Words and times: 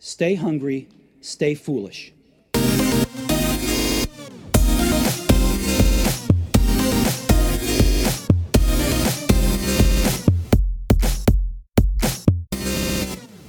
Stay 0.00 0.36
hungry, 0.36 0.88
stay 1.20 1.56
foolish. 1.56 2.12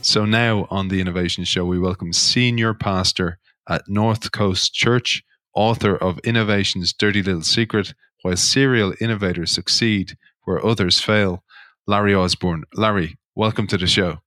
So 0.01 0.25
now 0.25 0.65
on 0.71 0.87
the 0.87 0.99
Innovation 0.99 1.43
Show, 1.43 1.65
we 1.65 1.77
welcome 1.77 2.13
senior 2.13 2.73
pastor 2.73 3.37
at 3.69 3.83
North 3.87 4.31
Coast 4.31 4.73
Church, 4.73 5.23
author 5.53 5.95
of 5.95 6.17
Innovation's 6.23 6.93
Dirty 6.93 7.21
Little 7.21 7.43
Secret, 7.43 7.93
Why 8.23 8.33
Serial 8.33 8.95
Innovators 8.99 9.51
Succeed 9.51 10.17
Where 10.45 10.65
Others 10.65 10.99
Fail, 10.99 11.43
Larry 11.85 12.15
Osborne. 12.15 12.63
Larry, 12.73 13.19
welcome 13.35 13.67
to 13.67 13.77
the 13.77 13.85
show. 13.85 14.17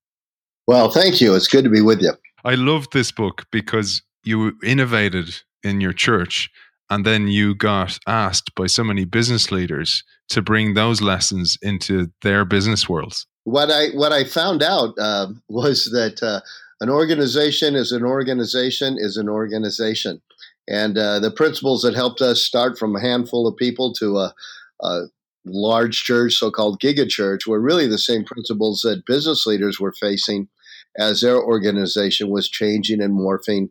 Well, 0.66 0.90
thank 0.90 1.20
you. 1.20 1.34
It's 1.34 1.48
good 1.48 1.64
to 1.64 1.70
be 1.70 1.82
with 1.82 2.00
you. 2.00 2.12
I 2.44 2.54
love 2.54 2.88
this 2.92 3.12
book 3.12 3.46
because 3.50 4.02
you 4.24 4.52
innovated 4.62 5.42
in 5.62 5.80
your 5.80 5.92
church 5.92 6.50
and 6.90 7.04
then 7.04 7.28
you 7.28 7.54
got 7.54 7.98
asked 8.06 8.54
by 8.54 8.66
so 8.66 8.84
many 8.84 9.04
business 9.04 9.50
leaders 9.50 10.04
to 10.28 10.42
bring 10.42 10.74
those 10.74 11.00
lessons 11.00 11.58
into 11.62 12.10
their 12.22 12.44
business 12.44 12.88
worlds 12.88 13.26
what 13.44 13.70
I 13.70 13.88
what 13.88 14.12
I 14.12 14.24
found 14.24 14.62
out 14.62 14.94
uh, 14.98 15.28
was 15.48 15.86
that 15.86 16.22
uh, 16.22 16.40
an 16.80 16.88
organization 16.88 17.74
is 17.74 17.92
an 17.92 18.04
organization 18.04 18.96
is 18.98 19.16
an 19.16 19.28
organization, 19.28 20.20
and 20.68 20.96
uh, 20.96 21.18
the 21.18 21.30
principles 21.30 21.82
that 21.82 21.94
helped 21.94 22.20
us 22.20 22.42
start 22.42 22.78
from 22.78 22.94
a 22.94 23.00
handful 23.00 23.46
of 23.46 23.56
people 23.56 23.92
to 23.94 24.18
a, 24.18 24.34
a 24.82 25.02
large 25.44 26.04
church, 26.04 26.34
so-called 26.34 26.80
giga 26.80 27.08
church, 27.08 27.46
were 27.46 27.60
really 27.60 27.86
the 27.86 27.98
same 27.98 28.24
principles 28.24 28.80
that 28.82 29.06
business 29.06 29.46
leaders 29.46 29.80
were 29.80 29.92
facing 29.92 30.48
as 30.98 31.20
their 31.20 31.42
organization 31.42 32.30
was 32.30 32.48
changing 32.48 33.00
and 33.00 33.18
morphing, 33.18 33.68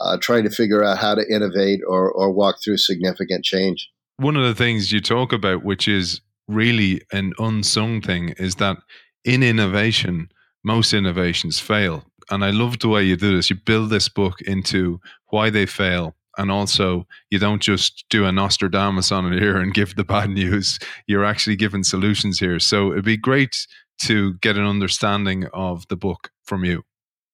uh, 0.00 0.18
trying 0.20 0.44
to 0.44 0.50
figure 0.50 0.84
out 0.84 0.98
how 0.98 1.14
to 1.14 1.24
innovate 1.30 1.80
or 1.86 2.10
or 2.10 2.32
walk 2.32 2.56
through 2.62 2.76
significant 2.76 3.44
change. 3.44 3.88
One 4.16 4.36
of 4.36 4.44
the 4.44 4.54
things 4.54 4.92
you 4.92 5.00
talk 5.00 5.32
about, 5.32 5.64
which 5.64 5.88
is 5.88 6.20
really 6.46 7.02
an 7.12 7.32
unsung 7.38 8.00
thing, 8.00 8.30
is 8.38 8.56
that 8.56 8.76
in 9.24 9.42
innovation, 9.42 10.28
most 10.62 10.92
innovations 10.92 11.60
fail. 11.60 12.04
And 12.30 12.44
I 12.44 12.50
love 12.50 12.78
the 12.78 12.88
way 12.88 13.04
you 13.04 13.16
do 13.16 13.36
this. 13.36 13.50
You 13.50 13.56
build 13.56 13.90
this 13.90 14.08
book 14.08 14.40
into 14.42 15.00
why 15.28 15.50
they 15.50 15.66
fail. 15.66 16.14
And 16.36 16.50
also, 16.50 17.06
you 17.30 17.38
don't 17.38 17.62
just 17.62 18.04
do 18.10 18.24
a 18.24 18.32
Nostradamus 18.32 19.12
on 19.12 19.32
it 19.32 19.40
here 19.40 19.56
and 19.56 19.72
give 19.72 19.96
the 19.96 20.04
bad 20.04 20.30
news. 20.30 20.78
You're 21.06 21.24
actually 21.24 21.56
giving 21.56 21.84
solutions 21.84 22.38
here. 22.38 22.58
So 22.58 22.92
it'd 22.92 23.04
be 23.04 23.16
great 23.16 23.66
to 24.02 24.34
get 24.34 24.56
an 24.56 24.66
understanding 24.66 25.46
of 25.52 25.86
the 25.88 25.96
book 25.96 26.30
from 26.44 26.64
you. 26.64 26.82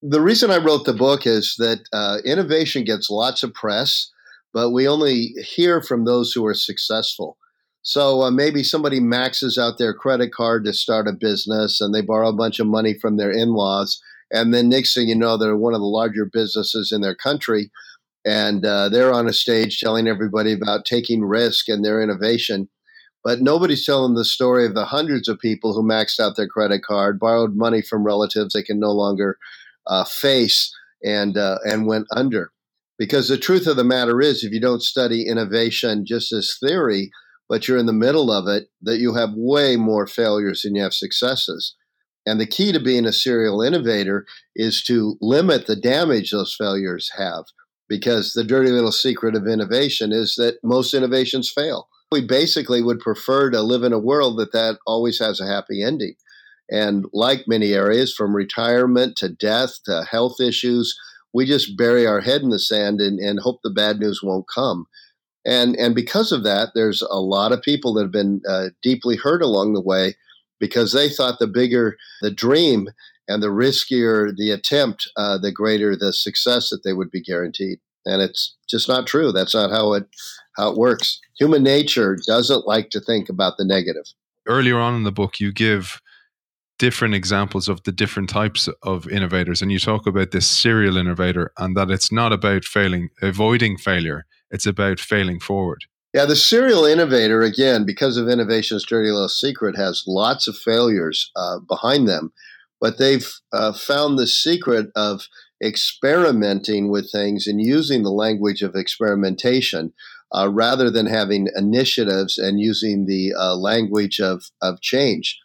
The 0.02 0.20
reason 0.20 0.50
I 0.50 0.56
wrote 0.56 0.86
the 0.86 0.94
book 0.94 1.26
is 1.26 1.56
that 1.58 1.80
uh, 1.92 2.18
innovation 2.24 2.84
gets 2.84 3.10
lots 3.10 3.42
of 3.42 3.52
press, 3.52 4.10
but 4.52 4.70
we 4.70 4.88
only 4.88 5.34
hear 5.42 5.82
from 5.82 6.04
those 6.04 6.32
who 6.32 6.44
are 6.46 6.54
successful. 6.54 7.36
So 7.82 8.22
uh, 8.22 8.30
maybe 8.30 8.62
somebody 8.62 9.00
maxes 9.00 9.56
out 9.58 9.78
their 9.78 9.94
credit 9.94 10.32
card 10.32 10.64
to 10.64 10.72
start 10.72 11.08
a 11.08 11.12
business 11.12 11.80
and 11.80 11.94
they 11.94 12.02
borrow 12.02 12.28
a 12.28 12.36
bunch 12.36 12.60
of 12.60 12.66
money 12.66 12.94
from 12.94 13.16
their 13.16 13.30
in 13.30 13.50
laws. 13.50 14.00
And 14.30 14.54
then 14.54 14.68
next 14.68 14.94
thing 14.94 15.08
you 15.08 15.16
know, 15.16 15.36
they're 15.36 15.56
one 15.56 15.74
of 15.74 15.80
the 15.80 15.86
larger 15.86 16.24
businesses 16.24 16.92
in 16.92 17.00
their 17.00 17.14
country. 17.14 17.70
And 18.24 18.64
uh, 18.66 18.88
they're 18.88 19.12
on 19.12 19.28
a 19.28 19.32
stage 19.32 19.78
telling 19.78 20.06
everybody 20.06 20.52
about 20.52 20.84
taking 20.84 21.24
risk 21.24 21.68
and 21.68 21.84
their 21.84 22.02
innovation. 22.02 22.68
But 23.22 23.40
nobody's 23.40 23.84
telling 23.84 24.14
the 24.14 24.24
story 24.24 24.66
of 24.66 24.74
the 24.74 24.86
hundreds 24.86 25.28
of 25.28 25.38
people 25.38 25.74
who 25.74 25.82
maxed 25.82 26.20
out 26.20 26.36
their 26.36 26.48
credit 26.48 26.82
card, 26.82 27.18
borrowed 27.18 27.56
money 27.56 27.82
from 27.82 28.04
relatives 28.04 28.52
they 28.52 28.62
can 28.62 28.80
no 28.80 28.92
longer 28.92 29.38
uh, 29.86 30.04
face, 30.04 30.74
and 31.02 31.36
uh, 31.36 31.58
and 31.64 31.86
went 31.86 32.06
under. 32.14 32.52
Because 32.98 33.28
the 33.28 33.38
truth 33.38 33.66
of 33.66 33.76
the 33.76 33.84
matter 33.84 34.20
is, 34.20 34.44
if 34.44 34.52
you 34.52 34.60
don't 34.60 34.82
study 34.82 35.26
innovation 35.26 36.04
just 36.06 36.32
as 36.32 36.56
theory, 36.60 37.10
but 37.48 37.66
you're 37.66 37.78
in 37.78 37.86
the 37.86 37.92
middle 37.92 38.30
of 38.30 38.46
it, 38.46 38.68
that 38.82 38.98
you 38.98 39.14
have 39.14 39.30
way 39.34 39.76
more 39.76 40.06
failures 40.06 40.62
than 40.62 40.74
you 40.74 40.82
have 40.82 40.94
successes. 40.94 41.74
And 42.26 42.38
the 42.38 42.46
key 42.46 42.72
to 42.72 42.80
being 42.80 43.06
a 43.06 43.12
serial 43.12 43.62
innovator 43.62 44.26
is 44.54 44.82
to 44.84 45.16
limit 45.20 45.66
the 45.66 45.76
damage 45.76 46.30
those 46.30 46.54
failures 46.54 47.10
have, 47.16 47.44
because 47.90 48.32
the 48.32 48.44
dirty 48.44 48.70
little 48.70 48.92
secret 48.92 49.34
of 49.34 49.48
innovation 49.48 50.12
is 50.12 50.36
that 50.36 50.58
most 50.62 50.94
innovations 50.94 51.50
fail. 51.50 51.88
We 52.12 52.24
basically 52.24 52.82
would 52.82 53.00
prefer 53.00 53.50
to 53.50 53.60
live 53.60 53.82
in 53.82 53.92
a 53.92 53.98
world 53.98 54.38
that 54.38 54.52
that 54.52 54.78
always 54.86 55.18
has 55.18 55.40
a 55.40 55.46
happy 55.46 55.82
ending. 55.82 56.14
And 56.70 57.06
like 57.12 57.48
many 57.48 57.74
areas, 57.74 58.14
from 58.14 58.34
retirement 58.34 59.16
to 59.16 59.28
death 59.28 59.74
to 59.86 60.04
health 60.08 60.40
issues, 60.40 60.96
we 61.34 61.44
just 61.44 61.76
bury 61.76 62.06
our 62.06 62.20
head 62.20 62.42
in 62.42 62.50
the 62.50 62.60
sand 62.60 63.00
and, 63.00 63.18
and 63.18 63.40
hope 63.40 63.58
the 63.62 63.70
bad 63.70 63.98
news 63.98 64.20
won't 64.22 64.46
come. 64.52 64.86
And 65.44 65.74
and 65.76 65.94
because 65.94 66.30
of 66.32 66.44
that, 66.44 66.70
there's 66.74 67.02
a 67.02 67.18
lot 67.18 67.50
of 67.50 67.62
people 67.62 67.94
that 67.94 68.02
have 68.02 68.12
been 68.12 68.40
uh, 68.48 68.68
deeply 68.82 69.16
hurt 69.16 69.42
along 69.42 69.72
the 69.72 69.80
way 69.80 70.14
because 70.60 70.92
they 70.92 71.08
thought 71.08 71.40
the 71.40 71.48
bigger 71.48 71.96
the 72.20 72.30
dream 72.30 72.88
and 73.30 73.42
the 73.42 73.48
riskier 73.48 74.34
the 74.36 74.50
attempt, 74.50 75.08
uh, 75.16 75.38
the 75.38 75.52
greater 75.52 75.96
the 75.96 76.12
success 76.12 76.68
that 76.70 76.82
they 76.84 76.92
would 76.92 77.10
be 77.10 77.22
guaranteed. 77.22 77.78
And 78.04 78.22
it's 78.22 78.56
just 78.68 78.88
not 78.88 79.06
true. 79.06 79.30
That's 79.32 79.54
not 79.54 79.70
how 79.70 79.92
it 79.94 80.04
how 80.56 80.70
it 80.70 80.76
works. 80.76 81.20
Human 81.38 81.62
nature 81.62 82.18
doesn't 82.26 82.66
like 82.66 82.90
to 82.90 83.00
think 83.00 83.28
about 83.28 83.56
the 83.56 83.64
negative. 83.64 84.04
Earlier 84.46 84.78
on 84.78 84.94
in 84.94 85.04
the 85.04 85.12
book, 85.12 85.38
you 85.38 85.52
give 85.52 86.00
different 86.78 87.14
examples 87.14 87.68
of 87.68 87.82
the 87.82 87.92
different 87.92 88.30
types 88.30 88.68
of 88.82 89.06
innovators, 89.08 89.60
and 89.60 89.70
you 89.70 89.78
talk 89.78 90.06
about 90.06 90.30
this 90.30 90.46
serial 90.46 90.96
innovator 90.96 91.52
and 91.58 91.76
that 91.76 91.90
it's 91.90 92.10
not 92.10 92.32
about 92.32 92.64
failing, 92.64 93.10
avoiding 93.22 93.76
failure 93.76 94.24
it's 94.50 94.66
about 94.66 94.98
failing 94.98 95.40
forward. 95.40 95.84
Yeah, 96.12 96.24
the 96.24 96.36
serial 96.36 96.84
innovator, 96.84 97.42
again, 97.42 97.86
because 97.86 98.16
of 98.16 98.28
innovation's 98.28 98.84
dirty 98.84 99.10
little 99.10 99.28
secret, 99.28 99.76
has 99.76 100.02
lots 100.08 100.48
of 100.48 100.56
failures 100.56 101.30
uh, 101.36 101.60
behind 101.68 102.08
them, 102.08 102.32
but 102.80 102.98
they've 102.98 103.30
uh, 103.52 103.72
found 103.72 104.18
the 104.18 104.26
secret 104.26 104.86
of 104.96 105.28
experimenting 105.62 106.90
with 106.90 107.10
things 107.12 107.46
and 107.46 107.60
using 107.60 108.02
the 108.02 108.10
language 108.10 108.62
of 108.62 108.74
experimentation 108.74 109.92
uh, 110.34 110.48
rather 110.50 110.90
than 110.90 111.06
having 111.06 111.48
initiatives 111.56 112.38
and 112.38 112.60
using 112.60 113.06
the 113.06 113.32
uh, 113.38 113.54
language 113.54 114.20
of, 114.20 114.44
of 114.62 114.80
change. 114.80 115.38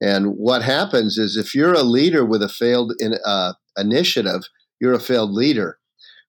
And 0.00 0.36
what 0.36 0.62
happens 0.62 1.16
is 1.16 1.36
if 1.36 1.54
you're 1.54 1.74
a 1.74 1.82
leader 1.82 2.24
with 2.24 2.42
a 2.42 2.48
failed 2.48 2.92
in, 2.98 3.14
uh, 3.24 3.52
initiative, 3.76 4.42
you're 4.80 4.94
a 4.94 5.00
failed 5.00 5.30
leader. 5.30 5.78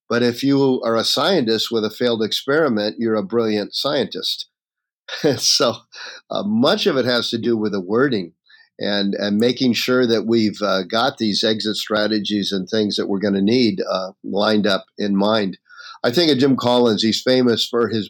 But 0.07 0.21
if 0.21 0.43
you 0.43 0.79
are 0.85 0.95
a 0.95 1.03
scientist 1.03 1.69
with 1.71 1.83
a 1.83 1.89
failed 1.89 2.21
experiment, 2.21 2.97
you're 2.99 3.15
a 3.15 3.23
brilliant 3.23 3.73
scientist. 3.73 4.47
so 5.37 5.77
uh, 6.29 6.43
much 6.43 6.85
of 6.85 6.97
it 6.97 7.05
has 7.05 7.29
to 7.31 7.39
do 7.39 7.57
with 7.57 7.71
the 7.71 7.81
wording 7.81 8.33
and, 8.79 9.13
and 9.15 9.37
making 9.37 9.73
sure 9.73 10.07
that 10.07 10.25
we've 10.25 10.61
uh, 10.61 10.83
got 10.83 11.17
these 11.17 11.43
exit 11.43 11.75
strategies 11.75 12.51
and 12.51 12.67
things 12.67 12.95
that 12.95 13.07
we're 13.07 13.19
going 13.19 13.33
to 13.33 13.41
need 13.41 13.81
uh, 13.89 14.11
lined 14.23 14.67
up 14.67 14.85
in 14.97 15.15
mind. 15.15 15.57
I 16.03 16.11
think 16.11 16.31
of 16.31 16.37
Jim 16.37 16.57
Collins, 16.57 17.03
he's 17.03 17.21
famous 17.21 17.67
for 17.67 17.87
his 17.87 18.09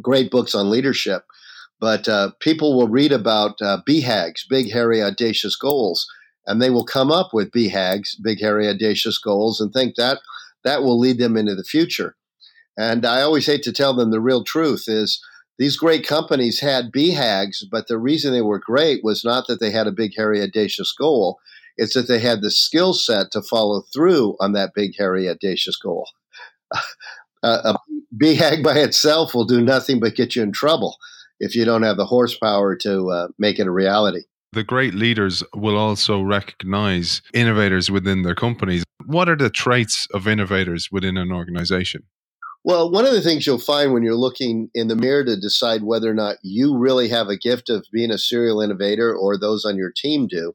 great 0.00 0.30
books 0.30 0.54
on 0.54 0.70
leadership, 0.70 1.24
but 1.80 2.08
uh, 2.08 2.30
people 2.40 2.76
will 2.76 2.88
read 2.88 3.12
about 3.12 3.60
uh, 3.60 3.78
BHAGs, 3.88 4.42
big, 4.48 4.70
hairy, 4.70 5.02
audacious 5.02 5.56
goals, 5.56 6.06
and 6.46 6.60
they 6.60 6.70
will 6.70 6.84
come 6.84 7.10
up 7.10 7.30
with 7.32 7.50
BHAGs, 7.50 8.16
big, 8.22 8.40
hairy, 8.40 8.68
audacious 8.68 9.18
goals, 9.18 9.60
and 9.60 9.72
think 9.72 9.96
that 9.96 10.18
that 10.64 10.82
will 10.82 10.98
lead 10.98 11.18
them 11.18 11.36
into 11.36 11.54
the 11.54 11.64
future. 11.64 12.16
And 12.78 13.06
I 13.06 13.22
always 13.22 13.46
hate 13.46 13.62
to 13.62 13.72
tell 13.72 13.94
them 13.94 14.10
the 14.10 14.20
real 14.20 14.44
truth 14.44 14.84
is 14.86 15.20
these 15.58 15.76
great 15.76 16.06
companies 16.06 16.60
had 16.60 16.92
BHAGs, 16.92 17.64
but 17.70 17.88
the 17.88 17.98
reason 17.98 18.32
they 18.32 18.42
were 18.42 18.58
great 18.58 19.02
was 19.02 19.24
not 19.24 19.46
that 19.48 19.60
they 19.60 19.70
had 19.70 19.86
a 19.86 19.92
big, 19.92 20.12
hairy, 20.16 20.42
audacious 20.42 20.92
goal. 20.92 21.38
It's 21.78 21.94
that 21.94 22.08
they 22.08 22.18
had 22.18 22.42
the 22.42 22.50
skill 22.50 22.92
set 22.92 23.30
to 23.32 23.42
follow 23.42 23.82
through 23.92 24.36
on 24.40 24.52
that 24.52 24.72
big, 24.74 24.92
hairy, 24.98 25.28
audacious 25.28 25.76
goal. 25.76 26.08
a 27.42 27.76
BHAG 28.16 28.62
by 28.62 28.78
itself 28.78 29.34
will 29.34 29.44
do 29.44 29.60
nothing 29.60 30.00
but 30.00 30.14
get 30.14 30.36
you 30.36 30.42
in 30.42 30.52
trouble 30.52 30.96
if 31.38 31.54
you 31.54 31.64
don't 31.64 31.82
have 31.82 31.96
the 31.96 32.06
horsepower 32.06 32.76
to 32.76 33.10
uh, 33.10 33.28
make 33.38 33.58
it 33.58 33.66
a 33.66 33.70
reality. 33.70 34.22
The 34.52 34.64
great 34.64 34.94
leaders 34.94 35.42
will 35.54 35.76
also 35.76 36.22
recognize 36.22 37.20
innovators 37.34 37.90
within 37.90 38.22
their 38.22 38.34
companies. 38.34 38.84
What 39.04 39.28
are 39.28 39.36
the 39.36 39.50
traits 39.50 40.06
of 40.14 40.26
innovators 40.26 40.88
within 40.90 41.18
an 41.18 41.30
organization? 41.30 42.04
Well, 42.66 42.90
one 42.90 43.06
of 43.06 43.12
the 43.12 43.20
things 43.20 43.46
you'll 43.46 43.60
find 43.60 43.92
when 43.92 44.02
you're 44.02 44.16
looking 44.16 44.70
in 44.74 44.88
the 44.88 44.96
mirror 44.96 45.24
to 45.24 45.36
decide 45.36 45.84
whether 45.84 46.10
or 46.10 46.14
not 46.14 46.38
you 46.42 46.76
really 46.76 47.08
have 47.10 47.28
a 47.28 47.38
gift 47.38 47.70
of 47.70 47.86
being 47.92 48.10
a 48.10 48.18
serial 48.18 48.60
innovator 48.60 49.14
or 49.14 49.38
those 49.38 49.64
on 49.64 49.76
your 49.76 49.92
team 49.96 50.26
do 50.26 50.52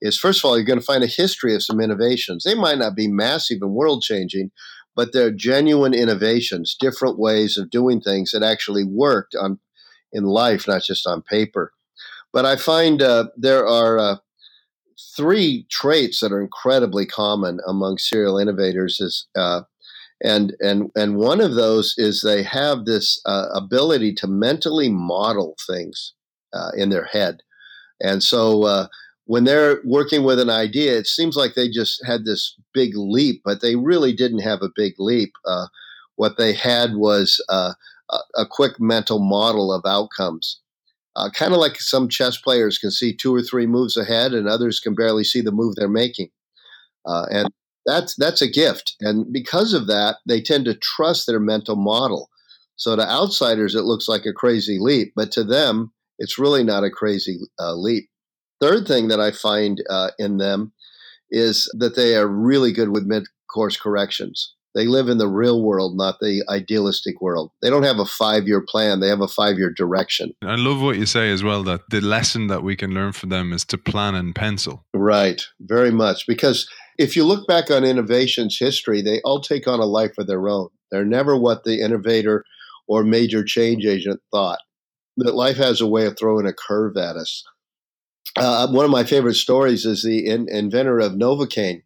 is 0.00 0.16
first 0.16 0.38
of 0.38 0.44
all, 0.44 0.56
you're 0.56 0.64
going 0.64 0.78
to 0.78 0.84
find 0.84 1.02
a 1.02 1.08
history 1.08 1.56
of 1.56 1.64
some 1.64 1.80
innovations. 1.80 2.44
They 2.44 2.54
might 2.54 2.78
not 2.78 2.94
be 2.94 3.08
massive 3.08 3.58
and 3.60 3.72
world 3.72 4.04
changing, 4.04 4.52
but 4.94 5.12
they're 5.12 5.32
genuine 5.32 5.94
innovations, 5.94 6.76
different 6.78 7.18
ways 7.18 7.58
of 7.58 7.70
doing 7.70 8.00
things 8.00 8.30
that 8.30 8.44
actually 8.44 8.84
worked 8.84 9.34
on 9.34 9.58
in 10.12 10.22
life, 10.22 10.68
not 10.68 10.82
just 10.82 11.08
on 11.08 11.22
paper. 11.22 11.72
But 12.32 12.46
I 12.46 12.54
find 12.54 13.02
uh, 13.02 13.30
there 13.36 13.66
are 13.66 13.98
uh, 13.98 14.16
three 15.16 15.66
traits 15.68 16.20
that 16.20 16.30
are 16.30 16.40
incredibly 16.40 17.04
common 17.04 17.58
among 17.66 17.98
serial 17.98 18.38
innovators 18.38 19.00
is 19.00 19.26
uh, 19.36 19.62
and 20.22 20.54
and 20.60 20.90
and 20.96 21.16
one 21.16 21.40
of 21.40 21.54
those 21.54 21.94
is 21.96 22.22
they 22.22 22.42
have 22.42 22.84
this 22.84 23.20
uh, 23.26 23.46
ability 23.54 24.14
to 24.14 24.26
mentally 24.26 24.88
model 24.88 25.56
things 25.66 26.14
uh, 26.52 26.70
in 26.76 26.90
their 26.90 27.04
head. 27.04 27.42
And 28.00 28.22
so 28.22 28.64
uh, 28.64 28.86
when 29.26 29.44
they're 29.44 29.80
working 29.84 30.24
with 30.24 30.40
an 30.40 30.50
idea 30.50 30.96
it 30.96 31.06
seems 31.06 31.36
like 31.36 31.54
they 31.54 31.68
just 31.68 32.04
had 32.06 32.24
this 32.24 32.54
big 32.72 32.92
leap 32.94 33.42
but 33.44 33.60
they 33.60 33.76
really 33.76 34.12
didn't 34.12 34.40
have 34.40 34.62
a 34.62 34.70
big 34.74 34.94
leap. 34.98 35.32
Uh, 35.46 35.66
what 36.16 36.36
they 36.36 36.52
had 36.52 36.94
was 36.94 37.44
uh, 37.48 37.74
a 38.36 38.46
quick 38.46 38.80
mental 38.80 39.20
model 39.20 39.72
of 39.72 39.82
outcomes. 39.86 40.60
Uh, 41.14 41.30
kind 41.30 41.52
of 41.52 41.58
like 41.58 41.80
some 41.80 42.08
chess 42.08 42.36
players 42.36 42.78
can 42.78 42.90
see 42.90 43.14
two 43.14 43.34
or 43.34 43.42
three 43.42 43.66
moves 43.66 43.96
ahead 43.96 44.32
and 44.32 44.48
others 44.48 44.80
can 44.80 44.94
barely 44.94 45.24
see 45.24 45.40
the 45.40 45.52
move 45.52 45.74
they're 45.76 45.88
making. 45.88 46.30
And 47.04 47.48
that's 47.88 48.14
that's 48.16 48.42
a 48.42 48.50
gift. 48.50 48.94
And 49.00 49.32
because 49.32 49.72
of 49.72 49.86
that 49.86 50.16
they 50.26 50.40
tend 50.40 50.66
to 50.66 50.74
trust 50.74 51.26
their 51.26 51.40
mental 51.40 51.76
model. 51.76 52.28
So 52.76 52.94
to 52.94 53.02
outsiders 53.02 53.74
it 53.74 53.84
looks 53.84 54.08
like 54.08 54.26
a 54.26 54.32
crazy 54.32 54.78
leap 54.78 55.12
but 55.16 55.32
to 55.32 55.44
them 55.44 55.92
it's 56.18 56.38
really 56.38 56.64
not 56.64 56.84
a 56.84 56.90
crazy 56.90 57.38
uh, 57.58 57.74
leap. 57.74 58.08
Third 58.60 58.86
thing 58.86 59.08
that 59.08 59.20
i 59.20 59.30
find 59.30 59.82
uh, 59.88 60.10
in 60.18 60.36
them 60.36 60.72
is 61.30 61.70
that 61.78 61.96
they 61.96 62.16
are 62.16 62.26
really 62.26 62.72
good 62.72 62.90
with 62.90 63.04
mid-course 63.04 63.76
corrections 63.76 64.54
they 64.74 64.86
live 64.86 65.08
in 65.08 65.18
the 65.18 65.28
real 65.28 65.62
world 65.62 65.96
not 65.96 66.16
the 66.20 66.42
idealistic 66.48 67.20
world 67.20 67.50
they 67.62 67.70
don't 67.70 67.82
have 67.82 67.98
a 67.98 68.04
five-year 68.04 68.64
plan 68.68 69.00
they 69.00 69.08
have 69.08 69.20
a 69.20 69.28
five-year 69.28 69.72
direction 69.72 70.32
i 70.42 70.54
love 70.54 70.80
what 70.80 70.96
you 70.96 71.06
say 71.06 71.30
as 71.30 71.42
well 71.42 71.62
that 71.62 71.80
the 71.90 72.00
lesson 72.00 72.46
that 72.48 72.62
we 72.62 72.76
can 72.76 72.92
learn 72.92 73.12
from 73.12 73.28
them 73.28 73.52
is 73.52 73.64
to 73.64 73.78
plan 73.78 74.14
in 74.14 74.32
pencil 74.32 74.84
right 74.94 75.46
very 75.60 75.90
much 75.90 76.26
because 76.26 76.68
if 76.98 77.14
you 77.14 77.24
look 77.24 77.46
back 77.46 77.70
on 77.70 77.84
innovation's 77.84 78.58
history, 78.58 79.00
they 79.00 79.20
all 79.22 79.40
take 79.40 79.68
on 79.68 79.78
a 79.78 79.86
life 79.86 80.18
of 80.18 80.26
their 80.26 80.48
own. 80.48 80.68
They're 80.90 81.04
never 81.04 81.38
what 81.38 81.62
the 81.62 81.80
innovator 81.80 82.44
or 82.88 83.04
major 83.04 83.44
change 83.44 83.86
agent 83.86 84.20
thought. 84.32 84.58
That 85.16 85.34
life 85.34 85.56
has 85.56 85.80
a 85.80 85.86
way 85.86 86.06
of 86.06 86.16
throwing 86.18 86.46
a 86.46 86.52
curve 86.52 86.96
at 86.96 87.16
us. 87.16 87.44
Uh, 88.36 88.68
one 88.68 88.84
of 88.84 88.90
my 88.90 89.04
favorite 89.04 89.34
stories 89.34 89.84
is 89.84 90.02
the 90.02 90.26
in, 90.26 90.48
inventor 90.48 90.98
of 90.98 91.12
Novocaine. 91.12 91.82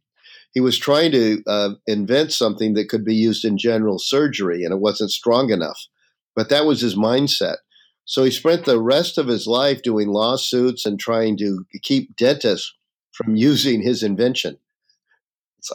He 0.52 0.60
was 0.60 0.78
trying 0.78 1.12
to 1.12 1.42
uh, 1.46 1.70
invent 1.86 2.32
something 2.32 2.74
that 2.74 2.88
could 2.88 3.04
be 3.04 3.14
used 3.14 3.44
in 3.44 3.56
general 3.56 3.98
surgery, 3.98 4.64
and 4.64 4.72
it 4.72 4.80
wasn't 4.80 5.10
strong 5.10 5.50
enough. 5.50 5.86
But 6.34 6.48
that 6.50 6.66
was 6.66 6.80
his 6.80 6.94
mindset. 6.94 7.56
So 8.04 8.24
he 8.24 8.30
spent 8.30 8.64
the 8.64 8.80
rest 8.80 9.16
of 9.16 9.28
his 9.28 9.46
life 9.46 9.82
doing 9.82 10.08
lawsuits 10.08 10.84
and 10.84 10.98
trying 10.98 11.36
to 11.38 11.64
keep 11.82 12.16
dentists 12.16 12.74
from 13.12 13.36
using 13.50 13.82
his 13.82 14.02
invention. 14.02 14.58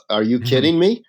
Are 0.10 0.24
you 0.24 0.38
mm-hmm. 0.38 0.48
kidding 0.48 0.80
me? 0.80 1.04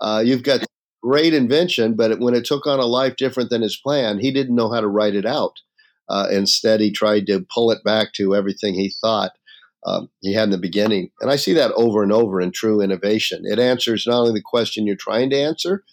Uh, 0.00 0.22
you've 0.24 0.42
got 0.42 0.64
great 1.02 1.34
invention, 1.34 1.94
but 1.94 2.18
when 2.18 2.34
it 2.34 2.44
took 2.44 2.66
on 2.66 2.80
a 2.80 2.86
life 2.86 3.16
different 3.16 3.50
than 3.50 3.62
his 3.62 3.76
plan, 3.76 4.18
he 4.18 4.32
didn't 4.32 4.56
know 4.56 4.72
how 4.72 4.80
to 4.80 4.88
write 4.88 5.14
it 5.14 5.26
out. 5.26 5.60
Uh, 6.08 6.28
instead, 6.30 6.80
he 6.80 6.90
tried 6.90 7.26
to 7.26 7.46
pull 7.54 7.70
it 7.70 7.84
back 7.84 8.12
to 8.14 8.34
everything 8.34 8.74
he 8.74 8.92
thought 9.00 9.32
um, 9.86 10.08
he 10.20 10.32
had 10.32 10.44
in 10.44 10.50
the 10.50 10.58
beginning. 10.58 11.10
And 11.20 11.30
I 11.30 11.36
see 11.36 11.52
that 11.54 11.72
over 11.72 12.02
and 12.02 12.12
over 12.12 12.40
in 12.40 12.52
true 12.52 12.80
innovation. 12.80 13.42
It 13.44 13.58
answers 13.58 14.06
not 14.06 14.20
only 14.20 14.34
the 14.34 14.42
question 14.44 14.86
you're 14.86 14.96
trying 14.96 15.30
to 15.30 15.40
answer, 15.40 15.84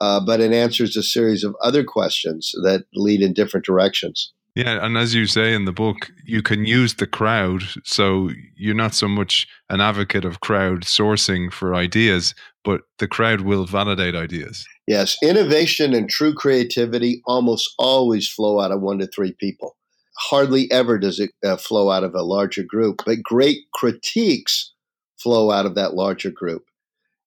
uh, 0.00 0.20
but 0.24 0.40
it 0.40 0.52
answers 0.52 0.96
a 0.96 1.02
series 1.02 1.44
of 1.44 1.54
other 1.62 1.84
questions 1.84 2.52
that 2.62 2.84
lead 2.94 3.22
in 3.22 3.32
different 3.32 3.66
directions. 3.66 4.32
Yeah, 4.54 4.82
and 4.82 4.96
as 4.96 5.14
you 5.14 5.26
say 5.26 5.52
in 5.52 5.66
the 5.66 5.72
book, 5.72 6.10
you 6.24 6.40
can 6.40 6.64
use 6.64 6.94
the 6.94 7.06
crowd. 7.06 7.62
So 7.84 8.30
you're 8.56 8.74
not 8.74 8.94
so 8.94 9.06
much 9.06 9.46
an 9.68 9.82
advocate 9.82 10.24
of 10.24 10.40
crowd 10.40 10.84
sourcing 10.84 11.52
for 11.52 11.74
ideas, 11.74 12.34
but 12.64 12.80
the 12.98 13.06
crowd 13.06 13.42
will 13.42 13.66
validate 13.66 14.14
ideas. 14.14 14.66
Yes, 14.86 15.18
innovation 15.22 15.92
and 15.92 16.08
true 16.08 16.32
creativity 16.32 17.20
almost 17.26 17.70
always 17.78 18.28
flow 18.28 18.58
out 18.60 18.72
of 18.72 18.80
one 18.80 18.98
to 19.00 19.06
three 19.06 19.32
people. 19.38 19.75
Hardly 20.18 20.70
ever 20.70 20.98
does 20.98 21.20
it 21.20 21.30
uh, 21.44 21.56
flow 21.56 21.90
out 21.90 22.04
of 22.04 22.14
a 22.14 22.22
larger 22.22 22.62
group, 22.62 23.02
but 23.04 23.22
great 23.22 23.70
critiques 23.72 24.72
flow 25.16 25.50
out 25.50 25.66
of 25.66 25.74
that 25.74 25.94
larger 25.94 26.30
group. 26.30 26.64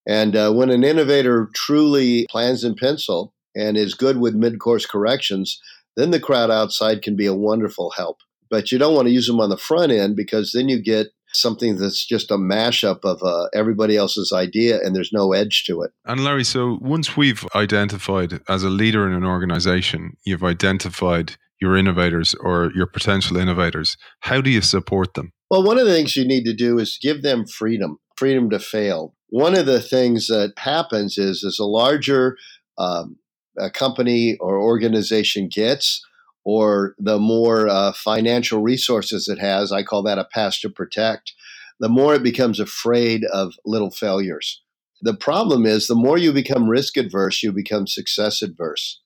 And 0.06 0.34
uh, 0.34 0.52
when 0.52 0.70
an 0.70 0.84
innovator 0.84 1.50
truly 1.54 2.26
plans 2.30 2.64
in 2.64 2.74
pencil 2.74 3.32
and 3.54 3.76
is 3.76 3.94
good 3.94 4.18
with 4.18 4.34
mid 4.34 4.58
course 4.58 4.86
corrections, 4.86 5.60
then 5.96 6.10
the 6.10 6.20
crowd 6.20 6.50
outside 6.50 7.02
can 7.02 7.16
be 7.16 7.26
a 7.26 7.34
wonderful 7.34 7.90
help. 7.90 8.18
But 8.48 8.72
you 8.72 8.78
don't 8.78 8.94
want 8.94 9.06
to 9.06 9.12
use 9.12 9.26
them 9.26 9.40
on 9.40 9.50
the 9.50 9.56
front 9.56 9.92
end 9.92 10.16
because 10.16 10.52
then 10.52 10.68
you 10.68 10.82
get 10.82 11.08
something 11.32 11.76
that's 11.76 12.04
just 12.04 12.30
a 12.30 12.36
mashup 12.36 13.04
of 13.04 13.22
uh, 13.22 13.46
everybody 13.54 13.96
else's 13.96 14.32
idea 14.32 14.80
and 14.82 14.96
there's 14.96 15.12
no 15.12 15.32
edge 15.32 15.64
to 15.64 15.82
it. 15.82 15.92
And 16.04 16.24
Larry, 16.24 16.44
so 16.44 16.78
once 16.80 17.16
we've 17.16 17.46
identified 17.54 18.40
as 18.48 18.64
a 18.64 18.70
leader 18.70 19.06
in 19.06 19.12
an 19.14 19.24
organization, 19.24 20.16
you've 20.24 20.42
identified 20.42 21.36
your 21.60 21.76
innovators 21.76 22.34
or 22.40 22.72
your 22.74 22.86
potential 22.86 23.36
innovators, 23.36 23.96
how 24.20 24.40
do 24.40 24.50
you 24.50 24.60
support 24.60 25.14
them? 25.14 25.32
Well, 25.50 25.64
one 25.64 25.78
of 25.78 25.86
the 25.86 25.92
things 25.92 26.16
you 26.16 26.26
need 26.26 26.44
to 26.44 26.54
do 26.54 26.78
is 26.78 26.98
give 27.00 27.22
them 27.22 27.46
freedom, 27.46 27.98
freedom 28.16 28.50
to 28.50 28.58
fail. 28.58 29.14
One 29.28 29.56
of 29.56 29.66
the 29.66 29.80
things 29.80 30.28
that 30.28 30.52
happens 30.58 31.18
is 31.18 31.44
as 31.44 31.58
a 31.58 31.64
larger 31.64 32.36
um, 32.78 33.16
a 33.58 33.70
company 33.70 34.36
or 34.40 34.58
organization 34.58 35.48
gets, 35.52 36.04
or 36.44 36.94
the 36.98 37.18
more 37.18 37.68
uh, 37.68 37.92
financial 37.92 38.62
resources 38.62 39.28
it 39.28 39.38
has, 39.38 39.70
I 39.72 39.82
call 39.82 40.02
that 40.04 40.18
a 40.18 40.24
pass 40.24 40.60
to 40.60 40.70
protect, 40.70 41.32
the 41.78 41.88
more 41.88 42.14
it 42.14 42.22
becomes 42.22 42.58
afraid 42.58 43.24
of 43.32 43.54
little 43.64 43.90
failures. 43.90 44.62
The 45.02 45.14
problem 45.14 45.66
is 45.66 45.86
the 45.86 45.94
more 45.94 46.18
you 46.18 46.32
become 46.32 46.68
risk 46.68 46.96
adverse, 46.96 47.42
you 47.42 47.52
become 47.52 47.86
success 47.86 48.42
adverse. 48.42 49.00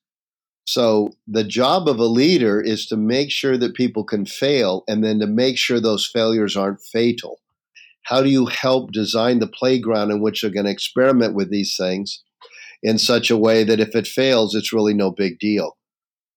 So 0.65 1.11
the 1.27 1.45
job 1.45 1.89
of 1.89 1.99
a 1.99 2.07
leader 2.07 2.61
is 2.61 2.87
to 2.87 2.97
make 2.97 3.31
sure 3.31 3.59
that 3.59 3.75
people 3.75 4.05
can 4.05 4.25
fail 4.25 4.83
and 4.89 5.05
then 5.05 5.19
to 5.21 5.27
make 5.27 5.59
sure 5.59 5.79
those 5.79 6.09
failures 6.11 6.57
aren't 6.57 6.81
fatal. 6.81 7.41
How 8.05 8.23
do 8.23 8.29
you 8.29 8.47
help 8.47 8.93
design 8.93 9.39
the 9.39 9.47
playground 9.47 10.11
in 10.11 10.21
which 10.21 10.41
they're 10.43 10.51
going 10.51 10.67
to 10.67 10.73
experiment 10.73 11.35
with 11.35 11.51
these 11.51 11.77
things 11.77 12.23
in 12.83 12.99
such 12.99 13.31
a 13.31 13.37
way 13.37 13.65
that 13.65 13.81
if 13.81 13.95
it 13.95 14.07
fails, 14.07 14.55
it's 14.55 14.73
really 14.73 14.95
no 14.95 15.11
big 15.11 15.39
deal. 15.39 15.77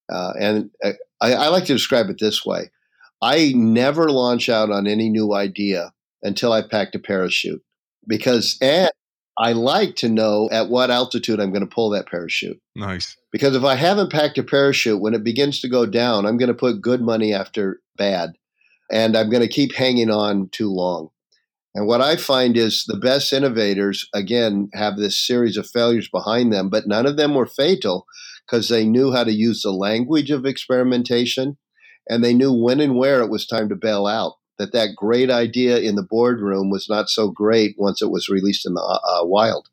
Uh, 0.09 0.33
and 0.39 0.69
uh, 0.83 0.93
I, 1.21 1.33
I 1.33 1.47
like 1.47 1.65
to 1.65 1.73
describe 1.73 2.09
it 2.09 2.17
this 2.19 2.45
way 2.45 2.69
I 3.21 3.51
never 3.55 4.09
launch 4.09 4.47
out 4.47 4.71
on 4.71 4.87
any 4.87 5.09
new 5.09 5.33
idea 5.33 5.91
until 6.21 6.53
I 6.53 6.61
packed 6.61 6.95
a 6.95 6.99
parachute 6.99 7.61
because, 8.07 8.57
and 8.61 8.91
I 9.39 9.51
like 9.51 9.95
to 9.97 10.09
know 10.09 10.49
at 10.51 10.69
what 10.69 10.89
altitude 10.89 11.39
I'm 11.39 11.51
going 11.51 11.67
to 11.67 11.73
pull 11.73 11.91
that 11.91 12.07
parachute. 12.07 12.59
Nice. 12.75 13.15
Because 13.31 13.55
if 13.55 13.63
I 13.63 13.75
haven't 13.75 14.11
packed 14.11 14.37
a 14.39 14.43
parachute, 14.43 14.99
when 14.99 15.13
it 15.13 15.23
begins 15.23 15.61
to 15.61 15.69
go 15.69 15.85
down, 15.85 16.25
I'm 16.25 16.37
going 16.37 16.47
to 16.47 16.55
put 16.55 16.81
good 16.81 17.01
money 17.01 17.33
after 17.33 17.79
bad. 17.97 18.31
And 18.91 19.15
I'm 19.15 19.29
going 19.29 19.43
to 19.43 19.47
keep 19.47 19.75
hanging 19.75 20.09
on 20.09 20.49
too 20.51 20.71
long. 20.71 21.09
And 21.75 21.85
what 21.85 22.01
I 22.01 22.15
find 22.15 22.57
is 22.57 22.85
the 22.87 22.97
best 22.97 23.31
innovators, 23.31 24.07
again, 24.11 24.69
have 24.73 24.97
this 24.97 25.23
series 25.23 25.57
of 25.57 25.69
failures 25.69 26.09
behind 26.11 26.51
them, 26.51 26.69
but 26.69 26.87
none 26.87 27.05
of 27.05 27.17
them 27.17 27.35
were 27.35 27.45
fatal 27.45 28.07
because 28.47 28.69
they 28.69 28.83
knew 28.83 29.11
how 29.11 29.23
to 29.23 29.31
use 29.31 29.61
the 29.61 29.71
language 29.71 30.31
of 30.31 30.45
experimentation 30.45 31.57
and 32.09 32.23
they 32.23 32.33
knew 32.33 32.51
when 32.51 32.79
and 32.79 32.95
where 32.95 33.21
it 33.21 33.29
was 33.29 33.45
time 33.45 33.69
to 33.69 33.75
bail 33.75 34.07
out. 34.07 34.33
That 34.59 34.73
that 34.73 34.95
great 34.95 35.29
idea 35.29 35.77
in 35.77 35.95
the 35.95 36.03
boardroom 36.03 36.69
was 36.69 36.87
not 36.89 37.09
so 37.09 37.29
great 37.29 37.75
once 37.77 38.01
it 38.01 38.09
was 38.09 38.29
released 38.29 38.65
in 38.65 38.73
the 38.73 38.81
uh, 38.81 39.21
uh 39.21 39.25
wild. 39.25 39.67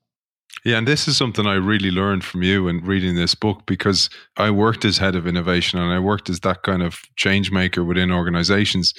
Yeah, 0.65 0.79
and 0.79 0.89
this 0.89 1.09
is 1.09 1.17
something 1.17 1.47
I 1.47 1.55
really 1.55 1.91
learned 1.91 2.25
from 2.25 2.43
you 2.43 2.69
in 2.69 2.85
reading 2.85 3.17
this 3.17 3.35
book 3.35 3.67
because 3.67 4.09
I 4.37 4.51
worked 4.51 4.85
as 4.85 4.97
head 4.97 5.15
of 5.15 5.27
innovation 5.27 5.79
and 5.79 5.93
I 5.93 5.99
worked 5.99 6.31
as 6.31 6.41
that 6.41 6.63
kind 6.63 6.83
of 6.83 7.03
change 7.17 7.51
maker 7.51 7.85
within 7.85 8.11
organizations 8.11 8.95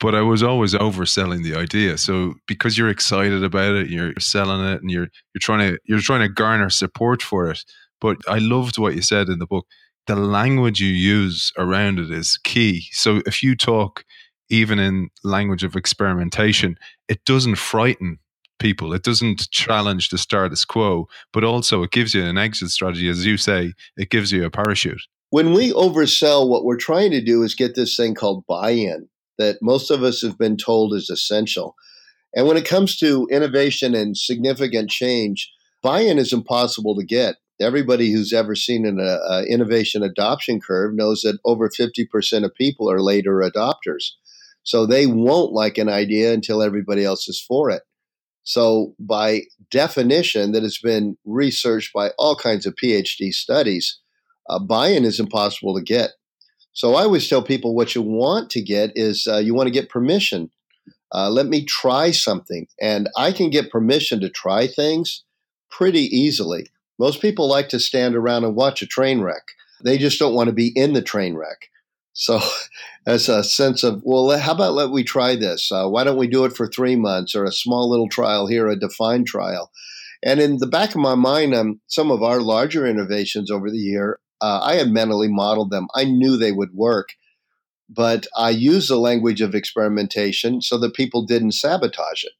but 0.00 0.14
I 0.14 0.22
was 0.22 0.42
always 0.42 0.72
overselling 0.72 1.44
the 1.44 1.54
idea. 1.54 1.98
So 1.98 2.34
because 2.48 2.76
you're 2.76 2.88
excited 2.88 3.44
about 3.44 3.74
it, 3.74 3.90
you're 3.90 4.14
selling 4.18 4.66
it, 4.66 4.80
and 4.80 4.90
you're 4.90 5.08
you're 5.34 5.40
trying 5.40 5.74
to 5.74 5.78
you're 5.84 6.00
trying 6.00 6.22
to 6.22 6.28
garner 6.28 6.70
support 6.70 7.22
for 7.22 7.50
it. 7.50 7.62
But 8.00 8.16
I 8.26 8.38
loved 8.38 8.78
what 8.78 8.96
you 8.96 9.02
said 9.02 9.28
in 9.28 9.38
the 9.38 9.46
book. 9.46 9.66
The 10.06 10.16
language 10.16 10.80
you 10.80 10.88
use 10.88 11.52
around 11.58 11.98
it 11.98 12.10
is 12.10 12.38
key. 12.42 12.86
So 12.92 13.20
if 13.26 13.42
you 13.42 13.54
talk 13.54 14.04
even 14.50 14.78
in 14.78 15.10
language 15.24 15.64
of 15.64 15.76
experimentation, 15.76 16.78
it 17.08 17.24
doesn't 17.24 17.56
frighten 17.56 18.18
people. 18.58 18.92
It 18.92 19.02
doesn't 19.02 19.50
challenge 19.50 20.10
the 20.10 20.18
status 20.18 20.64
quo, 20.64 21.08
but 21.32 21.42
also 21.42 21.82
it 21.82 21.90
gives 21.90 22.14
you 22.14 22.22
an 22.24 22.38
exit 22.38 22.70
strategy. 22.70 23.08
As 23.08 23.24
you 23.24 23.36
say, 23.36 23.72
it 23.96 24.10
gives 24.10 24.30
you 24.30 24.44
a 24.44 24.50
parachute. 24.50 25.02
When 25.30 25.52
we 25.52 25.72
oversell, 25.72 26.48
what 26.48 26.64
we're 26.64 26.76
trying 26.76 27.10
to 27.12 27.22
do 27.22 27.42
is 27.42 27.54
get 27.54 27.74
this 27.74 27.96
thing 27.96 28.14
called 28.14 28.44
buy 28.46 28.70
in 28.70 29.08
that 29.38 29.62
most 29.62 29.90
of 29.90 30.02
us 30.02 30.20
have 30.22 30.36
been 30.36 30.56
told 30.56 30.92
is 30.92 31.08
essential. 31.08 31.74
And 32.34 32.46
when 32.46 32.56
it 32.56 32.66
comes 32.66 32.96
to 32.98 33.26
innovation 33.30 33.94
and 33.94 34.16
significant 34.16 34.90
change, 34.90 35.50
buy 35.82 36.00
in 36.00 36.18
is 36.18 36.32
impossible 36.32 36.94
to 36.96 37.04
get. 37.04 37.36
Everybody 37.60 38.12
who's 38.12 38.32
ever 38.32 38.54
seen 38.54 38.86
an 38.86 39.00
uh, 39.00 39.42
innovation 39.48 40.02
adoption 40.02 40.60
curve 40.60 40.94
knows 40.94 41.22
that 41.22 41.38
over 41.44 41.68
50% 41.68 42.44
of 42.44 42.54
people 42.54 42.90
are 42.90 43.02
later 43.02 43.36
adopters. 43.38 44.12
So 44.62 44.86
they 44.86 45.06
won't 45.06 45.52
like 45.52 45.78
an 45.78 45.88
idea 45.88 46.32
until 46.32 46.62
everybody 46.62 47.04
else 47.04 47.28
is 47.28 47.40
for 47.40 47.70
it. 47.70 47.82
So, 48.42 48.94
by 48.98 49.42
definition, 49.70 50.52
that 50.52 50.62
has 50.62 50.78
been 50.78 51.16
researched 51.24 51.92
by 51.92 52.10
all 52.18 52.34
kinds 52.34 52.66
of 52.66 52.74
PhD 52.74 53.32
studies, 53.32 53.98
uh, 54.48 54.58
buy 54.58 54.88
in 54.88 55.04
is 55.04 55.20
impossible 55.20 55.76
to 55.76 55.82
get. 55.82 56.10
So, 56.72 56.94
I 56.94 57.02
always 57.02 57.28
tell 57.28 57.42
people 57.42 57.74
what 57.74 57.94
you 57.94 58.02
want 58.02 58.50
to 58.50 58.62
get 58.62 58.92
is 58.94 59.28
uh, 59.30 59.38
you 59.38 59.54
want 59.54 59.66
to 59.66 59.72
get 59.72 59.90
permission. 59.90 60.50
Uh, 61.12 61.28
let 61.28 61.46
me 61.46 61.64
try 61.64 62.10
something. 62.10 62.66
And 62.80 63.08
I 63.16 63.32
can 63.32 63.50
get 63.50 63.70
permission 63.70 64.20
to 64.20 64.30
try 64.30 64.66
things 64.66 65.24
pretty 65.70 66.04
easily. 66.16 66.66
Most 66.98 67.20
people 67.20 67.48
like 67.48 67.68
to 67.70 67.80
stand 67.80 68.14
around 68.14 68.44
and 68.44 68.54
watch 68.54 68.82
a 68.82 68.86
train 68.86 69.20
wreck, 69.20 69.42
they 69.82 69.98
just 69.98 70.18
don't 70.18 70.34
want 70.34 70.48
to 70.48 70.54
be 70.54 70.72
in 70.74 70.92
the 70.92 71.02
train 71.02 71.34
wreck. 71.34 71.68
So, 72.12 72.40
as 73.06 73.28
a 73.28 73.42
sense 73.44 73.82
of, 73.82 74.02
well, 74.04 74.36
how 74.38 74.52
about 74.52 74.74
let 74.74 74.90
we 74.90 75.04
try 75.04 75.36
this? 75.36 75.70
Uh, 75.70 75.88
why 75.88 76.04
don't 76.04 76.18
we 76.18 76.26
do 76.26 76.44
it 76.44 76.56
for 76.56 76.66
three 76.66 76.96
months 76.96 77.34
or 77.34 77.44
a 77.44 77.52
small 77.52 77.88
little 77.88 78.08
trial 78.08 78.46
here, 78.46 78.68
a 78.68 78.78
defined 78.78 79.26
trial? 79.26 79.70
And 80.22 80.40
in 80.40 80.58
the 80.58 80.66
back 80.66 80.90
of 80.90 80.96
my 80.96 81.14
mind, 81.14 81.54
um, 81.54 81.80
some 81.86 82.10
of 82.10 82.22
our 82.22 82.40
larger 82.40 82.86
innovations 82.86 83.50
over 83.50 83.70
the 83.70 83.78
year, 83.78 84.18
uh, 84.40 84.60
I 84.62 84.74
had 84.74 84.90
mentally 84.90 85.28
modeled 85.28 85.70
them. 85.70 85.88
I 85.94 86.04
knew 86.04 86.36
they 86.36 86.52
would 86.52 86.74
work, 86.74 87.10
but 87.88 88.26
I 88.36 88.50
used 88.50 88.90
the 88.90 88.98
language 88.98 89.40
of 89.40 89.54
experimentation 89.54 90.60
so 90.62 90.78
that 90.78 90.94
people 90.94 91.24
didn't 91.24 91.52
sabotage 91.52 92.24
it 92.24 92.32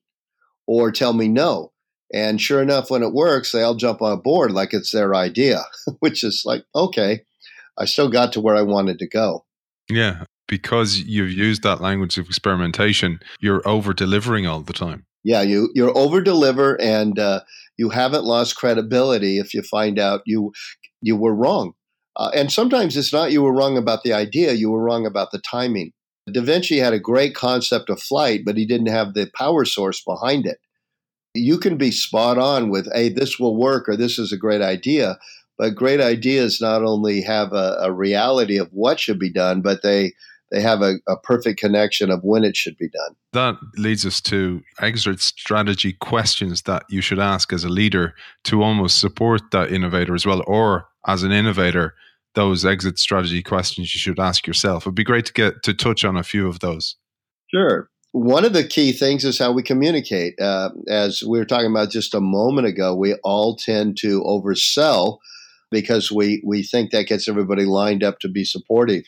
or 0.67 0.93
tell 0.93 1.13
me 1.13 1.29
no. 1.29 1.73
And 2.13 2.41
sure 2.41 2.61
enough, 2.61 2.91
when 2.91 3.03
it 3.03 3.13
works, 3.13 3.53
they 3.53 3.63
all 3.63 3.75
jump 3.75 4.03
on 4.03 4.21
board 4.21 4.53
like 4.53 4.75
it's 4.75 4.91
their 4.91 5.15
idea, 5.15 5.63
which 6.01 6.25
is 6.25 6.43
like, 6.45 6.65
okay, 6.75 7.23
I 7.79 7.85
still 7.85 8.11
got 8.11 8.33
to 8.33 8.41
where 8.41 8.57
I 8.57 8.63
wanted 8.63 8.99
to 8.99 9.09
go. 9.09 9.45
Yeah, 9.91 10.25
because 10.49 10.99
you've 10.99 11.33
used 11.33 11.63
that 11.63 11.81
language 11.81 12.19
of 12.19 12.27
experimentation, 12.27 13.21
you're 13.41 13.67
over 13.67 13.93
delivering 13.93 14.47
all 14.47 14.61
the 14.61 14.73
time. 14.73 15.05
Yeah, 15.23 15.43
you 15.43 15.71
you're 15.75 15.97
over 15.97 16.21
deliver, 16.21 16.81
and 16.81 17.19
uh, 17.19 17.41
you 17.77 17.91
haven't 17.91 18.25
lost 18.25 18.57
credibility 18.57 19.39
if 19.39 19.53
you 19.53 19.63
find 19.63 19.99
out 19.99 20.23
you 20.27 20.53
you 21.03 21.17
were 21.17 21.35
wrong. 21.35 21.73
Uh, 22.17 22.31
and 22.35 22.51
sometimes 22.51 22.97
it's 22.97 23.13
not 23.13 23.33
you 23.33 23.43
were 23.43 23.53
wrong 23.53 23.77
about 23.77 24.03
the 24.03 24.13
idea; 24.13 24.53
you 24.53 24.71
were 24.71 24.83
wrong 24.83 25.07
about 25.07 25.31
the 25.31 25.41
timing. 25.41 25.93
Da 26.31 26.41
Vinci 26.41 26.79
had 26.79 26.93
a 26.93 27.01
great 27.01 27.35
concept 27.35 27.91
of 27.91 28.01
flight, 28.01 28.43
but 28.45 28.57
he 28.57 28.67
didn't 28.67 28.89
have 28.89 29.15
the 29.15 29.31
power 29.37 29.65
source 29.65 30.03
behind 30.03 30.47
it. 30.47 30.59
You 31.35 31.59
can 31.59 31.77
be 31.77 31.91
spot 31.91 32.39
on 32.39 32.71
with, 32.71 32.89
"Hey, 32.93 33.09
this 33.09 33.39
will 33.39 33.57
work," 33.57 33.89
or 33.89 33.97
"This 33.97 34.19
is 34.19 34.33
a 34.33 34.39
great 34.39 34.63
idea," 34.63 35.19
but 35.61 35.75
great 35.75 36.01
ideas 36.01 36.59
not 36.59 36.83
only 36.83 37.21
have 37.21 37.53
a, 37.53 37.77
a 37.83 37.93
reality 37.93 38.57
of 38.57 38.71
what 38.73 38.99
should 38.99 39.19
be 39.19 39.31
done, 39.31 39.61
but 39.61 39.83
they 39.83 40.15
they 40.51 40.63
have 40.63 40.81
a, 40.81 40.95
a, 41.07 41.17
perfect 41.17 41.61
connection 41.61 42.11
of 42.11 42.25
when 42.25 42.43
it 42.43 42.57
should 42.57 42.77
be 42.77 42.89
done. 42.89 43.15
That 43.35 43.57
leads 43.77 44.05
us 44.05 44.21
to 44.23 44.63
exit 44.81 45.21
strategy 45.21 45.93
questions 45.93 46.63
that 46.63 46.85
you 46.89 47.01
should 47.03 47.21
ask 47.21 47.53
as 47.53 47.63
a 47.63 47.69
leader 47.69 48.15
to 48.45 48.63
almost 48.63 48.99
support 48.99 49.43
that 49.53 49.71
innovator 49.71 50.13
as 50.15 50.27
well, 50.27 50.43
or 50.49 50.89
as 51.07 51.23
an 51.23 51.31
innovator, 51.31 51.95
those 52.35 52.65
exit 52.65 52.99
strategy 52.99 53.43
questions 53.43 53.95
you 53.95 54.01
should 54.01 54.19
ask 54.19 54.47
yourself. 54.47 54.85
It'd 54.85 54.97
be 54.97 55.05
great 55.05 55.27
to 55.27 55.33
get 55.33 55.63
to 55.63 55.75
touch 55.75 56.05
on 56.05 56.17
a 56.17 56.25
few 56.25 56.49
of 56.49 56.61
those. 56.61 56.97
Sure. 57.55 57.91
One 58.13 58.45
of 58.45 58.55
the 58.55 58.67
key 58.67 58.91
things 58.91 59.25
is 59.25 59.39
how 59.39 59.53
we 59.53 59.63
communicate. 59.63 60.41
Uh, 60.41 60.71
as 60.89 61.23
we 61.23 61.39
were 61.39 61.45
talking 61.45 61.71
about 61.71 61.91
just 61.91 62.15
a 62.15 62.21
moment 62.21 62.67
ago, 62.67 62.93
we 62.93 63.15
all 63.23 63.55
tend 63.55 63.99
to 63.99 64.23
oversell 64.23 65.19
because 65.71 66.11
we, 66.11 66.43
we 66.45 66.63
think 66.63 66.91
that 66.91 67.07
gets 67.07 67.29
everybody 67.29 67.65
lined 67.65 68.03
up 68.03 68.19
to 68.21 68.29
be 68.29 68.45
supportive. 68.45 69.05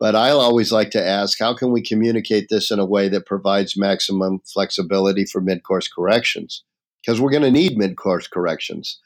But 0.00 0.16
I 0.16 0.30
always 0.30 0.72
like 0.72 0.90
to 0.90 1.06
ask, 1.06 1.38
how 1.38 1.54
can 1.54 1.70
we 1.70 1.80
communicate 1.80 2.48
this 2.48 2.72
in 2.72 2.80
a 2.80 2.84
way 2.84 3.08
that 3.08 3.24
provides 3.24 3.76
maximum 3.76 4.40
flexibility 4.52 5.24
for 5.24 5.40
mid 5.40 5.62
course 5.62 5.86
corrections? 5.86 6.64
Because 7.00 7.20
we're 7.20 7.30
going 7.30 7.44
to 7.44 7.52
need 7.52 7.76
mid 7.76 7.96
course 7.96 8.26
corrections. 8.26 8.98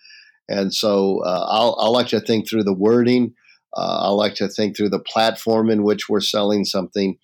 And 0.48 0.72
so 0.72 1.20
uh, 1.24 1.46
I'll, 1.50 1.76
I'll 1.78 1.92
like 1.92 2.08
to 2.08 2.20
think 2.20 2.48
through 2.48 2.64
the 2.64 2.72
wording. 2.72 3.34
Uh, 3.76 4.06
I 4.06 4.08
like 4.08 4.34
to 4.36 4.48
think 4.48 4.76
through 4.76 4.88
the 4.88 4.98
platform 4.98 5.68
in 5.68 5.82
which 5.82 6.08
we're 6.08 6.20
selling 6.20 6.64
something. 6.64 7.18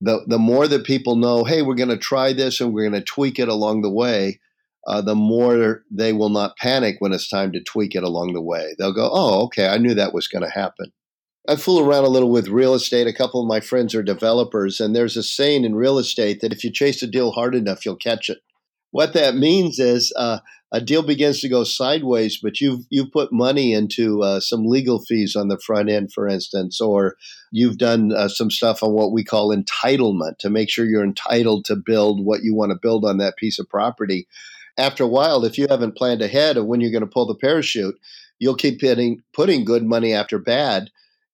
The, 0.00 0.24
the 0.26 0.38
more 0.38 0.66
that 0.66 0.84
people 0.86 1.16
know, 1.16 1.44
hey, 1.44 1.60
we're 1.60 1.74
going 1.74 1.90
to 1.90 1.98
try 1.98 2.32
this 2.32 2.60
and 2.62 2.72
we're 2.72 2.88
going 2.88 3.02
to 3.02 3.04
tweak 3.04 3.38
it 3.38 3.48
along 3.48 3.82
the 3.82 3.90
way, 3.90 4.40
uh, 4.86 5.00
the 5.00 5.14
more 5.14 5.84
they 5.90 6.12
will 6.12 6.30
not 6.30 6.56
panic 6.56 6.96
when 6.98 7.12
it's 7.12 7.28
time 7.28 7.52
to 7.52 7.62
tweak 7.62 7.94
it 7.94 8.02
along 8.02 8.32
the 8.32 8.42
way. 8.42 8.74
They'll 8.78 8.94
go, 8.94 9.10
oh, 9.12 9.44
okay, 9.44 9.68
I 9.68 9.78
knew 9.78 9.94
that 9.94 10.14
was 10.14 10.28
going 10.28 10.42
to 10.42 10.50
happen. 10.50 10.92
I 11.48 11.56
fool 11.56 11.80
around 11.80 12.04
a 12.04 12.08
little 12.08 12.30
with 12.30 12.48
real 12.48 12.74
estate. 12.74 13.06
A 13.06 13.12
couple 13.12 13.40
of 13.40 13.48
my 13.48 13.60
friends 13.60 13.94
are 13.94 14.02
developers, 14.02 14.80
and 14.80 14.94
there's 14.94 15.16
a 15.16 15.22
saying 15.22 15.64
in 15.64 15.74
real 15.74 15.98
estate 15.98 16.40
that 16.40 16.52
if 16.52 16.62
you 16.62 16.70
chase 16.70 17.02
a 17.02 17.06
deal 17.06 17.32
hard 17.32 17.54
enough, 17.54 17.84
you'll 17.84 17.96
catch 17.96 18.28
it. 18.28 18.38
What 18.90 19.14
that 19.14 19.36
means 19.36 19.78
is 19.78 20.12
uh, 20.16 20.40
a 20.72 20.80
deal 20.80 21.02
begins 21.02 21.40
to 21.40 21.48
go 21.48 21.64
sideways, 21.64 22.38
but 22.40 22.60
you've 22.60 22.84
you've 22.90 23.10
put 23.10 23.32
money 23.32 23.72
into 23.72 24.22
uh, 24.22 24.40
some 24.40 24.66
legal 24.66 25.00
fees 25.00 25.34
on 25.34 25.48
the 25.48 25.58
front 25.58 25.88
end, 25.88 26.12
for 26.12 26.28
instance, 26.28 26.80
or 26.80 27.16
you've 27.50 27.78
done 27.78 28.12
uh, 28.12 28.28
some 28.28 28.50
stuff 28.50 28.82
on 28.82 28.92
what 28.92 29.12
we 29.12 29.24
call 29.24 29.54
entitlement 29.54 30.38
to 30.38 30.50
make 30.50 30.70
sure 30.70 30.84
you're 30.84 31.02
entitled 31.02 31.64
to 31.64 31.76
build 31.76 32.24
what 32.24 32.42
you 32.42 32.54
want 32.54 32.70
to 32.70 32.78
build 32.80 33.04
on 33.04 33.18
that 33.18 33.36
piece 33.36 33.58
of 33.58 33.68
property. 33.68 34.28
After 34.78 35.04
a 35.04 35.08
while, 35.08 35.44
if 35.44 35.58
you 35.58 35.66
haven't 35.68 35.96
planned 35.96 36.22
ahead 36.22 36.56
of 36.56 36.66
when 36.66 36.80
you're 36.80 36.90
going 36.90 37.00
to 37.02 37.06
pull 37.06 37.26
the 37.26 37.34
parachute, 37.34 37.96
you'll 38.38 38.56
keep 38.56 38.80
putting 38.80 39.22
putting 39.32 39.64
good 39.64 39.84
money 39.84 40.12
after 40.12 40.38
bad 40.38 40.90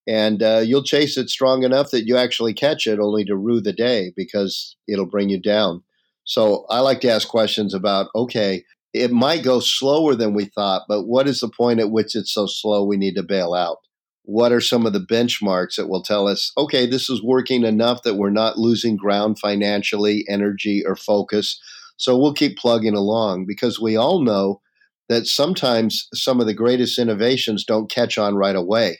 and 0.07 0.41
uh, 0.41 0.61
you'll 0.63 0.83
chase 0.83 1.17
it 1.17 1.29
strong 1.29 1.63
enough 1.63 1.91
that 1.91 2.05
you 2.05 2.15
actually 2.15 2.53
catch 2.53 2.87
it 2.87 2.99
only 2.99 3.25
to 3.25 3.35
rue 3.35 3.59
the 3.59 3.73
day 3.73 4.13
because 4.15 4.77
it'll 4.87 5.05
bring 5.05 5.29
you 5.29 5.39
down. 5.39 5.83
So 6.23 6.65
i 6.69 6.79
like 6.79 7.01
to 7.01 7.09
ask 7.09 7.27
questions 7.27 7.73
about 7.73 8.07
okay 8.13 8.63
it 8.93 9.11
might 9.11 9.43
go 9.43 9.59
slower 9.59 10.15
than 10.15 10.33
we 10.33 10.45
thought 10.45 10.83
but 10.87 11.03
what 11.03 11.27
is 11.27 11.39
the 11.39 11.49
point 11.49 11.79
at 11.79 11.91
which 11.91 12.15
it's 12.15 12.33
so 12.33 12.47
slow 12.47 12.83
we 12.83 12.97
need 12.97 13.15
to 13.15 13.23
bail 13.23 13.53
out? 13.53 13.77
What 14.23 14.51
are 14.51 14.59
some 14.59 14.85
of 14.85 14.91
the 14.91 14.99
benchmarks 14.99 15.75
that 15.75 15.87
will 15.87 16.03
tell 16.03 16.27
us 16.27 16.51
okay 16.57 16.85
this 16.85 17.09
is 17.09 17.23
working 17.23 17.63
enough 17.63 18.03
that 18.03 18.15
we're 18.15 18.29
not 18.29 18.57
losing 18.57 18.97
ground 18.97 19.39
financially 19.39 20.25
energy 20.29 20.83
or 20.85 20.95
focus 20.95 21.61
so 21.97 22.17
we'll 22.17 22.33
keep 22.33 22.57
plugging 22.57 22.95
along 22.95 23.45
because 23.45 23.79
we 23.79 23.95
all 23.95 24.21
know 24.21 24.61
that 25.09 25.27
sometimes 25.27 26.07
some 26.13 26.39
of 26.39 26.47
the 26.47 26.53
greatest 26.53 26.97
innovations 26.99 27.63
don't 27.63 27.91
catch 27.91 28.17
on 28.17 28.35
right 28.35 28.55
away 28.55 28.99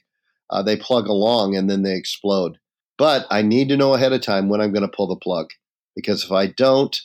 uh, 0.49 0.63
they 0.63 0.77
plug 0.77 1.07
along 1.07 1.55
and 1.55 1.69
then 1.69 1.83
they 1.83 1.95
explode. 1.95 2.57
But 2.97 3.25
I 3.29 3.41
need 3.41 3.69
to 3.69 3.77
know 3.77 3.93
ahead 3.93 4.13
of 4.13 4.21
time 4.21 4.49
when 4.49 4.61
I'm 4.61 4.71
going 4.71 4.87
to 4.87 4.95
pull 4.95 5.07
the 5.07 5.15
plug 5.15 5.49
because 5.95 6.23
if 6.23 6.31
I 6.31 6.47
don't, 6.47 6.99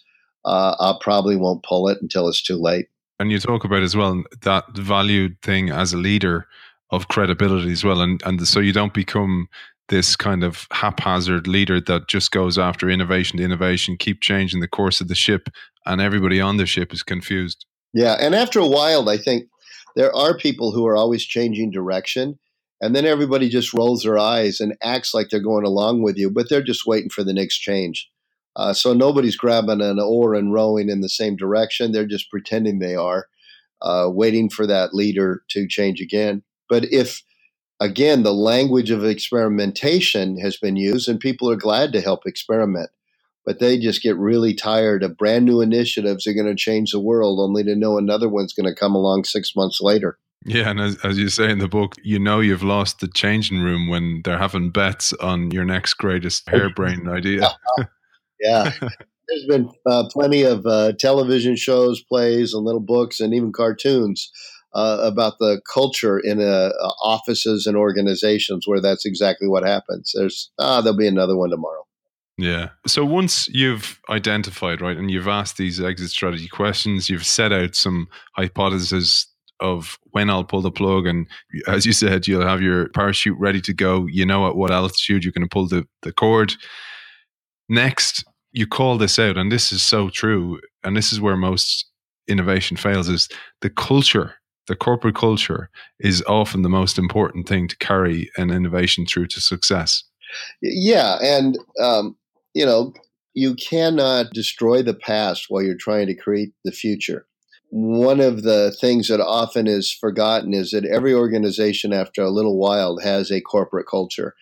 uh, 0.44 0.74
I 0.78 0.94
probably 1.00 1.36
won't 1.36 1.62
pull 1.62 1.88
it 1.88 1.98
until 2.00 2.28
it's 2.28 2.42
too 2.42 2.56
late. 2.56 2.88
And 3.18 3.30
you 3.30 3.38
talk 3.38 3.64
about 3.64 3.82
as 3.82 3.96
well 3.96 4.22
that 4.42 4.64
valued 4.76 5.40
thing 5.42 5.70
as 5.70 5.92
a 5.92 5.98
leader 5.98 6.46
of 6.90 7.08
credibility 7.08 7.72
as 7.72 7.84
well, 7.84 8.00
and 8.00 8.20
and 8.24 8.46
so 8.46 8.58
you 8.58 8.72
don't 8.72 8.92
become 8.92 9.48
this 9.88 10.16
kind 10.16 10.42
of 10.42 10.66
haphazard 10.72 11.46
leader 11.46 11.80
that 11.80 12.08
just 12.08 12.32
goes 12.32 12.58
after 12.58 12.90
innovation 12.90 13.38
to 13.38 13.44
innovation, 13.44 13.96
keep 13.96 14.20
changing 14.20 14.60
the 14.60 14.68
course 14.68 15.00
of 15.00 15.08
the 15.08 15.14
ship, 15.14 15.48
and 15.86 16.00
everybody 16.00 16.40
on 16.40 16.56
the 16.58 16.66
ship 16.66 16.92
is 16.92 17.02
confused. 17.02 17.66
Yeah, 17.94 18.16
and 18.20 18.34
after 18.34 18.60
a 18.60 18.66
while, 18.66 19.08
I 19.08 19.18
think 19.18 19.48
there 19.96 20.14
are 20.14 20.36
people 20.36 20.72
who 20.72 20.86
are 20.86 20.96
always 20.96 21.24
changing 21.24 21.70
direction 21.72 22.38
and 22.82 22.96
then 22.96 23.06
everybody 23.06 23.48
just 23.50 23.74
rolls 23.74 24.04
their 24.04 24.18
eyes 24.18 24.60
and 24.60 24.76
acts 24.82 25.14
like 25.14 25.30
they're 25.30 25.40
going 25.40 25.66
along 25.66 26.02
with 26.02 26.18
you, 26.18 26.30
but 26.30 26.48
they're 26.50 26.62
just 26.64 26.86
waiting 26.86 27.10
for 27.10 27.24
the 27.24 27.34
next 27.34 27.58
change. 27.60 28.10
Uh, 28.56 28.74
so 28.74 28.94
nobody's 28.94 29.36
grabbing 29.36 29.82
an 29.82 30.00
oar 30.00 30.34
and 30.34 30.54
rowing 30.54 30.90
in 30.90 31.02
the 31.02 31.10
same 31.10 31.36
direction. 31.36 31.92
They're 31.92 32.06
just 32.06 32.30
pretending 32.30 32.80
they 32.80 32.96
are, 32.96 33.28
uh, 33.82 34.08
waiting 34.12 34.50
for 34.50 34.66
that 34.66 34.94
leader 34.94 35.42
to 35.50 35.68
change 35.68 36.00
again. 36.00 36.44
But 36.68 36.86
if, 36.92 37.22
again, 37.80 38.24
the 38.24 38.34
language 38.34 38.90
of 38.90 39.04
experimentation 39.04 40.38
has 40.40 40.56
been 40.58 40.76
used 40.76 41.08
and 41.08 41.20
people 41.20 41.50
are 41.50 41.56
glad 41.56 41.92
to 41.94 42.02
help 42.02 42.26
experiment, 42.26 42.90
but 43.44 43.58
they 43.58 43.78
just 43.78 44.02
get 44.02 44.16
really 44.16 44.54
tired 44.54 45.02
of 45.02 45.16
brand 45.16 45.44
new 45.44 45.60
initiatives 45.60 46.24
that 46.24 46.30
are 46.30 46.34
going 46.34 46.46
to 46.46 46.54
change 46.54 46.92
the 46.92 47.00
world 47.00 47.38
only 47.40 47.64
to 47.64 47.74
know 47.74 47.98
another 47.98 48.28
one's 48.28 48.52
going 48.52 48.72
to 48.72 48.78
come 48.78 48.94
along 48.94 49.24
six 49.24 49.52
months 49.56 49.80
later. 49.80 50.18
Yeah, 50.44 50.70
and 50.70 50.80
as, 50.80 50.96
as 51.04 51.18
you 51.18 51.28
say 51.28 51.50
in 51.50 51.58
the 51.58 51.68
book, 51.68 51.94
you 52.02 52.18
know 52.18 52.40
you've 52.40 52.64
lost 52.64 53.00
the 53.00 53.08
changing 53.08 53.60
room 53.60 53.88
when 53.88 54.22
they're 54.24 54.38
having 54.38 54.70
bets 54.70 55.12
on 55.14 55.50
your 55.52 55.64
next 55.64 55.94
greatest 55.94 56.48
harebrained 56.48 57.08
idea. 57.08 57.48
yeah. 58.40 58.72
There's 59.28 59.46
been 59.48 59.70
uh, 59.86 60.08
plenty 60.10 60.42
of 60.42 60.66
uh, 60.66 60.92
television 60.98 61.54
shows, 61.54 62.02
plays, 62.02 62.54
and 62.54 62.64
little 62.64 62.80
books, 62.80 63.20
and 63.20 63.32
even 63.32 63.52
cartoons 63.52 64.30
uh, 64.74 64.98
about 65.02 65.34
the 65.38 65.60
culture 65.72 66.18
in 66.18 66.40
uh, 66.40 66.70
offices 67.02 67.66
and 67.66 67.76
organizations 67.76 68.66
where 68.66 68.80
that's 68.80 69.06
exactly 69.06 69.48
what 69.48 69.64
happens. 69.64 70.12
There's 70.14 70.50
ah, 70.58 70.80
there'll 70.80 70.98
be 70.98 71.06
another 71.06 71.36
one 71.36 71.50
tomorrow. 71.50 71.86
Yeah. 72.38 72.70
So 72.86 73.04
once 73.04 73.46
you've 73.48 74.00
identified, 74.08 74.80
right, 74.80 74.96
and 74.96 75.10
you've 75.10 75.28
asked 75.28 75.58
these 75.58 75.80
exit 75.80 76.10
strategy 76.10 76.48
questions, 76.48 77.10
you've 77.10 77.26
set 77.26 77.52
out 77.52 77.74
some 77.74 78.08
hypotheses 78.36 79.26
of 79.60 79.98
when 80.10 80.28
I'll 80.28 80.44
pull 80.44 80.62
the 80.62 80.70
plug. 80.70 81.06
And 81.06 81.26
as 81.68 81.86
you 81.86 81.92
said, 81.92 82.26
you'll 82.26 82.46
have 82.46 82.62
your 82.62 82.88
parachute 82.90 83.38
ready 83.38 83.60
to 83.62 83.72
go. 83.72 84.06
You 84.06 84.26
know 84.26 84.48
at 84.48 84.56
what 84.56 84.70
altitude 84.72 85.24
you're 85.24 85.32
going 85.32 85.46
to 85.46 85.52
pull 85.52 85.68
the, 85.68 85.86
the 86.02 86.12
cord. 86.12 86.54
Next, 87.68 88.24
you 88.50 88.66
call 88.66 88.98
this 88.98 89.18
out, 89.18 89.36
and 89.36 89.50
this 89.50 89.72
is 89.72 89.82
so 89.82 90.10
true, 90.10 90.60
and 90.84 90.96
this 90.96 91.12
is 91.12 91.20
where 91.20 91.36
most 91.36 91.86
innovation 92.28 92.76
fails: 92.76 93.08
is 93.08 93.28
the 93.60 93.70
culture. 93.70 94.34
The 94.68 94.76
corporate 94.76 95.16
culture 95.16 95.70
is 95.98 96.22
often 96.28 96.62
the 96.62 96.68
most 96.68 96.96
important 96.98 97.48
thing 97.48 97.66
to 97.68 97.76
carry 97.78 98.30
an 98.36 98.50
innovation 98.50 99.06
through 99.06 99.26
to 99.28 99.40
success. 99.40 100.04
Yeah, 100.60 101.18
and 101.20 101.58
um, 101.80 102.16
you 102.54 102.66
know, 102.66 102.92
you 103.34 103.54
cannot 103.54 104.30
destroy 104.32 104.82
the 104.82 104.94
past 104.94 105.46
while 105.48 105.62
you're 105.62 105.74
trying 105.74 106.06
to 106.06 106.14
create 106.14 106.52
the 106.64 106.72
future. 106.72 107.26
One 107.70 108.20
of 108.20 108.42
the 108.42 108.76
things 108.78 109.08
that 109.08 109.20
often 109.20 109.66
is 109.66 109.90
forgotten 109.90 110.52
is 110.52 110.72
that 110.72 110.84
every 110.84 111.14
organization, 111.14 111.94
after 111.94 112.22
a 112.22 112.30
little 112.30 112.58
while, 112.58 112.98
has 112.98 113.30
a 113.30 113.40
corporate 113.40 113.86
culture. 113.90 114.34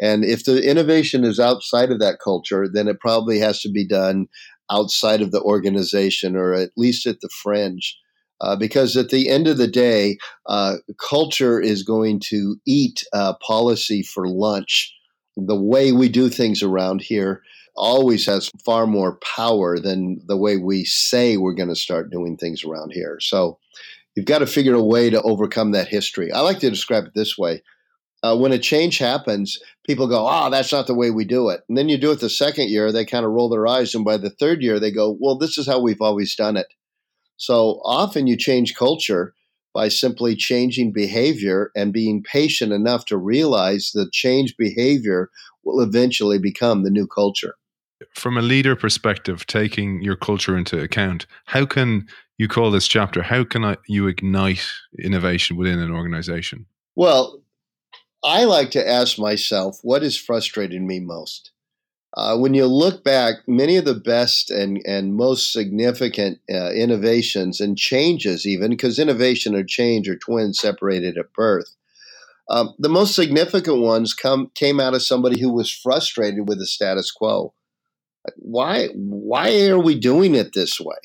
And 0.00 0.24
if 0.24 0.44
the 0.44 0.68
innovation 0.68 1.24
is 1.24 1.38
outside 1.38 1.90
of 1.90 2.00
that 2.00 2.18
culture, 2.24 2.66
then 2.72 2.88
it 2.88 2.98
probably 3.00 3.38
has 3.40 3.60
to 3.60 3.70
be 3.70 3.86
done 3.86 4.26
outside 4.70 5.20
of 5.20 5.32
the 5.32 5.42
organization 5.42 6.34
or 6.34 6.54
at 6.54 6.70
least 6.76 7.06
at 7.06 7.20
the 7.20 7.28
fringe. 7.42 7.98
Uh, 8.40 8.56
because 8.56 8.96
at 8.96 9.10
the 9.10 9.28
end 9.28 9.46
of 9.46 9.58
the 9.58 9.68
day, 9.68 10.16
uh, 10.46 10.76
culture 10.98 11.60
is 11.60 11.84
going 11.84 12.18
to 12.18 12.56
eat 12.66 13.04
uh, 13.12 13.34
policy 13.46 14.02
for 14.02 14.26
lunch. 14.26 14.92
The 15.36 15.60
way 15.60 15.92
we 15.92 16.08
do 16.08 16.28
things 16.28 16.62
around 16.62 17.00
here 17.02 17.42
always 17.74 18.26
has 18.26 18.50
far 18.64 18.86
more 18.86 19.16
power 19.18 19.78
than 19.78 20.20
the 20.26 20.36
way 20.36 20.56
we 20.56 20.84
say 20.84 21.36
we're 21.36 21.54
going 21.54 21.68
to 21.68 21.74
start 21.74 22.10
doing 22.10 22.36
things 22.36 22.64
around 22.64 22.92
here. 22.92 23.18
So 23.20 23.58
you've 24.14 24.26
got 24.26 24.40
to 24.40 24.46
figure 24.46 24.74
a 24.74 24.82
way 24.82 25.10
to 25.10 25.22
overcome 25.22 25.72
that 25.72 25.88
history. 25.88 26.30
I 26.32 26.40
like 26.40 26.58
to 26.60 26.70
describe 26.70 27.04
it 27.04 27.14
this 27.14 27.38
way. 27.38 27.62
Uh, 28.22 28.36
when 28.36 28.52
a 28.52 28.58
change 28.58 28.98
happens, 28.98 29.58
people 29.84 30.06
go, 30.06 30.28
oh, 30.28 30.48
that's 30.48 30.70
not 30.70 30.86
the 30.86 30.94
way 30.94 31.10
we 31.10 31.24
do 31.24 31.48
it. 31.48 31.62
And 31.68 31.76
then 31.76 31.88
you 31.88 31.98
do 31.98 32.12
it 32.12 32.20
the 32.20 32.30
second 32.30 32.68
year, 32.68 32.92
they 32.92 33.04
kind 33.04 33.24
of 33.24 33.32
roll 33.32 33.48
their 33.48 33.66
eyes. 33.66 33.94
And 33.94 34.04
by 34.04 34.16
the 34.16 34.30
third 34.30 34.62
year, 34.62 34.78
they 34.78 34.92
go, 34.92 35.16
well, 35.18 35.36
this 35.36 35.58
is 35.58 35.66
how 35.66 35.80
we've 35.80 36.00
always 36.00 36.36
done 36.36 36.56
it. 36.56 36.68
So 37.36 37.80
often 37.84 38.28
you 38.28 38.36
change 38.36 38.76
culture 38.76 39.34
by 39.74 39.88
simply 39.88 40.36
changing 40.36 40.92
behavior 40.92 41.70
and 41.74 41.92
being 41.92 42.22
patient 42.22 42.72
enough 42.72 43.04
to 43.06 43.16
realize 43.16 43.90
that 43.94 44.12
change 44.12 44.56
behavior 44.56 45.30
will 45.64 45.80
eventually 45.80 46.38
become 46.38 46.82
the 46.82 46.90
new 46.90 47.06
culture 47.06 47.54
from 48.14 48.36
a 48.36 48.42
leader 48.42 48.76
perspective, 48.76 49.46
taking 49.46 50.02
your 50.02 50.16
culture 50.16 50.56
into 50.56 50.80
account, 50.80 51.26
how 51.46 51.66
can 51.66 52.06
you 52.38 52.48
call 52.48 52.70
this 52.70 52.88
chapter? 52.88 53.22
How 53.22 53.44
can 53.44 53.64
I, 53.64 53.76
you 53.86 54.08
ignite 54.08 54.66
innovation 54.98 55.56
within 55.56 55.78
an 55.78 55.92
organization? 55.92 56.66
Well, 56.94 57.42
I 58.22 58.44
like 58.44 58.70
to 58.72 58.88
ask 58.88 59.18
myself, 59.18 59.78
what 59.82 60.02
is 60.02 60.16
frustrating 60.16 60.86
me 60.86 61.00
most? 61.00 61.52
Uh, 62.14 62.36
when 62.36 62.52
you 62.52 62.66
look 62.66 63.02
back, 63.02 63.36
many 63.46 63.76
of 63.76 63.86
the 63.86 63.94
best 63.94 64.50
and, 64.50 64.82
and 64.86 65.14
most 65.14 65.52
significant 65.52 66.38
uh, 66.52 66.70
innovations 66.72 67.60
and 67.60 67.78
changes, 67.78 68.46
even 68.46 68.70
because 68.70 68.98
innovation 68.98 69.54
or 69.54 69.64
change 69.64 70.08
are 70.08 70.16
twins 70.16 70.58
separated 70.58 71.16
at 71.16 71.32
birth, 71.32 71.74
um, 72.50 72.74
the 72.78 72.90
most 72.90 73.14
significant 73.14 73.80
ones 73.80 74.12
come 74.12 74.50
came 74.54 74.78
out 74.78 74.94
of 74.94 75.02
somebody 75.02 75.40
who 75.40 75.50
was 75.50 75.70
frustrated 75.70 76.48
with 76.48 76.58
the 76.58 76.66
status 76.66 77.10
quo 77.10 77.54
why 78.36 78.88
why 78.94 79.66
are 79.66 79.78
we 79.78 79.98
doing 79.98 80.34
it 80.34 80.52
this 80.54 80.80
way? 80.80 80.96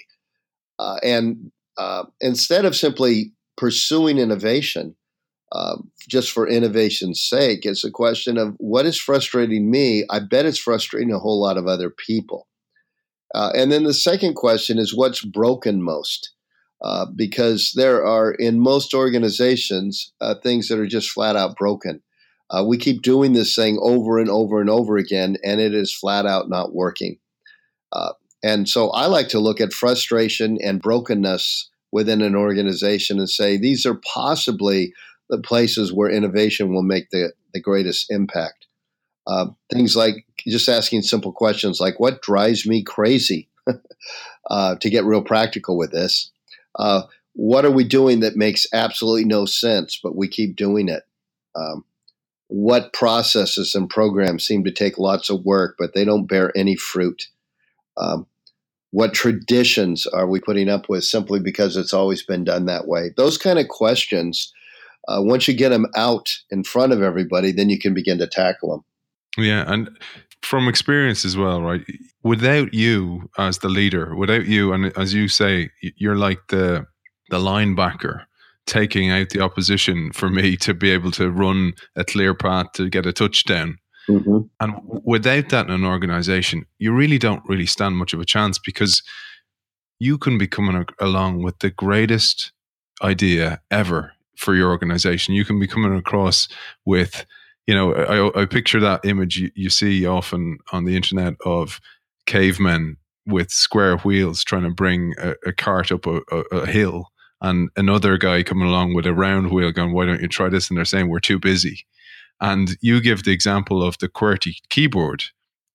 Uh, 0.80 0.98
and 1.04 1.52
uh, 1.78 2.04
instead 2.22 2.66
of 2.66 2.76
simply 2.76 3.34
pursuing 3.56 4.18
innovation 4.18 4.96
uh, 5.51 5.77
just 6.08 6.32
for 6.32 6.48
innovation's 6.48 7.22
sake, 7.22 7.62
it's 7.63 7.84
a 7.84 7.92
question 7.92 8.38
of 8.38 8.56
what 8.58 8.86
is 8.86 9.00
frustrating 9.00 9.72
me. 9.72 10.06
I 10.10 10.20
bet 10.20 10.46
it's 10.46 10.60
frustrating 10.60 11.12
a 11.12 11.20
whole 11.20 11.42
lot 11.42 11.58
of 11.58 11.68
other 11.68 11.89
people. 11.89 12.48
Uh, 13.34 13.51
and 13.56 13.72
then 13.72 13.84
the 13.84 13.94
second 13.94 14.36
question 14.36 14.77
is 14.77 14.96
what's 14.96 15.24
broken 15.24 15.82
most? 15.82 16.32
Uh, 16.82 17.06
because 17.16 17.72
there 17.75 18.06
are 18.06 18.32
in 18.32 18.60
most 18.60 18.94
organizations 18.94 20.13
uh, 20.22 20.36
things 20.44 20.68
that 20.68 20.80
are 20.80 20.88
just 20.88 21.10
flat 21.10 21.36
out 21.36 21.56
broken. 21.56 22.01
Uh, 22.50 22.63
we 22.65 22.78
keep 22.78 23.02
doing 23.02 23.34
this 23.34 23.56
thing 23.56 23.80
over 23.82 24.19
and 24.19 24.30
over 24.30 24.62
and 24.62 24.69
over 24.69 24.95
again, 24.98 25.38
and 25.43 25.60
it 25.60 25.74
is 25.74 25.93
flat 25.93 26.26
out 26.26 26.50
not 26.50 26.74
working. 26.74 27.17
Uh, 27.91 28.13
and 28.43 28.69
so 28.69 28.89
I 28.91 29.08
like 29.08 29.28
to 29.30 29.39
look 29.39 29.60
at 29.60 29.74
frustration 29.74 30.58
and 30.63 30.82
brokenness 30.82 31.69
within 31.91 32.22
an 32.22 32.36
organization 32.36 33.17
and 33.17 33.30
say 33.30 33.58
these 33.58 33.86
are 33.86 34.00
possibly 34.13 34.93
the 35.30 35.40
places 35.40 35.94
where 35.94 36.10
innovation 36.10 36.74
will 36.74 36.84
make 36.84 37.10
the, 37.10 37.34
the 37.54 37.62
greatest 37.62 38.08
impact. 38.10 38.68
Uh, 39.26 39.48
things 39.72 39.96
like 39.96 40.26
just 40.48 40.70
asking 40.70 41.02
simple 41.02 41.34
questions 41.34 41.80
like, 41.82 42.00
what 42.00 42.22
drives 42.22 42.66
me 42.66 42.82
crazy? 42.82 43.50
uh, 44.50 44.76
to 44.76 44.90
get 44.90 45.06
real 45.06 45.22
practical 45.22 45.78
with 45.78 45.92
this. 45.92 46.32
Uh, 46.78 47.04
what 47.34 47.66
are 47.66 47.72
we 47.72 47.84
doing 47.84 48.22
that 48.22 48.36
makes 48.36 48.66
absolutely 48.74 49.26
no 49.26 49.46
sense, 49.46 50.00
but 50.02 50.16
we 50.16 50.28
keep 50.28 50.56
doing 50.56 50.90
it? 50.90 51.04
Um, 51.56 51.84
what 52.48 52.94
processes 52.94 53.76
and 53.76 53.90
programs 53.90 54.46
seem 54.46 54.63
to 54.63 54.72
take 54.72 54.98
lots 54.98 55.30
of 55.30 55.44
work, 55.44 55.76
but 55.78 55.94
they 55.94 56.06
don't 56.06 56.28
bear 56.28 56.52
any 56.58 56.76
fruit? 56.76 57.28
Um, 57.98 58.26
what 58.92 59.13
traditions 59.13 60.08
are 60.08 60.28
we 60.28 60.40
putting 60.40 60.70
up 60.70 60.88
with 60.88 61.04
simply 61.04 61.40
because 61.40 61.76
it's 61.76 61.94
always 61.94 62.24
been 62.24 62.44
done 62.44 62.66
that 62.66 62.88
way? 62.88 63.12
Those 63.18 63.38
kind 63.38 63.60
of 63.60 63.68
questions, 63.68 64.54
uh, 65.08 65.22
once 65.22 65.48
you 65.48 65.54
get 65.54 65.70
them 65.70 65.88
out 65.96 66.30
in 66.50 66.63
front 66.63 66.93
of 66.93 67.02
everybody, 67.02 67.52
then 67.52 67.70
you 67.70 67.80
can 67.80 67.93
begin 67.93 68.17
to 68.17 68.28
tackle 68.28 68.72
them. 68.72 69.46
Yeah. 69.46 69.63
And 69.67 69.89
from 70.41 70.67
experience 70.67 71.26
as 71.26 71.38
well, 71.38 71.62
right? 71.62 71.82
Without 72.24 72.74
you 72.74 73.30
as 73.38 73.60
the 73.60 73.70
leader, 73.70 74.15
without 74.15 74.46
you, 74.46 74.74
and 74.74 74.98
as 74.98 75.13
you 75.13 75.28
say, 75.28 75.70
you're 75.82 76.17
like 76.17 76.39
the 76.50 76.86
the 77.30 77.39
linebacker 77.39 78.24
taking 78.65 79.12
out 79.12 79.30
the 79.30 79.41
opposition 79.41 80.12
for 80.13 80.30
me 80.30 80.56
to 80.58 80.74
be 80.74 80.91
able 80.91 81.12
to 81.12 81.30
run 81.32 81.74
a 81.96 82.06
clear 82.06 82.34
path 82.34 82.67
to 82.74 82.89
get 82.89 83.06
a 83.06 83.13
touchdown. 83.13 83.78
Mm-hmm. 84.10 84.39
And 84.60 85.02
without 85.04 85.50
that 85.50 85.67
in 85.67 85.74
an 85.74 85.86
organization, 85.86 86.65
you 86.80 86.93
really 86.93 87.17
don't 87.17 87.43
really 87.48 87.65
stand 87.65 87.98
much 87.98 88.13
of 88.13 88.22
a 88.22 88.26
chance 88.26 88.58
because 88.60 89.04
you 90.00 90.17
can 90.17 90.38
be 90.38 90.48
coming 90.48 90.86
along 91.00 91.43
with 91.43 91.60
the 91.60 91.70
greatest 91.70 92.52
idea 93.02 93.62
ever 93.70 94.13
for 94.38 94.56
your 94.56 94.69
organization. 94.69 95.34
You 95.34 95.43
can 95.43 95.60
be 95.60 95.67
coming 95.67 95.95
across 95.95 96.47
with, 96.86 97.26
you 97.65 97.76
know, 97.76 97.93
I, 97.93 98.41
I 98.41 98.45
picture 98.45 98.80
that 98.80 99.04
image 99.04 99.38
you, 99.38 99.52
you 99.56 99.69
see 99.69 100.06
often 100.06 100.60
on 100.71 100.86
the 100.86 100.95
internet 100.95 101.34
of 101.45 101.82
cavemen 102.26 102.97
with 103.26 103.52
square 103.52 103.97
wheels 103.97 104.43
trying 104.43 104.63
to 104.63 104.69
bring 104.69 105.13
a, 105.19 105.34
a 105.45 105.54
cart 105.54 105.91
up 105.91 106.06
a, 106.06 106.21
a, 106.32 106.43
a 106.52 106.65
hill 106.65 107.10
and 107.41 107.69
another 107.76 108.17
guy 108.17 108.43
coming 108.43 108.67
along 108.67 108.93
with 108.93 109.06
a 109.06 109.13
round 109.13 109.52
wheel 109.52 109.71
going, 109.71 109.93
why 109.93 110.06
don't 110.06 110.21
you 110.21 110.28
try 110.28 110.50
this? 110.50 110.69
And 110.69 110.78
they're 110.78 110.86
saying, 110.86 111.10
we're 111.10 111.19
too 111.19 111.39
busy. 111.39 111.86
And 112.39 112.78
you 112.82 113.02
give 113.02 113.23
the 113.23 113.32
example 113.32 113.84
of 113.84 113.97
the 113.97 114.08
QWERTY 114.08 114.56
keyboard. 114.69 115.23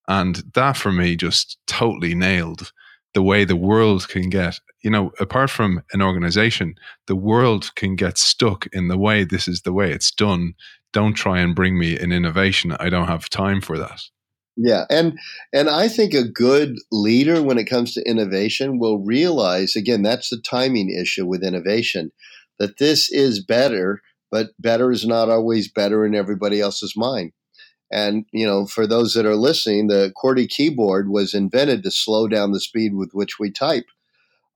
And 0.08 0.42
that 0.54 0.76
for 0.76 0.92
me 0.92 1.16
just 1.16 1.58
totally 1.66 2.14
nailed 2.14 2.72
the 3.14 3.22
way 3.22 3.44
the 3.44 3.56
world 3.56 4.08
can 4.08 4.30
get, 4.30 4.58
you 4.82 4.90
know, 4.90 5.12
apart 5.20 5.50
from 5.50 5.82
an 5.92 6.02
organization, 6.02 6.74
the 7.06 7.16
world 7.16 7.74
can 7.76 7.96
get 7.96 8.18
stuck 8.18 8.66
in 8.72 8.88
the 8.88 8.98
way 8.98 9.24
this 9.24 9.46
is 9.46 9.62
the 9.62 9.72
way 9.72 9.92
it's 9.92 10.10
done. 10.10 10.54
Don't 10.92 11.14
try 11.14 11.40
and 11.40 11.54
bring 11.54 11.78
me 11.78 11.98
an 11.98 12.12
innovation. 12.12 12.72
I 12.72 12.90
don't 12.90 13.08
have 13.08 13.30
time 13.30 13.60
for 13.60 13.78
that. 13.78 14.02
Yeah, 14.56 14.84
and 14.90 15.18
and 15.52 15.70
I 15.70 15.88
think 15.88 16.12
a 16.12 16.28
good 16.28 16.76
leader 16.90 17.42
when 17.42 17.56
it 17.56 17.70
comes 17.70 17.94
to 17.94 18.06
innovation 18.08 18.78
will 18.78 18.98
realize 18.98 19.76
again 19.76 20.02
that's 20.02 20.28
the 20.28 20.40
timing 20.40 20.90
issue 20.90 21.26
with 21.26 21.42
innovation 21.42 22.12
that 22.58 22.78
this 22.78 23.10
is 23.10 23.42
better, 23.42 24.02
but 24.30 24.50
better 24.58 24.92
is 24.92 25.06
not 25.06 25.30
always 25.30 25.72
better 25.72 26.04
in 26.04 26.14
everybody 26.14 26.60
else's 26.60 26.94
mind. 26.96 27.32
And 27.90 28.26
you 28.30 28.44
know, 28.44 28.66
for 28.66 28.86
those 28.86 29.14
that 29.14 29.24
are 29.24 29.36
listening, 29.36 29.86
the 29.86 30.12
QWERTY 30.22 30.50
keyboard 30.50 31.08
was 31.08 31.32
invented 31.32 31.82
to 31.84 31.90
slow 31.90 32.28
down 32.28 32.52
the 32.52 32.60
speed 32.60 32.94
with 32.94 33.12
which 33.14 33.38
we 33.38 33.50
type 33.50 33.86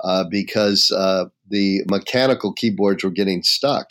uh, 0.00 0.24
because 0.24 0.90
uh, 0.90 1.26
the 1.48 1.82
mechanical 1.88 2.52
keyboards 2.52 3.04
were 3.04 3.10
getting 3.10 3.42
stuck. 3.42 3.88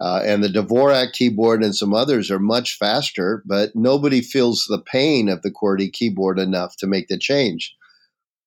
Uh, 0.00 0.20
and 0.24 0.42
the 0.42 0.48
Dvorak 0.48 1.12
keyboard 1.12 1.62
and 1.62 1.76
some 1.76 1.94
others 1.94 2.28
are 2.28 2.40
much 2.40 2.76
faster, 2.76 3.42
but 3.46 3.70
nobody 3.76 4.20
feels 4.20 4.66
the 4.68 4.80
pain 4.80 5.28
of 5.28 5.42
the 5.42 5.50
QWERTY 5.50 5.92
keyboard 5.92 6.40
enough 6.40 6.76
to 6.78 6.88
make 6.88 7.06
the 7.06 7.16
change. 7.16 7.72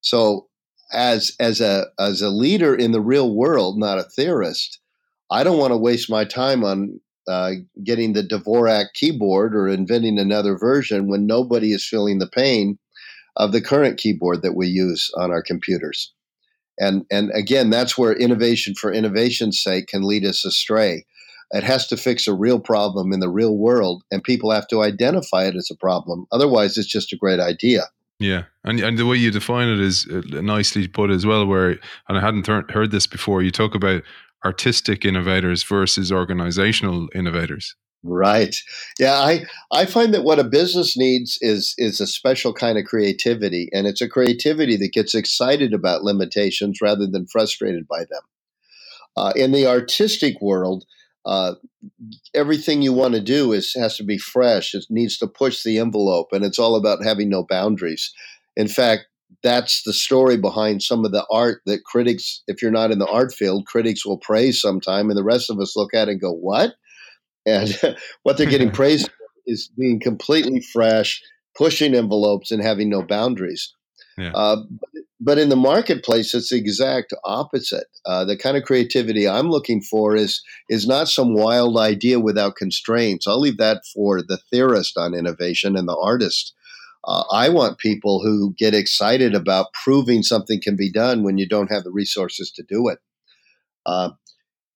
So, 0.01 0.47
as 0.91 1.35
as 1.39 1.61
a 1.61 1.85
as 1.97 2.21
a 2.21 2.29
leader 2.29 2.75
in 2.75 2.91
the 2.91 3.01
real 3.01 3.33
world, 3.33 3.79
not 3.79 3.97
a 3.97 4.03
theorist, 4.03 4.79
I 5.31 5.43
don't 5.45 5.57
want 5.57 5.71
to 5.71 5.77
waste 5.77 6.09
my 6.09 6.25
time 6.25 6.63
on 6.63 6.99
uh, 7.27 7.51
getting 7.83 8.13
the 8.13 8.23
Dvorak 8.23 8.93
keyboard 8.93 9.55
or 9.55 9.67
inventing 9.67 10.19
another 10.19 10.57
version 10.57 11.07
when 11.07 11.25
nobody 11.25 11.71
is 11.71 11.87
feeling 11.87 12.19
the 12.19 12.27
pain 12.27 12.77
of 13.37 13.51
the 13.51 13.61
current 13.61 13.97
keyboard 13.97 14.41
that 14.41 14.55
we 14.55 14.67
use 14.67 15.09
on 15.17 15.31
our 15.31 15.41
computers. 15.41 16.13
And 16.79 17.05
and 17.09 17.31
again, 17.33 17.69
that's 17.69 17.97
where 17.97 18.13
innovation 18.13 18.75
for 18.75 18.91
innovation's 18.91 19.61
sake 19.61 19.87
can 19.87 20.03
lead 20.03 20.25
us 20.25 20.45
astray 20.45 21.05
it 21.51 21.63
has 21.63 21.87
to 21.87 21.97
fix 21.97 22.27
a 22.27 22.33
real 22.33 22.59
problem 22.59 23.13
in 23.13 23.19
the 23.19 23.29
real 23.29 23.55
world, 23.57 24.03
and 24.11 24.23
people 24.23 24.51
have 24.51 24.67
to 24.69 24.81
identify 24.81 25.45
it 25.45 25.55
as 25.55 25.69
a 25.71 25.75
problem. 25.75 26.25
Otherwise, 26.31 26.77
it's 26.77 26.87
just 26.87 27.13
a 27.13 27.17
great 27.17 27.39
idea. 27.39 27.83
Yeah, 28.19 28.43
and 28.63 28.79
and 28.79 28.97
the 28.97 29.05
way 29.05 29.17
you 29.17 29.31
define 29.31 29.67
it 29.67 29.79
is 29.79 30.07
uh, 30.07 30.21
nicely 30.41 30.87
put 30.87 31.11
as 31.11 31.25
well. 31.25 31.45
Where 31.45 31.71
and 32.07 32.17
I 32.17 32.21
hadn't 32.21 32.47
heard 32.47 32.91
this 32.91 33.07
before. 33.07 33.43
You 33.43 33.51
talk 33.51 33.75
about 33.75 34.03
artistic 34.43 35.05
innovators 35.05 35.63
versus 35.63 36.11
organizational 36.11 37.09
innovators. 37.13 37.75
Right. 38.07 38.55
Yeah, 38.99 39.13
I 39.15 39.45
I 39.71 39.85
find 39.85 40.13
that 40.13 40.23
what 40.23 40.37
a 40.37 40.43
business 40.43 40.95
needs 40.95 41.39
is 41.41 41.73
is 41.79 41.99
a 41.99 42.05
special 42.05 42.53
kind 42.53 42.77
of 42.77 42.85
creativity, 42.85 43.67
and 43.73 43.87
it's 43.87 44.01
a 44.01 44.07
creativity 44.07 44.77
that 44.77 44.93
gets 44.93 45.15
excited 45.15 45.73
about 45.73 46.03
limitations 46.03 46.81
rather 46.81 47.07
than 47.07 47.25
frustrated 47.25 47.87
by 47.87 47.99
them. 48.01 48.21
Uh, 49.17 49.33
in 49.35 49.51
the 49.53 49.67
artistic 49.67 50.41
world, 50.41 50.85
uh, 51.25 51.55
everything 52.35 52.81
you 52.81 52.93
want 52.93 53.15
to 53.15 53.21
do 53.21 53.53
is 53.53 53.73
has 53.75 53.97
to 53.97 54.03
be 54.03 54.17
fresh. 54.17 54.73
It 54.75 54.85
needs 54.89 55.17
to 55.19 55.27
push 55.27 55.63
the 55.63 55.79
envelope, 55.79 56.29
and 56.33 56.45
it's 56.45 56.59
all 56.59 56.75
about 56.75 57.03
having 57.03 57.29
no 57.29 57.43
boundaries. 57.43 58.13
In 58.57 58.67
fact, 58.67 59.05
that's 59.43 59.83
the 59.83 59.93
story 59.93 60.37
behind 60.37 60.83
some 60.83 61.05
of 61.05 61.11
the 61.11 61.25
art 61.31 61.61
that 61.67 61.85
critics, 61.85 62.43
if 62.47 62.61
you're 62.61 62.71
not 62.71 62.91
in 62.91 62.99
the 62.99 63.07
art 63.07 63.33
field, 63.33 63.67
critics 63.67 64.05
will 64.05 64.19
praise 64.19 64.61
sometime, 64.61 65.09
and 65.09 65.17
the 65.17 65.23
rest 65.23 65.49
of 65.49 65.59
us 65.59 65.75
look 65.75 65.93
at 65.93 66.07
it 66.09 66.13
and 66.13 66.21
go, 66.21 66.31
"What?" 66.33 66.75
And 67.45 67.79
what 68.23 68.37
they're 68.37 68.49
getting 68.49 68.71
praised 68.81 69.09
is 69.45 69.69
being 69.77 69.99
completely 69.99 70.61
fresh, 70.61 71.21
pushing 71.55 71.93
envelopes, 71.93 72.51
and 72.51 72.61
having 72.61 72.89
no 72.89 73.03
boundaries. 73.03 73.73
Yeah. 74.17 74.31
Uh, 74.33 74.63
but 75.19 75.37
in 75.37 75.49
the 75.49 75.55
marketplace, 75.55 76.33
it's 76.33 76.49
the 76.49 76.57
exact 76.57 77.13
opposite. 77.23 77.87
Uh, 78.05 78.25
the 78.25 78.37
kind 78.37 78.57
of 78.57 78.63
creativity 78.63 79.27
I'm 79.27 79.49
looking 79.49 79.81
for 79.81 80.15
is 80.15 80.41
is 80.69 80.87
not 80.87 81.07
some 81.07 81.33
wild 81.33 81.77
idea 81.77 82.19
without 82.19 82.55
constraints. 82.55 83.27
I'll 83.27 83.39
leave 83.39 83.57
that 83.57 83.83
for 83.93 84.21
the 84.21 84.37
theorist 84.51 84.97
on 84.97 85.13
innovation 85.13 85.75
and 85.75 85.87
the 85.87 85.97
artist. 85.97 86.53
Uh, 87.07 87.23
I 87.31 87.49
want 87.49 87.77
people 87.77 88.21
who 88.23 88.53
get 88.57 88.73
excited 88.73 89.35
about 89.35 89.73
proving 89.73 90.23
something 90.23 90.59
can 90.61 90.75
be 90.75 90.91
done 90.91 91.23
when 91.23 91.37
you 91.37 91.47
don't 91.47 91.71
have 91.71 91.83
the 91.83 91.91
resources 91.91 92.51
to 92.51 92.63
do 92.63 92.89
it. 92.89 92.99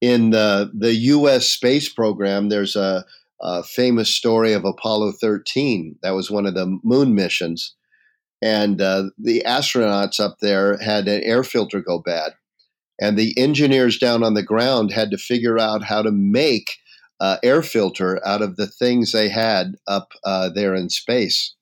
In 0.02 0.30
the, 0.30 0.72
the 0.74 0.94
U.S. 0.96 1.48
space 1.48 1.90
program, 1.90 2.50
there's 2.50 2.76
a, 2.76 3.06
a, 3.42 3.64
famous 3.64 4.14
story 4.14 4.54
of 4.54 4.64
Apollo 4.64 5.14
13. 5.20 5.98
That 6.02 6.12
was 6.12 6.32
one 6.32 6.46
of 6.46 6.54
the 6.54 6.80
moon 6.84 7.16
missions. 7.16 7.76
And 8.42 8.82
uh, 8.82 9.10
the 9.18 9.44
astronauts 9.46 10.20
up 10.20 10.38
there 10.42 10.78
had 10.78 11.08
an 11.08 11.22
air 11.24 11.44
filter 11.44 11.82
go 11.82 12.00
bad. 12.00 12.34
And 13.02 13.18
the 13.18 13.38
engineers 13.38 13.98
down 13.98 14.24
on 14.24 14.34
the 14.34 14.44
ground 14.44 14.92
had 14.92 15.12
to 15.12 15.18
figure 15.18 15.60
out 15.60 15.84
how 15.84 16.02
to 16.02 16.12
make 16.12 16.78
uh, 17.20 17.38
air 17.44 17.62
filter 17.62 18.26
out 18.26 18.42
of 18.42 18.56
the 18.56 18.68
things 18.68 19.12
they 19.12 19.30
had 19.30 19.76
up 19.88 20.14
uh, 20.24 20.50
there 20.50 20.74
in 20.76 20.90
space. 20.90 21.56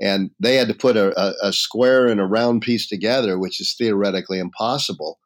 And 0.00 0.30
they 0.40 0.56
had 0.56 0.68
to 0.68 0.74
put 0.74 0.96
a, 0.96 1.18
a, 1.20 1.48
a 1.48 1.52
square 1.52 2.06
and 2.06 2.20
a 2.20 2.26
round 2.26 2.62
piece 2.62 2.88
together, 2.88 3.38
which 3.38 3.60
is 3.60 3.74
theoretically 3.78 4.38
impossible. 4.38 5.18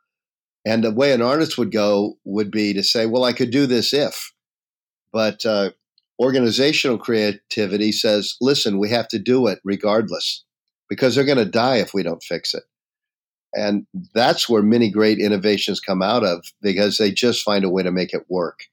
And 0.68 0.84
the 0.84 0.92
way 0.92 1.14
an 1.14 1.22
artist 1.22 1.56
would 1.56 1.72
go 1.72 2.18
would 2.24 2.50
be 2.50 2.74
to 2.74 2.82
say, 2.82 3.06
well, 3.06 3.24
I 3.24 3.32
could 3.32 3.50
do 3.50 3.64
this 3.64 3.94
if. 3.94 4.34
But 5.14 5.46
uh, 5.46 5.70
organizational 6.20 6.98
creativity 6.98 7.90
says, 7.90 8.36
listen, 8.42 8.78
we 8.78 8.90
have 8.90 9.08
to 9.08 9.18
do 9.18 9.46
it 9.46 9.60
regardless 9.64 10.44
because 10.86 11.14
they're 11.14 11.24
going 11.24 11.38
to 11.38 11.46
die 11.46 11.76
if 11.76 11.94
we 11.94 12.02
don't 12.02 12.22
fix 12.22 12.52
it. 12.52 12.64
And 13.54 13.86
that's 14.12 14.46
where 14.46 14.62
many 14.62 14.90
great 14.90 15.18
innovations 15.18 15.80
come 15.80 16.02
out 16.02 16.22
of 16.22 16.44
because 16.60 16.98
they 16.98 17.12
just 17.12 17.42
find 17.42 17.64
a 17.64 17.70
way 17.70 17.82
to 17.82 17.90
make 17.90 18.12
it 18.12 18.26
work. 18.28 18.64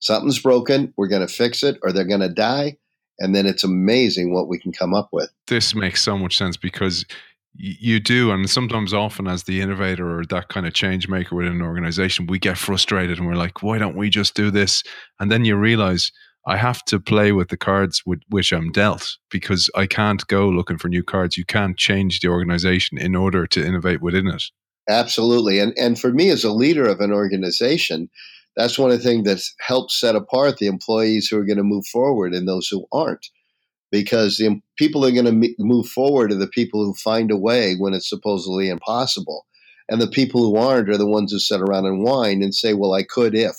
Something's 0.00 0.42
broken, 0.42 0.92
we're 0.98 1.08
going 1.08 1.26
to 1.26 1.32
fix 1.32 1.62
it, 1.62 1.78
or 1.82 1.92
they're 1.92 2.04
going 2.04 2.20
to 2.20 2.28
die. 2.28 2.76
And 3.18 3.34
then 3.34 3.46
it's 3.46 3.64
amazing 3.64 4.34
what 4.34 4.48
we 4.48 4.58
can 4.58 4.70
come 4.70 4.92
up 4.92 5.08
with. 5.12 5.30
This 5.46 5.74
makes 5.74 6.02
so 6.02 6.18
much 6.18 6.36
sense 6.36 6.58
because 6.58 7.06
you 7.54 7.98
do 7.98 8.30
and 8.30 8.48
sometimes 8.48 8.94
often 8.94 9.26
as 9.26 9.44
the 9.44 9.60
innovator 9.60 10.18
or 10.18 10.24
that 10.26 10.48
kind 10.48 10.66
of 10.66 10.74
change 10.74 11.08
maker 11.08 11.34
within 11.34 11.54
an 11.54 11.62
organization 11.62 12.26
we 12.26 12.38
get 12.38 12.56
frustrated 12.56 13.18
and 13.18 13.26
we're 13.26 13.34
like 13.34 13.62
why 13.62 13.78
don't 13.78 13.96
we 13.96 14.08
just 14.08 14.34
do 14.34 14.50
this? 14.50 14.82
And 15.18 15.30
then 15.30 15.44
you 15.44 15.56
realize 15.56 16.12
i 16.46 16.56
have 16.56 16.84
to 16.84 17.00
play 17.00 17.32
with 17.32 17.48
the 17.48 17.56
cards 17.56 18.02
with 18.06 18.20
which 18.28 18.52
i'm 18.52 18.70
dealt 18.70 19.16
because 19.30 19.68
i 19.74 19.86
can't 19.86 20.26
go 20.28 20.48
looking 20.48 20.78
for 20.78 20.88
new 20.88 21.02
cards. 21.02 21.36
You 21.36 21.44
can't 21.44 21.76
change 21.76 22.20
the 22.20 22.28
organization 22.28 22.96
in 22.98 23.14
order 23.14 23.46
to 23.46 23.66
innovate 23.66 24.00
within 24.00 24.28
it. 24.28 24.44
Absolutely 24.88 25.58
and 25.58 25.72
and 25.76 25.98
for 25.98 26.12
me 26.12 26.30
as 26.30 26.44
a 26.44 26.52
leader 26.52 26.86
of 26.86 27.00
an 27.00 27.12
organization 27.12 28.08
that's 28.56 28.78
one 28.78 28.90
of 28.90 28.98
the 28.98 29.04
things 29.04 29.24
that 29.24 29.40
helps 29.60 29.98
set 29.98 30.16
apart 30.16 30.58
the 30.58 30.66
employees 30.66 31.28
who 31.28 31.38
are 31.38 31.44
going 31.44 31.58
to 31.58 31.62
move 31.64 31.86
forward 31.86 32.34
and 32.34 32.46
those 32.46 32.68
who 32.68 32.86
aren't 32.92 33.26
because 33.90 34.36
the 34.36 34.60
people 34.76 35.04
are 35.04 35.12
going 35.12 35.24
to 35.24 35.54
move 35.58 35.86
forward 35.88 36.32
are 36.32 36.36
the 36.36 36.46
people 36.46 36.84
who 36.84 36.94
find 36.94 37.30
a 37.30 37.36
way 37.36 37.74
when 37.76 37.94
it's 37.94 38.08
supposedly 38.08 38.68
impossible. 38.68 39.46
And 39.88 40.00
the 40.00 40.08
people 40.08 40.42
who 40.42 40.56
aren't 40.56 40.90
are 40.90 40.98
the 40.98 41.06
ones 41.06 41.32
who 41.32 41.38
sit 41.38 41.60
around 41.60 41.86
and 41.86 42.02
whine 42.02 42.42
and 42.42 42.54
say, 42.54 42.74
well, 42.74 42.92
I 42.92 43.02
could 43.02 43.34
if. 43.34 43.56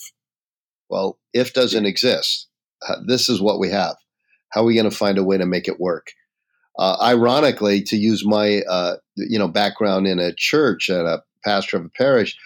Well, 0.89 1.17
if 1.33 1.53
doesn't 1.53 1.85
exist. 1.85 2.47
Uh, 2.87 2.95
this 3.07 3.29
is 3.29 3.41
what 3.41 3.59
we 3.59 3.69
have. 3.69 3.95
How 4.49 4.61
are 4.61 4.65
we 4.65 4.75
going 4.75 4.89
to 4.89 4.95
find 4.95 5.17
a 5.17 5.23
way 5.23 5.37
to 5.37 5.45
make 5.45 5.67
it 5.67 5.79
work? 5.79 6.07
Uh, 6.77 6.97
ironically, 7.01 7.81
to 7.83 7.97
use 7.97 8.25
my 8.25 8.61
uh, 8.69 8.95
you 9.15 9.37
know 9.37 9.49
background 9.49 10.07
in 10.07 10.17
a 10.17 10.33
church 10.33 10.89
and 10.89 11.07
a 11.07 11.21
pastor 11.43 11.77
of 11.77 11.85
a 11.85 11.89
parish, 11.89 12.37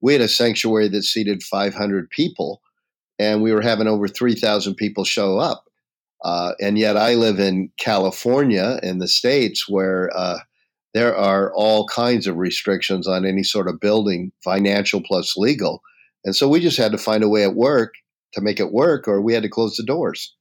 we 0.00 0.14
had 0.14 0.22
a 0.22 0.28
sanctuary 0.28 0.88
that 0.88 1.02
seated 1.02 1.42
500 1.42 2.08
people, 2.10 2.62
and 3.18 3.42
we 3.42 3.52
were 3.52 3.60
having 3.62 3.86
over 3.86 4.08
3,000 4.08 4.74
people 4.76 5.04
show 5.04 5.38
up. 5.38 5.65
Uh, 6.24 6.52
and 6.60 6.78
yet 6.78 6.96
I 6.96 7.14
live 7.14 7.38
in 7.38 7.70
California 7.78 8.80
in 8.82 8.98
the 8.98 9.08
States 9.08 9.68
where 9.68 10.10
uh, 10.16 10.38
there 10.94 11.14
are 11.14 11.52
all 11.54 11.86
kinds 11.86 12.26
of 12.26 12.36
restrictions 12.36 13.06
on 13.06 13.26
any 13.26 13.42
sort 13.42 13.68
of 13.68 13.80
building, 13.80 14.32
financial 14.42 15.02
plus 15.02 15.36
legal. 15.36 15.82
And 16.24 16.34
so 16.34 16.48
we 16.48 16.58
just 16.58 16.78
had 16.78 16.92
to 16.92 16.98
find 16.98 17.22
a 17.22 17.28
way 17.28 17.44
at 17.44 17.54
work 17.54 17.92
to 18.32 18.40
make 18.40 18.58
it 18.58 18.72
work, 18.72 19.06
or 19.06 19.20
we 19.20 19.34
had 19.34 19.42
to 19.42 19.48
close 19.48 19.76
the 19.76 19.84
doors. 19.84 20.34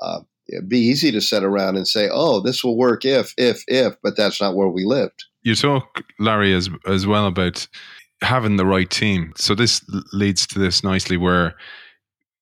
Uh, 0.00 0.20
it'd 0.48 0.68
be 0.68 0.78
easy 0.78 1.12
to 1.12 1.20
sit 1.20 1.44
around 1.44 1.76
and 1.76 1.86
say, 1.86 2.08
oh, 2.10 2.40
this 2.40 2.64
will 2.64 2.76
work 2.76 3.04
if, 3.04 3.34
if, 3.36 3.62
if, 3.68 3.94
but 4.02 4.16
that's 4.16 4.40
not 4.40 4.56
where 4.56 4.68
we 4.68 4.84
lived. 4.84 5.24
You 5.42 5.54
talk, 5.54 6.02
Larry, 6.18 6.54
as, 6.54 6.68
as 6.86 7.06
well 7.06 7.26
about 7.26 7.66
having 8.22 8.56
the 8.56 8.66
right 8.66 8.90
team. 8.90 9.32
So 9.36 9.54
this 9.54 9.84
leads 10.12 10.46
to 10.48 10.58
this 10.58 10.82
nicely 10.82 11.16
where 11.16 11.54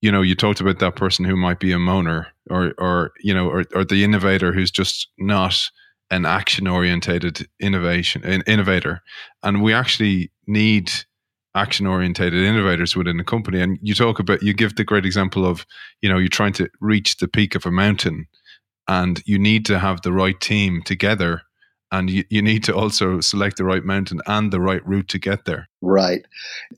you 0.01 0.13
know, 0.13 0.23
you 0.23 0.35
talked 0.35 0.61
about 0.61 0.79
that 0.79 0.97
person 0.97 1.25
who 1.25 1.37
might 1.37 1.61
be 1.61 1.73
a 1.73 1.77
moaner 1.77 2.27
or, 2.51 2.73
or 2.79 3.13
you 3.21 3.35
know, 3.35 3.49
or, 3.49 3.65
or 3.75 3.85
the 3.85 4.05
innovator 4.05 4.53
who's 4.53 4.71
just 4.71 5.09
not 5.19 5.61
an 6.11 6.25
action 6.25 6.67
orientated 6.67 7.47
innovation 7.61 8.23
innovator. 8.47 9.03
And 9.43 9.63
we 9.63 9.75
actually 9.75 10.31
need 10.47 10.91
action 11.55 11.87
orientated 11.87 12.43
innovators 12.43 12.97
within 12.97 13.17
the 13.17 13.25
company. 13.25 13.61
And 13.61 13.79
you 13.83 13.95
talk 13.95 14.19
about, 14.19 14.43
you 14.43 14.55
give 14.55 14.77
the 14.77 14.85
great 14.85 15.05
example 15.05 15.45
of, 15.45 15.67
you 16.01 16.09
know, 16.09 16.19
you're 16.19 16.29
trying 16.29 16.53
to 16.55 16.71
reach 16.81 17.17
the 17.17 17.29
peak 17.29 17.55
of 17.55 17.67
a 17.67 17.71
mountain 17.71 18.27
and 18.87 19.23
you 19.27 19.39
need 19.39 19.67
to 19.67 19.79
have 19.79 20.03
the 20.03 20.13
right 20.13 20.41
team 20.41 20.83
together 20.83 21.43
and 21.91 22.11
you, 22.11 22.25
you 22.29 22.43
need 22.43 22.65
to 22.65 22.75
also 22.75 23.21
select 23.21 23.57
the 23.57 23.65
right 23.65 23.85
mountain 23.85 24.21
and 24.27 24.53
the 24.53 24.61
right 24.61 24.87
route 24.87 25.09
to 25.09 25.19
get 25.19 25.45
there. 25.45 25.69
Right. 25.81 26.27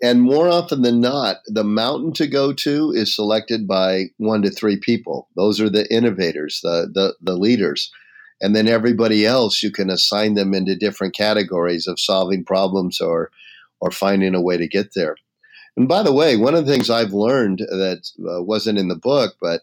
And 0.02 0.22
more 0.22 0.48
often 0.48 0.82
than 0.82 1.00
not, 1.00 1.38
the 1.46 1.64
mountain 1.64 2.12
to 2.14 2.26
go 2.26 2.52
to 2.52 2.92
is 2.92 3.14
selected 3.14 3.66
by 3.66 4.06
one 4.18 4.42
to 4.42 4.50
three 4.50 4.78
people. 4.78 5.28
Those 5.36 5.60
are 5.60 5.70
the 5.70 5.92
innovators, 5.92 6.60
the, 6.62 6.90
the, 6.92 7.14
the 7.20 7.36
leaders. 7.36 7.90
And 8.40 8.54
then 8.54 8.68
everybody 8.68 9.26
else, 9.26 9.62
you 9.62 9.70
can 9.70 9.90
assign 9.90 10.34
them 10.34 10.54
into 10.54 10.76
different 10.76 11.14
categories 11.14 11.86
of 11.86 12.00
solving 12.00 12.44
problems 12.44 13.00
or, 13.00 13.30
or 13.80 13.90
finding 13.90 14.34
a 14.34 14.40
way 14.40 14.56
to 14.56 14.68
get 14.68 14.94
there. 14.94 15.16
And 15.76 15.88
by 15.88 16.02
the 16.02 16.12
way, 16.12 16.36
one 16.36 16.54
of 16.54 16.66
the 16.66 16.72
things 16.72 16.88
I've 16.88 17.12
learned 17.12 17.58
that 17.58 18.10
uh, 18.20 18.42
wasn't 18.42 18.78
in 18.78 18.88
the 18.88 18.96
book, 18.96 19.34
but 19.40 19.62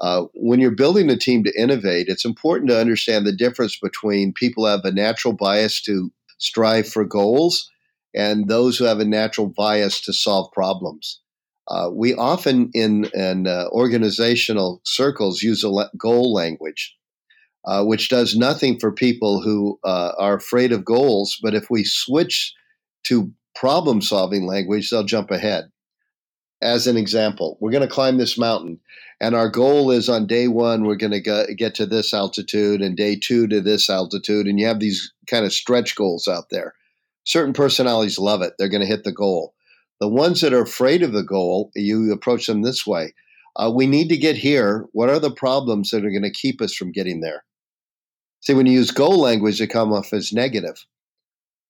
uh, 0.00 0.24
when 0.34 0.60
you're 0.60 0.70
building 0.70 1.10
a 1.10 1.16
team 1.16 1.42
to 1.44 1.60
innovate, 1.60 2.06
it's 2.08 2.24
important 2.24 2.70
to 2.70 2.80
understand 2.80 3.26
the 3.26 3.32
difference 3.32 3.78
between 3.78 4.32
people 4.32 4.64
who 4.64 4.70
have 4.70 4.84
a 4.84 4.92
natural 4.92 5.34
bias 5.34 5.82
to 5.82 6.12
strive 6.38 6.88
for 6.88 7.04
goals 7.04 7.68
and 8.14 8.48
those 8.48 8.78
who 8.78 8.84
have 8.84 9.00
a 9.00 9.04
natural 9.04 9.48
bias 9.48 10.00
to 10.00 10.12
solve 10.12 10.50
problems. 10.52 11.20
Uh, 11.66 11.90
we 11.92 12.14
often 12.14 12.70
in, 12.72 13.06
in 13.12 13.46
uh, 13.46 13.66
organizational 13.72 14.80
circles 14.84 15.42
use 15.42 15.62
a 15.62 15.68
le- 15.68 15.90
goal 15.98 16.32
language, 16.32 16.96
uh, 17.66 17.84
which 17.84 18.08
does 18.08 18.36
nothing 18.36 18.78
for 18.78 18.90
people 18.92 19.42
who 19.42 19.78
uh, 19.84 20.12
are 20.18 20.36
afraid 20.36 20.72
of 20.72 20.84
goals. 20.84 21.38
But 21.42 21.54
if 21.54 21.68
we 21.68 21.84
switch 21.84 22.54
to 23.04 23.32
problem 23.54 24.00
solving 24.00 24.46
language, 24.46 24.88
they'll 24.88 25.04
jump 25.04 25.30
ahead. 25.30 25.70
As 26.62 26.86
an 26.86 26.96
example, 26.96 27.58
we're 27.60 27.70
going 27.70 27.86
to 27.86 27.94
climb 27.94 28.16
this 28.16 28.38
mountain 28.38 28.80
and 29.20 29.34
our 29.34 29.48
goal 29.48 29.90
is 29.90 30.08
on 30.08 30.26
day 30.26 30.48
one, 30.48 30.84
we're 30.84 30.96
going 30.96 31.12
to 31.12 31.54
get 31.56 31.74
to 31.76 31.86
this 31.86 32.14
altitude, 32.14 32.80
and 32.80 32.96
day 32.96 33.16
two 33.16 33.48
to 33.48 33.60
this 33.60 33.90
altitude. 33.90 34.46
And 34.46 34.60
you 34.60 34.66
have 34.66 34.80
these 34.80 35.12
kind 35.26 35.44
of 35.44 35.52
stretch 35.52 35.96
goals 35.96 36.28
out 36.28 36.50
there. 36.50 36.74
Certain 37.24 37.52
personalities 37.52 38.18
love 38.18 38.42
it, 38.42 38.54
they're 38.58 38.68
going 38.68 38.80
to 38.80 38.86
hit 38.86 39.04
the 39.04 39.12
goal. 39.12 39.54
The 40.00 40.08
ones 40.08 40.40
that 40.40 40.52
are 40.52 40.62
afraid 40.62 41.02
of 41.02 41.12
the 41.12 41.24
goal, 41.24 41.70
you 41.74 42.12
approach 42.12 42.46
them 42.46 42.62
this 42.62 42.86
way. 42.86 43.14
Uh, 43.56 43.70
we 43.74 43.86
need 43.86 44.08
to 44.08 44.16
get 44.16 44.36
here. 44.36 44.86
What 44.92 45.10
are 45.10 45.18
the 45.18 45.32
problems 45.32 45.90
that 45.90 46.04
are 46.04 46.10
going 46.10 46.22
to 46.22 46.30
keep 46.30 46.62
us 46.62 46.72
from 46.72 46.92
getting 46.92 47.20
there? 47.20 47.42
See, 48.40 48.54
when 48.54 48.66
you 48.66 48.74
use 48.74 48.92
goal 48.92 49.20
language, 49.20 49.58
they 49.58 49.66
come 49.66 49.92
off 49.92 50.12
as 50.12 50.32
negative 50.32 50.86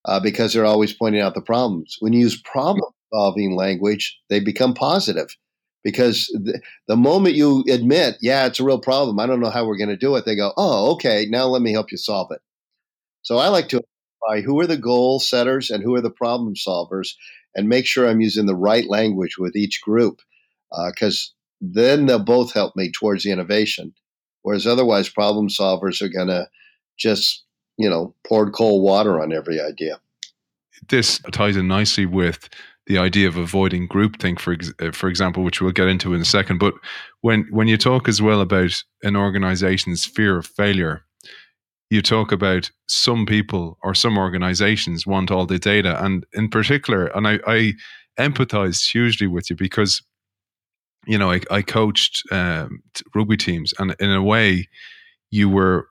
uh, 0.05 0.21
because 0.21 0.53
they're 0.53 0.67
always 0.67 0.93
pointing 0.93 1.23
out 1.23 1.35
the 1.35 1.41
problems. 1.41 1.97
When 2.01 2.13
you 2.13 2.21
use 2.21 2.41
problem 2.43 2.93
solving 3.11 3.57
language, 3.57 4.19
they 4.29 4.41
become 4.41 4.75
positive 4.75 5.35
because 5.89 6.27
the, 6.35 6.61
the 6.87 6.99
moment 6.99 7.35
you 7.35 7.65
admit, 7.71 8.19
yeah, 8.21 8.45
it's 8.45 8.61
a 8.61 8.65
real 8.65 8.79
problem, 8.79 9.19
I 9.19 9.25
don't 9.25 9.41
know 9.41 9.49
how 9.49 9.65
we're 9.65 9.79
going 9.79 9.89
to 9.89 9.97
do 9.97 10.17
it, 10.17 10.27
they 10.27 10.37
go, 10.37 10.53
oh, 10.59 10.93
okay, 10.93 11.27
now 11.31 11.47
let 11.47 11.63
me 11.63 11.73
help 11.73 11.91
you 11.91 11.97
solve 11.97 12.31
it. 12.31 12.43
So 13.23 13.39
I 13.39 13.49
like 13.49 13.71
to 13.71 13.81
identify 13.81 14.45
who 14.45 14.61
are 14.61 14.67
the 14.67 14.77
goal 14.77 15.19
setters 15.19 15.71
and 15.71 15.83
who 15.83 15.95
are 15.95 16.03
the 16.03 16.11
problem 16.11 16.55
solvers 16.57 17.15
and 17.55 17.71
make 17.71 17.87
sure 17.87 18.07
I'm 18.07 18.21
using 18.21 18.45
the 18.45 18.55
right 18.55 18.87
language 18.87 19.39
with 19.39 19.57
each 19.57 19.81
group 19.81 20.21
because 20.89 21.33
uh, 21.33 21.35
then 21.63 22.05
they'll 22.05 22.19
both 22.19 22.53
help 22.53 22.77
me 22.77 22.93
towards 22.93 23.25
the 23.25 23.33
innovation. 23.33 23.95
Whereas 24.43 24.67
otherwise, 24.67 25.09
problem 25.09 25.49
solvers 25.49 26.03
are 26.03 26.11
going 26.11 26.29
to 26.29 26.49
just, 26.99 27.45
you 27.79 27.89
know, 27.89 28.15
pour 28.27 28.51
cold 28.51 28.83
water 28.83 29.23
on 29.23 29.33
every 29.33 29.59
idea. 29.59 30.01
This 30.87 31.19
ties 31.33 31.57
in 31.57 31.67
nicely 31.67 32.05
with 32.05 32.51
the 32.89 32.99
idea 32.99 33.29
of 33.29 33.37
avoiding 33.37 33.87
groupthink, 33.87 34.41
for 34.41 34.55
ex- 34.55 34.73
uh, 34.81 34.91
for 34.91 35.09
example, 35.09 35.45
which 35.45 35.61
we'll 35.61 35.71
get 35.73 35.89
into 35.89 36.15
in 36.15 36.21
a 36.21 36.25
second. 36.25 36.59
But 36.59 36.75
when 37.21 37.47
when 37.51 37.69
you 37.69 37.77
talk 37.77 38.09
as 38.09 38.21
well 38.21 38.41
about 38.41 38.83
an 39.03 39.15
organization's 39.15 40.05
fear 40.05 40.39
of 40.39 40.47
failure, 40.47 41.05
you 41.91 42.03
talk 42.03 42.33
about 42.33 42.71
some 42.89 43.27
people 43.27 43.79
or 43.83 43.95
some 43.95 44.19
organizations 44.19 45.07
want 45.07 45.31
all 45.31 45.47
the 45.47 45.59
data, 45.59 46.03
and 46.03 46.25
in 46.33 46.49
particular, 46.49 47.07
and 47.07 47.29
I, 47.29 47.39
I 47.47 47.75
empathize 48.19 48.91
hugely 48.91 49.27
with 49.27 49.51
you 49.51 49.57
because 49.57 50.03
you 51.07 51.19
know 51.19 51.31
I, 51.31 51.41
I 51.51 51.63
coached 51.63 52.23
um, 52.33 52.83
rugby 53.15 53.37
teams, 53.37 53.75
and 53.79 53.95
in 54.01 54.11
a 54.11 54.23
way, 54.23 54.67
you 55.31 55.51
were 55.51 55.89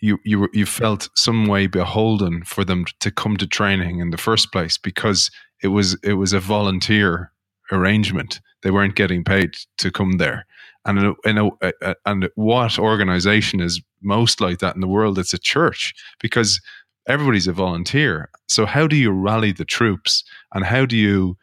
you 0.00 0.18
you 0.24 0.48
you 0.52 0.66
felt 0.66 1.08
some 1.14 1.46
way 1.46 1.68
beholden 1.68 2.42
for 2.42 2.64
them 2.64 2.84
to 2.98 3.12
come 3.12 3.36
to 3.36 3.46
training 3.46 4.00
in 4.00 4.10
the 4.10 4.18
first 4.18 4.50
place 4.50 4.76
because 4.76 5.30
it 5.62 5.68
was 5.68 5.96
it 6.02 6.14
was 6.14 6.32
a 6.32 6.40
volunteer 6.40 7.32
arrangement. 7.70 8.40
They 8.62 8.70
weren't 8.70 8.96
getting 8.96 9.24
paid 9.24 9.54
to 9.78 9.90
come 9.90 10.12
there. 10.18 10.46
And 10.84 10.98
in 10.98 11.04
a, 11.06 11.28
in 11.28 11.38
a, 11.38 11.94
and 12.06 12.28
what 12.34 12.78
organization 12.78 13.60
is 13.60 13.80
most 14.02 14.40
like 14.40 14.58
that 14.58 14.74
in 14.74 14.80
the 14.80 14.88
world? 14.88 15.18
It's 15.18 15.32
a 15.32 15.38
church 15.38 15.94
because 16.20 16.60
everybody's 17.06 17.46
a 17.46 17.52
volunteer. 17.52 18.30
So 18.48 18.66
how 18.66 18.86
do 18.86 18.96
you 18.96 19.10
rally 19.10 19.52
the 19.52 19.64
troops 19.64 20.24
and 20.54 20.64
how 20.64 20.86
do 20.86 20.96
you 20.96 21.36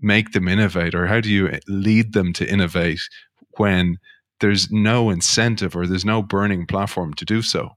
make 0.00 0.32
them 0.32 0.48
innovate 0.48 0.94
or 0.94 1.06
how 1.06 1.20
do 1.20 1.30
you 1.30 1.58
lead 1.68 2.12
them 2.12 2.32
to 2.34 2.50
innovate 2.50 3.00
when 3.56 3.98
there's 4.40 4.70
no 4.70 5.10
incentive 5.10 5.76
or 5.76 5.86
there's 5.86 6.04
no 6.04 6.22
burning 6.22 6.66
platform 6.66 7.14
to 7.14 7.24
do 7.24 7.40
so? 7.42 7.70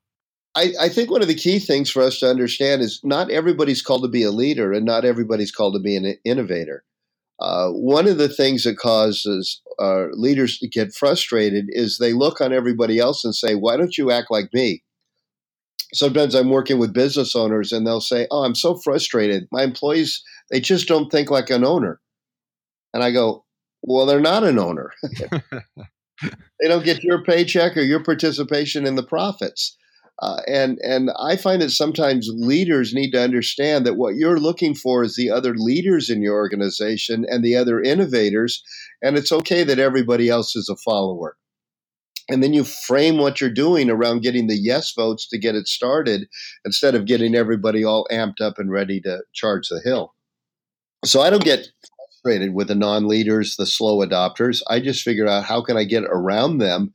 I, 0.56 0.74
I, 0.80 0.90
think 0.90 1.12
one 1.12 1.22
of 1.22 1.28
the 1.28 1.36
key 1.36 1.60
things 1.60 1.90
for 1.90 2.02
us 2.02 2.20
to 2.20 2.30
understand 2.30 2.82
is 2.82 3.02
not 3.04 3.30
everybody's 3.30 3.82
called 3.82 4.04
to 4.04 4.10
be 4.10 4.24
a 4.24 4.32
leader 4.32 4.72
and 4.72 4.86
not 4.86 5.04
everybody's 5.04 5.52
called 5.52 5.74
to 5.74 5.82
be 5.82 5.98
an 5.98 6.16
innovator. 6.24 6.86
Uh, 7.40 7.70
one 7.70 8.08
of 8.08 8.18
the 8.18 8.30
things 8.30 8.64
that 8.64 8.78
causes 8.78 9.62
uh, 9.80 10.06
leaders 10.14 10.58
to 10.60 10.68
get 10.70 10.94
frustrated 10.94 11.66
is 11.70 11.98
they 11.98 12.14
look 12.14 12.40
on 12.40 12.54
everybody 12.54 12.98
else 12.98 13.26
and 13.26 13.36
say, 13.36 13.56
Why 13.56 13.76
don't 13.76 13.98
you 13.98 14.12
act 14.12 14.32
like 14.32 14.54
me? 14.54 14.84
Sometimes 15.94 16.34
I'm 16.34 16.50
working 16.50 16.80
with 16.80 16.94
business 16.94 17.36
owners 17.36 17.74
and 17.74 17.86
they'll 17.86 18.00
say, 18.00 18.28
Oh, 18.32 18.44
I'm 18.46 18.56
so 18.56 18.76
frustrated. 18.76 19.48
My 19.52 19.64
employees, 19.64 20.24
they 20.50 20.62
just 20.62 20.88
don't 20.88 21.12
think 21.12 21.30
like 21.30 21.50
an 21.50 21.66
owner. 21.66 22.00
And 22.94 23.04
I 23.04 23.12
go, 23.12 23.44
Well, 23.82 24.06
they're 24.06 24.22
not 24.22 24.46
an 24.46 24.58
owner. 24.58 24.92
they 25.04 26.68
don't 26.70 26.86
get 26.86 27.04
your 27.04 27.22
paycheck 27.22 27.76
or 27.76 27.82
your 27.82 28.02
participation 28.02 28.88
in 28.88 28.96
the 28.96 29.04
profits. 29.04 29.76
Uh, 30.20 30.40
and 30.48 30.80
and 30.82 31.12
I 31.20 31.36
find 31.36 31.62
that 31.62 31.72
sometimes 31.72 32.30
leaders 32.34 32.94
need 32.94 33.12
to 33.12 33.22
understand 33.22 33.86
that 33.86 33.98
what 33.98 34.16
you're 34.16 34.40
looking 34.40 34.74
for 34.74 35.04
is 35.04 35.16
the 35.16 35.30
other 35.30 35.56
leaders 35.56 36.10
in 36.10 36.22
your 36.22 36.36
organization 36.36 37.26
and 37.30 37.44
the 37.44 37.56
other 37.56 37.82
innovators, 37.82 38.64
and 39.02 39.18
it's 39.18 39.32
okay 39.32 39.64
that 39.64 39.80
everybody 39.80 40.30
else 40.30 40.56
is 40.56 40.70
a 40.70 40.78
follower. 40.78 41.36
And 42.30 42.42
then 42.42 42.54
you 42.54 42.64
frame 42.64 43.18
what 43.18 43.40
you're 43.40 43.52
doing 43.52 43.90
around 43.90 44.24
getting 44.24 44.48
the 44.48 44.58
yes 44.58 44.94
votes 44.94 45.28
to 45.30 45.38
get 45.38 45.54
it 45.54 45.68
started 45.68 46.28
instead 46.64 46.96
of 46.96 47.06
getting 47.06 47.36
everybody 47.36 47.84
all 47.84 48.08
amped 48.12 48.42
up 48.42 48.58
and 48.58 48.72
ready 48.72 49.00
to 49.02 49.22
charge 49.34 49.68
the 49.68 49.82
hill. 49.84 50.16
So 51.04 51.22
I 51.22 51.30
don't 51.30 51.44
get 51.44 51.68
frustrated 52.24 52.56
with 52.56 52.70
the 52.70 52.76
non 52.76 53.08
leaders, 53.08 53.58
the 53.58 53.66
slow 53.66 54.00
adopters. 54.00 54.62
I 54.68 54.80
just 54.80 55.04
figure 55.04 55.28
out 55.28 55.44
how 55.44 55.62
can 55.62 55.78
I 55.78 55.84
get 55.84 56.04
around 56.06 56.58
them 56.58 56.94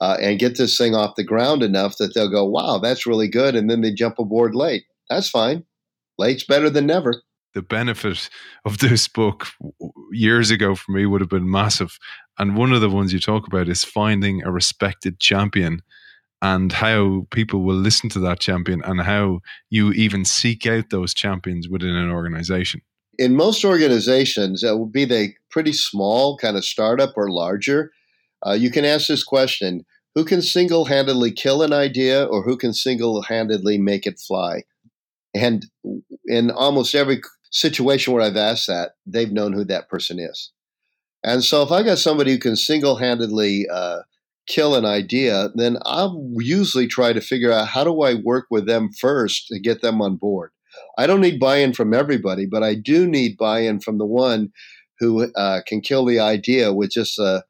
uh, 0.00 0.16
and 0.20 0.38
get 0.38 0.56
this 0.56 0.76
thing 0.76 0.94
off 0.94 1.16
the 1.16 1.24
ground 1.24 1.62
enough 1.62 1.96
that 1.98 2.14
they'll 2.14 2.30
go, 2.30 2.44
wow, 2.44 2.78
that's 2.78 3.06
really 3.06 3.28
good. 3.28 3.54
And 3.54 3.70
then 3.70 3.80
they 3.80 3.92
jump 3.92 4.18
aboard 4.18 4.54
late. 4.54 4.84
That's 5.08 5.28
fine. 5.28 5.64
Late's 6.18 6.44
better 6.44 6.70
than 6.70 6.86
never. 6.86 7.22
The 7.54 7.62
benefit 7.62 8.28
of 8.66 8.78
this 8.78 9.08
book 9.08 9.48
years 10.12 10.50
ago 10.50 10.74
for 10.74 10.92
me 10.92 11.06
would 11.06 11.22
have 11.22 11.30
been 11.30 11.50
massive. 11.50 11.98
And 12.38 12.56
one 12.56 12.72
of 12.72 12.82
the 12.82 12.90
ones 12.90 13.12
you 13.12 13.20
talk 13.20 13.46
about 13.46 13.68
is 13.68 13.84
finding 13.84 14.42
a 14.42 14.50
respected 14.50 15.20
champion 15.20 15.80
and 16.42 16.70
how 16.70 17.26
people 17.30 17.62
will 17.62 17.76
listen 17.76 18.10
to 18.10 18.18
that 18.20 18.40
champion 18.40 18.82
and 18.84 19.00
how 19.00 19.40
you 19.70 19.92
even 19.92 20.24
seek 20.24 20.66
out 20.66 20.90
those 20.90 21.14
champions 21.14 21.68
within 21.68 21.96
an 21.96 22.10
organization. 22.10 22.82
In 23.18 23.34
most 23.34 23.64
organizations, 23.64 24.62
it 24.62 24.68
uh, 24.68 24.84
be 24.84 25.06
they 25.06 25.34
pretty 25.50 25.72
small, 25.72 26.36
kind 26.36 26.58
of 26.58 26.64
startup 26.64 27.14
or 27.16 27.30
larger, 27.30 27.90
uh, 28.46 28.52
you 28.52 28.70
can 28.70 28.84
ask 28.84 29.08
this 29.08 29.24
question 29.24 29.84
Who 30.14 30.24
can 30.24 30.42
single 30.42 30.86
handedly 30.86 31.32
kill 31.32 31.62
an 31.62 31.72
idea 31.72 32.24
or 32.24 32.42
who 32.42 32.56
can 32.56 32.72
single 32.72 33.22
handedly 33.22 33.78
make 33.78 34.06
it 34.06 34.20
fly? 34.20 34.62
And 35.34 35.66
in 36.26 36.50
almost 36.50 36.94
every 36.94 37.20
situation 37.50 38.12
where 38.12 38.22
I've 38.22 38.36
asked 38.36 38.66
that, 38.68 38.92
they've 39.06 39.32
known 39.32 39.52
who 39.52 39.64
that 39.64 39.88
person 39.88 40.18
is. 40.18 40.52
And 41.22 41.42
so 41.42 41.62
if 41.62 41.72
I 41.72 41.82
got 41.82 41.98
somebody 41.98 42.32
who 42.32 42.38
can 42.38 42.56
single 42.56 42.96
handedly 42.96 43.66
uh, 43.70 44.00
kill 44.46 44.74
an 44.76 44.84
idea, 44.84 45.50
then 45.54 45.78
I'll 45.82 46.30
usually 46.36 46.86
try 46.86 47.12
to 47.12 47.20
figure 47.20 47.52
out 47.52 47.68
how 47.68 47.84
do 47.84 48.02
I 48.02 48.14
work 48.14 48.46
with 48.50 48.66
them 48.66 48.90
first 48.98 49.48
to 49.48 49.58
get 49.58 49.82
them 49.82 50.00
on 50.00 50.16
board. 50.16 50.50
I 50.98 51.06
don't 51.06 51.20
need 51.20 51.40
buy 51.40 51.56
in 51.56 51.72
from 51.72 51.92
everybody, 51.92 52.46
but 52.46 52.62
I 52.62 52.74
do 52.74 53.06
need 53.06 53.36
buy 53.36 53.60
in 53.60 53.80
from 53.80 53.98
the 53.98 54.06
one 54.06 54.52
who 54.98 55.30
uh, 55.34 55.60
can 55.66 55.80
kill 55.80 56.04
the 56.04 56.20
idea 56.20 56.72
with 56.72 56.90
just 56.90 57.18
a, 57.18 57.44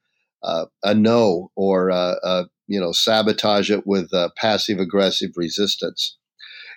uh, 0.47 0.67
a 0.83 0.95
no 0.95 1.51
or 1.57 1.91
uh, 1.91 2.15
uh, 2.23 2.45
you 2.69 2.81
know 2.81 2.93
sabotage 2.93 3.71
it 3.71 3.87
with 3.87 4.11
passive 4.37 4.79
aggressive 4.79 5.31
resistance. 5.37 6.17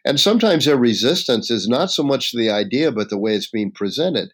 And 0.05 0.19
sometimes 0.19 0.65
their 0.65 0.77
resistance 0.77 1.51
is 1.51 1.67
not 1.67 1.91
so 1.91 2.03
much 2.03 2.31
the 2.31 2.49
idea, 2.49 2.91
but 2.91 3.09
the 3.09 3.17
way 3.17 3.35
it's 3.35 3.49
being 3.49 3.71
presented. 3.71 4.29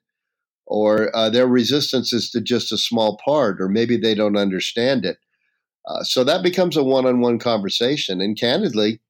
Or 0.67 1.15
uh, 1.15 1.30
their 1.30 1.48
resistance 1.48 2.13
is 2.13 2.30
to 2.32 2.41
just 2.41 2.71
a 2.71 2.78
small 2.78 3.19
part, 3.24 3.60
or 3.60 3.67
maybe 3.67 3.98
they 3.98 4.15
don't 4.15 4.38
understand 4.38 5.06
it. 5.06 5.17
Uh, 5.88 6.04
so 6.04 6.24
that 6.24 6.43
becomes 6.43 6.78
a 6.78 6.84
one 6.84 7.06
on 7.06 7.19
one 7.19 7.39
conversation. 7.39 8.21
And 8.21 8.39
candidly, 8.39 9.02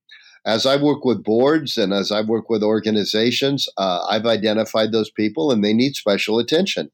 as 0.45 0.65
I 0.65 0.75
work 0.75 1.05
with 1.05 1.23
boards 1.23 1.77
and 1.77 1.93
as 1.93 2.11
I 2.11 2.21
work 2.21 2.49
with 2.49 2.63
organizations, 2.63 3.67
uh, 3.77 4.05
I've 4.09 4.25
identified 4.25 4.91
those 4.91 5.09
people 5.09 5.51
and 5.51 5.63
they 5.63 5.73
need 5.73 5.95
special 5.95 6.39
attention 6.39 6.91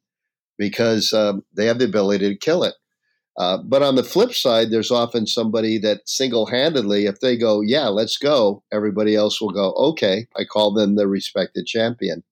because 0.58 1.12
um, 1.14 1.44
they 1.56 1.66
have 1.66 1.80
the 1.80 1.86
ability 1.86 2.30
to 2.30 2.38
kill 2.38 2.64
it. 2.64 2.76
Uh, 3.38 3.58
but 3.58 3.82
on 3.82 3.96
the 3.96 4.04
flip 4.04 4.34
side, 4.34 4.72
there's 4.72 4.92
often 4.92 5.26
somebody 5.26 5.78
that 5.80 6.08
single 6.08 6.48
handedly, 6.48 7.06
if 7.06 7.20
they 7.22 7.38
go, 7.38 7.62
yeah, 7.62 7.88
let's 7.88 8.18
go, 8.18 8.62
everybody 8.72 9.16
else 9.16 9.40
will 9.40 9.52
go, 9.52 9.72
okay. 9.74 10.28
I 10.38 10.44
call 10.44 10.74
them 10.74 10.96
the 10.96 11.08
respected 11.08 11.66
champion. 11.66 12.24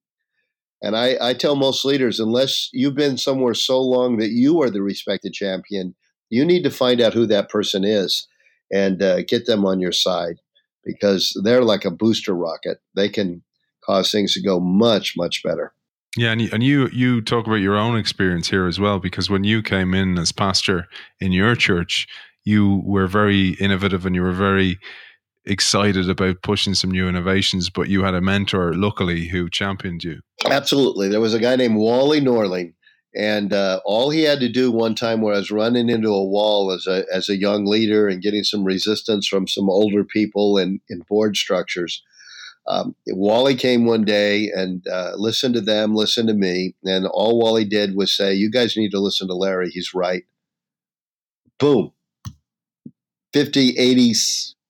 And 0.81 0.95
I, 0.95 1.17
I 1.21 1.33
tell 1.33 1.55
most 1.55 1.83
leaders, 1.83 2.19
unless 2.19 2.69
you've 2.73 2.95
been 2.95 3.17
somewhere 3.17 3.53
so 3.53 3.81
long 3.81 4.17
that 4.17 4.29
you 4.29 4.61
are 4.61 4.69
the 4.69 4.81
respected 4.81 5.33
champion, 5.33 5.95
you 6.29 6.45
need 6.45 6.63
to 6.63 6.69
find 6.69 7.01
out 7.01 7.13
who 7.13 7.25
that 7.27 7.49
person 7.49 7.83
is 7.83 8.27
and 8.71 9.01
uh, 9.01 9.23
get 9.23 9.45
them 9.45 9.65
on 9.65 9.79
your 9.79 9.91
side 9.91 10.35
because 10.85 11.37
they're 11.43 11.63
like 11.63 11.85
a 11.85 11.91
booster 11.91 12.33
rocket. 12.33 12.77
They 12.95 13.09
can 13.09 13.43
cause 13.83 14.11
things 14.11 14.33
to 14.33 14.41
go 14.41 14.59
much, 14.59 15.15
much 15.17 15.43
better. 15.43 15.73
Yeah, 16.17 16.31
and 16.31 16.41
you, 16.41 16.49
and 16.51 16.63
you 16.63 16.89
you 16.91 17.21
talk 17.21 17.45
about 17.45 17.55
your 17.55 17.77
own 17.77 17.97
experience 17.97 18.49
here 18.49 18.67
as 18.67 18.79
well, 18.79 18.99
because 18.99 19.29
when 19.29 19.43
you 19.43 19.61
came 19.61 19.93
in 19.93 20.17
as 20.17 20.31
pastor 20.31 20.87
in 21.19 21.31
your 21.31 21.55
church, 21.55 22.07
you 22.43 22.81
were 22.83 23.07
very 23.07 23.49
innovative 23.59 24.05
and 24.05 24.15
you 24.15 24.23
were 24.23 24.31
very 24.31 24.79
excited 25.45 26.09
about 26.09 26.41
pushing 26.41 26.73
some 26.73 26.89
new 26.89 27.07
innovations. 27.07 27.69
But 27.69 27.89
you 27.89 28.03
had 28.03 28.15
a 28.15 28.21
mentor, 28.21 28.73
luckily, 28.73 29.27
who 29.27 29.49
championed 29.49 30.03
you. 30.03 30.21
Absolutely, 30.45 31.09
there 31.09 31.21
was 31.21 31.35
a 31.35 31.39
guy 31.39 31.55
named 31.55 31.75
Wally 31.75 32.21
Norling, 32.21 32.73
and 33.15 33.53
uh, 33.53 33.79
all 33.85 34.09
he 34.09 34.23
had 34.23 34.39
to 34.39 34.49
do 34.49 34.71
one 34.71 34.95
time, 34.95 35.21
where 35.21 35.35
I 35.35 35.37
was 35.37 35.51
running 35.51 35.89
into 35.89 36.09
a 36.09 36.25
wall 36.25 36.71
as 36.71 36.87
a 36.87 37.05
as 37.13 37.29
a 37.29 37.37
young 37.37 37.67
leader 37.67 38.07
and 38.07 38.19
getting 38.19 38.43
some 38.43 38.63
resistance 38.63 39.27
from 39.27 39.47
some 39.47 39.69
older 39.69 40.03
people 40.03 40.57
in 40.57 40.81
in 40.89 41.01
board 41.07 41.37
structures 41.37 42.01
um, 42.69 42.95
Wally 43.07 43.55
came 43.55 43.85
one 43.85 44.05
day 44.05 44.51
and 44.55 44.87
uh, 44.87 45.13
listened 45.15 45.55
to 45.55 45.61
them, 45.61 45.95
listened 45.95 46.27
to 46.29 46.35
me, 46.35 46.75
and 46.85 47.07
all 47.07 47.39
Wally 47.39 47.65
did 47.65 47.95
was 47.95 48.15
say, 48.15 48.33
"You 48.33 48.51
guys 48.51 48.77
need 48.77 48.91
to 48.91 48.99
listen 48.99 49.27
to 49.27 49.35
Larry. 49.35 49.69
He's 49.69 49.93
right." 49.93 50.23
Boom. 51.57 51.91
50, 53.33 53.77
80, 53.77 54.13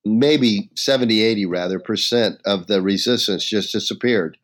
maybe 0.05 0.69
70, 0.75 1.21
80 1.21 1.45
rather 1.45 1.79
percent 1.79 2.41
of 2.45 2.67
the 2.67 2.81
resistance 2.81 3.45
just 3.45 3.71
disappeared. 3.71 4.37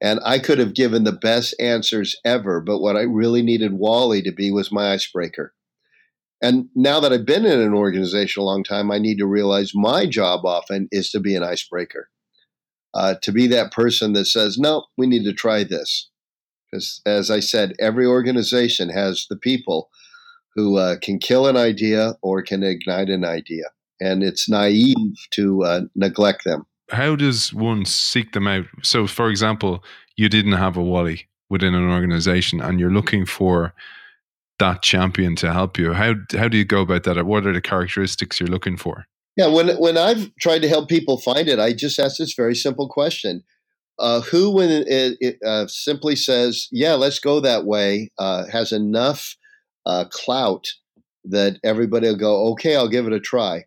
And 0.00 0.20
I 0.24 0.38
could 0.38 0.58
have 0.58 0.74
given 0.74 1.04
the 1.04 1.12
best 1.12 1.54
answers 1.58 2.14
ever, 2.24 2.60
but 2.60 2.78
what 2.78 2.96
I 2.96 3.02
really 3.02 3.42
needed 3.42 3.72
Wally 3.72 4.22
to 4.22 4.32
be 4.32 4.52
was 4.52 4.70
my 4.70 4.92
icebreaker. 4.92 5.54
And 6.40 6.68
now 6.76 7.00
that 7.00 7.12
I've 7.12 7.26
been 7.26 7.44
in 7.44 7.60
an 7.60 7.74
organization 7.74 8.42
a 8.42 8.44
long 8.44 8.62
time, 8.62 8.92
I 8.92 8.98
need 8.98 9.18
to 9.18 9.26
realize 9.26 9.72
my 9.74 10.06
job 10.06 10.44
often 10.44 10.88
is 10.92 11.10
to 11.10 11.20
be 11.20 11.34
an 11.34 11.42
icebreaker, 11.42 12.10
uh, 12.94 13.14
to 13.22 13.32
be 13.32 13.46
that 13.48 13.72
person 13.72 14.12
that 14.14 14.26
says, 14.26 14.58
no, 14.58 14.86
we 14.96 15.06
need 15.06 15.24
to 15.24 15.32
try 15.32 15.64
this. 15.64 16.10
Because 16.70 17.00
as 17.06 17.30
I 17.30 17.40
said, 17.40 17.74
every 17.78 18.06
organization 18.06 18.88
has 18.90 19.26
the 19.28 19.36
people 19.36 19.88
who 20.54 20.76
uh, 20.76 20.96
can 21.00 21.18
kill 21.18 21.46
an 21.46 21.56
idea 21.56 22.14
or 22.22 22.42
can 22.42 22.62
ignite 22.62 23.08
an 23.08 23.24
idea. 23.24 23.64
And 24.00 24.22
it's 24.22 24.48
naive 24.48 25.16
to 25.32 25.64
uh, 25.64 25.80
neglect 25.94 26.44
them. 26.44 26.66
How 26.90 27.16
does 27.16 27.52
one 27.52 27.84
seek 27.84 28.32
them 28.32 28.46
out? 28.46 28.64
So, 28.82 29.06
for 29.06 29.28
example, 29.28 29.84
you 30.16 30.28
didn't 30.28 30.52
have 30.52 30.76
a 30.76 30.82
Wally 30.82 31.28
within 31.50 31.74
an 31.74 31.90
organization 31.90 32.60
and 32.60 32.78
you're 32.80 32.90
looking 32.90 33.26
for 33.26 33.74
that 34.58 34.82
champion 34.82 35.36
to 35.36 35.52
help 35.52 35.78
you. 35.78 35.92
How 35.92 36.14
how 36.36 36.48
do 36.48 36.56
you 36.56 36.64
go 36.64 36.82
about 36.82 37.04
that? 37.04 37.24
What 37.24 37.46
are 37.46 37.52
the 37.52 37.60
characteristics 37.60 38.40
you're 38.40 38.48
looking 38.48 38.76
for? 38.76 39.06
Yeah, 39.38 39.46
when 39.46 39.68
when 39.76 39.96
I've 39.96 40.34
tried 40.40 40.62
to 40.62 40.68
help 40.68 40.88
people 40.88 41.18
find 41.18 41.48
it, 41.48 41.60
I 41.60 41.72
just 41.72 42.00
ask 42.00 42.18
this 42.18 42.34
very 42.34 42.56
simple 42.56 42.88
question: 42.88 43.44
uh, 44.00 44.22
Who, 44.22 44.50
when 44.50 44.68
it, 44.68 45.16
it 45.20 45.38
uh, 45.46 45.68
simply 45.68 46.16
says, 46.16 46.68
"Yeah, 46.72 46.94
let's 46.94 47.20
go 47.20 47.40
that 47.40 47.64
way," 47.64 48.10
uh, 48.18 48.46
has 48.46 48.72
enough 48.72 49.36
uh, 49.86 50.06
clout 50.10 50.66
that 51.24 51.60
everybody 51.64 52.08
will 52.08 52.16
go, 52.16 52.48
"Okay, 52.52 52.74
I'll 52.74 52.88
give 52.88 53.06
it 53.06 53.12
a 53.12 53.20
try." 53.20 53.66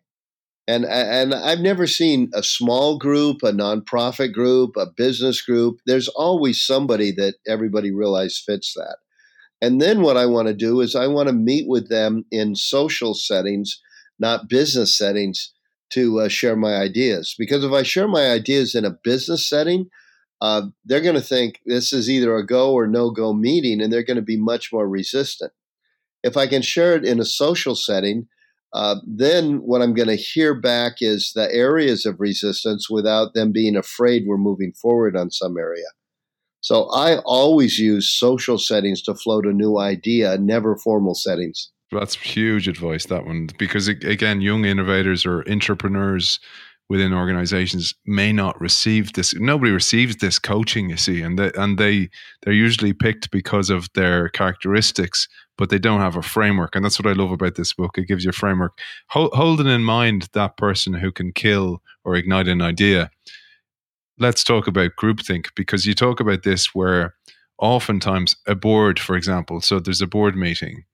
And 0.68 0.84
and 0.84 1.34
I've 1.34 1.60
never 1.60 1.86
seen 1.86 2.30
a 2.34 2.42
small 2.42 2.98
group, 2.98 3.38
a 3.42 3.52
nonprofit 3.52 4.32
group, 4.34 4.76
a 4.76 4.86
business 4.86 5.40
group. 5.40 5.78
There's 5.86 6.08
always 6.08 6.64
somebody 6.64 7.12
that 7.12 7.36
everybody 7.48 7.90
realizes 7.92 8.44
fits 8.46 8.74
that. 8.74 8.98
And 9.62 9.80
then 9.80 10.02
what 10.02 10.18
I 10.18 10.26
want 10.26 10.48
to 10.48 10.54
do 10.54 10.80
is 10.80 10.94
I 10.94 11.06
want 11.06 11.28
to 11.28 11.34
meet 11.34 11.66
with 11.68 11.88
them 11.88 12.24
in 12.30 12.56
social 12.56 13.14
settings, 13.14 13.80
not 14.18 14.48
business 14.48 14.96
settings, 14.96 15.52
to 15.94 16.20
uh, 16.20 16.28
share 16.28 16.56
my 16.56 16.76
ideas. 16.76 17.34
Because 17.38 17.64
if 17.64 17.72
I 17.72 17.82
share 17.82 18.08
my 18.08 18.30
ideas 18.30 18.74
in 18.74 18.84
a 18.84 18.96
business 19.04 19.48
setting, 19.48 19.88
uh, 20.40 20.62
they're 20.84 21.00
going 21.00 21.14
to 21.14 21.20
think 21.20 21.60
this 21.66 21.92
is 21.92 22.10
either 22.10 22.34
a 22.36 22.46
go 22.46 22.72
or 22.72 22.86
no 22.86 23.10
go 23.10 23.32
meeting, 23.32 23.80
and 23.80 23.92
they're 23.92 24.02
going 24.02 24.16
to 24.16 24.22
be 24.22 24.36
much 24.36 24.72
more 24.72 24.88
resistant. 24.88 25.52
If 26.22 26.36
I 26.36 26.46
can 26.46 26.62
share 26.62 26.94
it 26.94 27.04
in 27.04 27.20
a 27.20 27.24
social 27.24 27.74
setting, 27.74 28.26
uh, 28.72 28.96
then 29.06 29.56
what 29.58 29.82
I'm 29.82 29.94
going 29.94 30.08
to 30.08 30.16
hear 30.16 30.54
back 30.54 30.94
is 31.00 31.32
the 31.34 31.52
areas 31.52 32.06
of 32.06 32.20
resistance 32.20 32.88
without 32.88 33.34
them 33.34 33.52
being 33.52 33.76
afraid 33.76 34.24
we're 34.26 34.38
moving 34.38 34.72
forward 34.72 35.16
on 35.16 35.30
some 35.30 35.58
area. 35.58 35.86
So 36.60 36.88
I 36.90 37.18
always 37.24 37.78
use 37.78 38.08
social 38.08 38.56
settings 38.56 39.02
to 39.02 39.14
float 39.14 39.46
a 39.46 39.52
new 39.52 39.78
idea, 39.78 40.38
never 40.38 40.76
formal 40.76 41.14
settings. 41.14 41.70
That's 41.92 42.14
huge 42.14 42.68
advice, 42.68 43.06
that 43.06 43.26
one, 43.26 43.48
because 43.58 43.88
again, 43.88 44.40
young 44.40 44.64
innovators 44.64 45.26
or 45.26 45.48
entrepreneurs 45.48 46.40
within 46.88 47.12
organizations 47.12 47.94
may 48.06 48.32
not 48.32 48.60
receive 48.60 49.12
this. 49.12 49.34
Nobody 49.34 49.72
receives 49.72 50.16
this 50.16 50.38
coaching, 50.38 50.90
you 50.90 50.96
see, 50.96 51.22
and 51.22 51.38
they, 51.38 51.52
and 51.54 51.78
they 51.78 52.10
they're 52.42 52.52
usually 52.52 52.92
picked 52.92 53.30
because 53.30 53.70
of 53.70 53.88
their 53.94 54.28
characteristics, 54.30 55.28
but 55.56 55.70
they 55.70 55.78
don't 55.78 56.00
have 56.00 56.16
a 56.16 56.22
framework. 56.22 56.74
And 56.74 56.84
that's 56.84 56.98
what 56.98 57.10
I 57.10 57.12
love 57.12 57.30
about 57.30 57.54
this 57.54 57.72
book. 57.72 57.96
It 57.96 58.08
gives 58.08 58.24
you 58.24 58.30
a 58.30 58.34
framework, 58.34 58.78
holding 59.08 59.68
in 59.68 59.84
mind 59.84 60.28
that 60.32 60.56
person 60.56 60.94
who 60.94 61.12
can 61.12 61.32
kill 61.32 61.82
or 62.04 62.16
ignite 62.16 62.48
an 62.48 62.62
idea 62.62 63.10
let's 64.18 64.44
talk 64.44 64.66
about 64.66 64.92
groupthink 64.98 65.48
because 65.54 65.84
you 65.84 65.94
talk 65.94 66.20
about 66.20 66.44
this 66.44 66.74
where 66.74 67.14
oftentimes 67.58 68.36
a 68.46 68.54
board, 68.54 68.98
for 68.98 69.16
example, 69.16 69.60
so 69.60 69.78
there's 69.78 70.00
a 70.00 70.06
board 70.06 70.36
meeting 70.36 70.84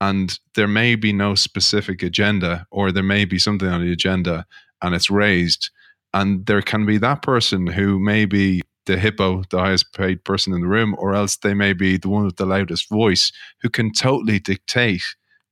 and 0.00 0.38
there 0.54 0.68
may 0.68 0.94
be 0.94 1.12
no 1.12 1.34
specific 1.34 2.02
agenda 2.02 2.66
or 2.70 2.92
there 2.92 3.02
may 3.02 3.24
be 3.24 3.38
something 3.38 3.68
on 3.68 3.80
the 3.80 3.92
agenda 3.92 4.46
and 4.82 4.94
it's 4.94 5.10
raised 5.10 5.70
and 6.16 6.46
there 6.46 6.62
can 6.62 6.86
be 6.86 6.96
that 6.96 7.20
person 7.20 7.66
who 7.66 7.98
may 7.98 8.24
be 8.24 8.62
the 8.86 8.96
hippo, 8.96 9.42
the 9.50 9.58
highest 9.58 9.92
paid 9.92 10.24
person 10.24 10.54
in 10.54 10.62
the 10.62 10.66
room, 10.66 10.94
or 10.98 11.14
else 11.14 11.36
they 11.36 11.52
may 11.52 11.72
be 11.72 11.98
the 11.98 12.08
one 12.08 12.24
with 12.24 12.36
the 12.36 12.46
loudest 12.46 12.88
voice 12.88 13.32
who 13.60 13.68
can 13.68 13.92
totally 13.92 14.38
dictate 14.38 15.02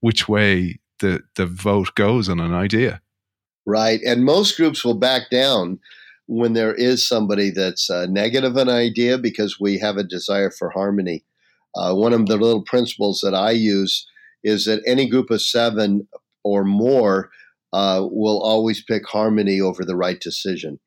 which 0.01 0.29
way 0.29 0.79
the, 1.01 1.21
the 1.37 1.45
vote 1.45 1.95
goes 1.97 2.29
on 2.29 2.41
an 2.41 2.55
idea. 2.55 3.03
Right. 3.67 4.01
And 4.07 4.25
most 4.25 4.57
groups 4.57 4.85
will 4.85 4.95
back 4.95 5.31
down 5.31 5.81
when 6.27 6.55
there 6.55 6.75
is 6.75 7.07
somebody 7.07 7.51
that's 7.51 7.91
uh, 7.91 8.07
negative 8.07 8.57
an 8.57 8.69
idea 8.69 9.19
because 9.19 9.61
we 9.61 9.79
have 9.79 9.97
a 9.97 10.05
desire 10.05 10.51
for 10.51 10.71
harmony. 10.71 11.25
Uh, 11.75 11.93
one 11.93 12.13
of 12.13 12.27
the 12.27 12.37
little 12.37 12.63
principles 12.63 13.21
that 13.21 13.35
I 13.35 13.51
use 13.51 14.07
is 14.45 14.67
that 14.67 14.83
any 14.87 15.09
group 15.09 15.31
of 15.31 15.43
seven 15.43 16.07
or 16.45 16.65
more 16.65 17.31
uh, 17.73 18.07
will 18.09 18.41
always 18.41 18.85
pick 18.85 19.07
harmony 19.09 19.61
over 19.61 19.85
the 19.85 19.97
right 19.97 20.21
decision. 20.21 20.79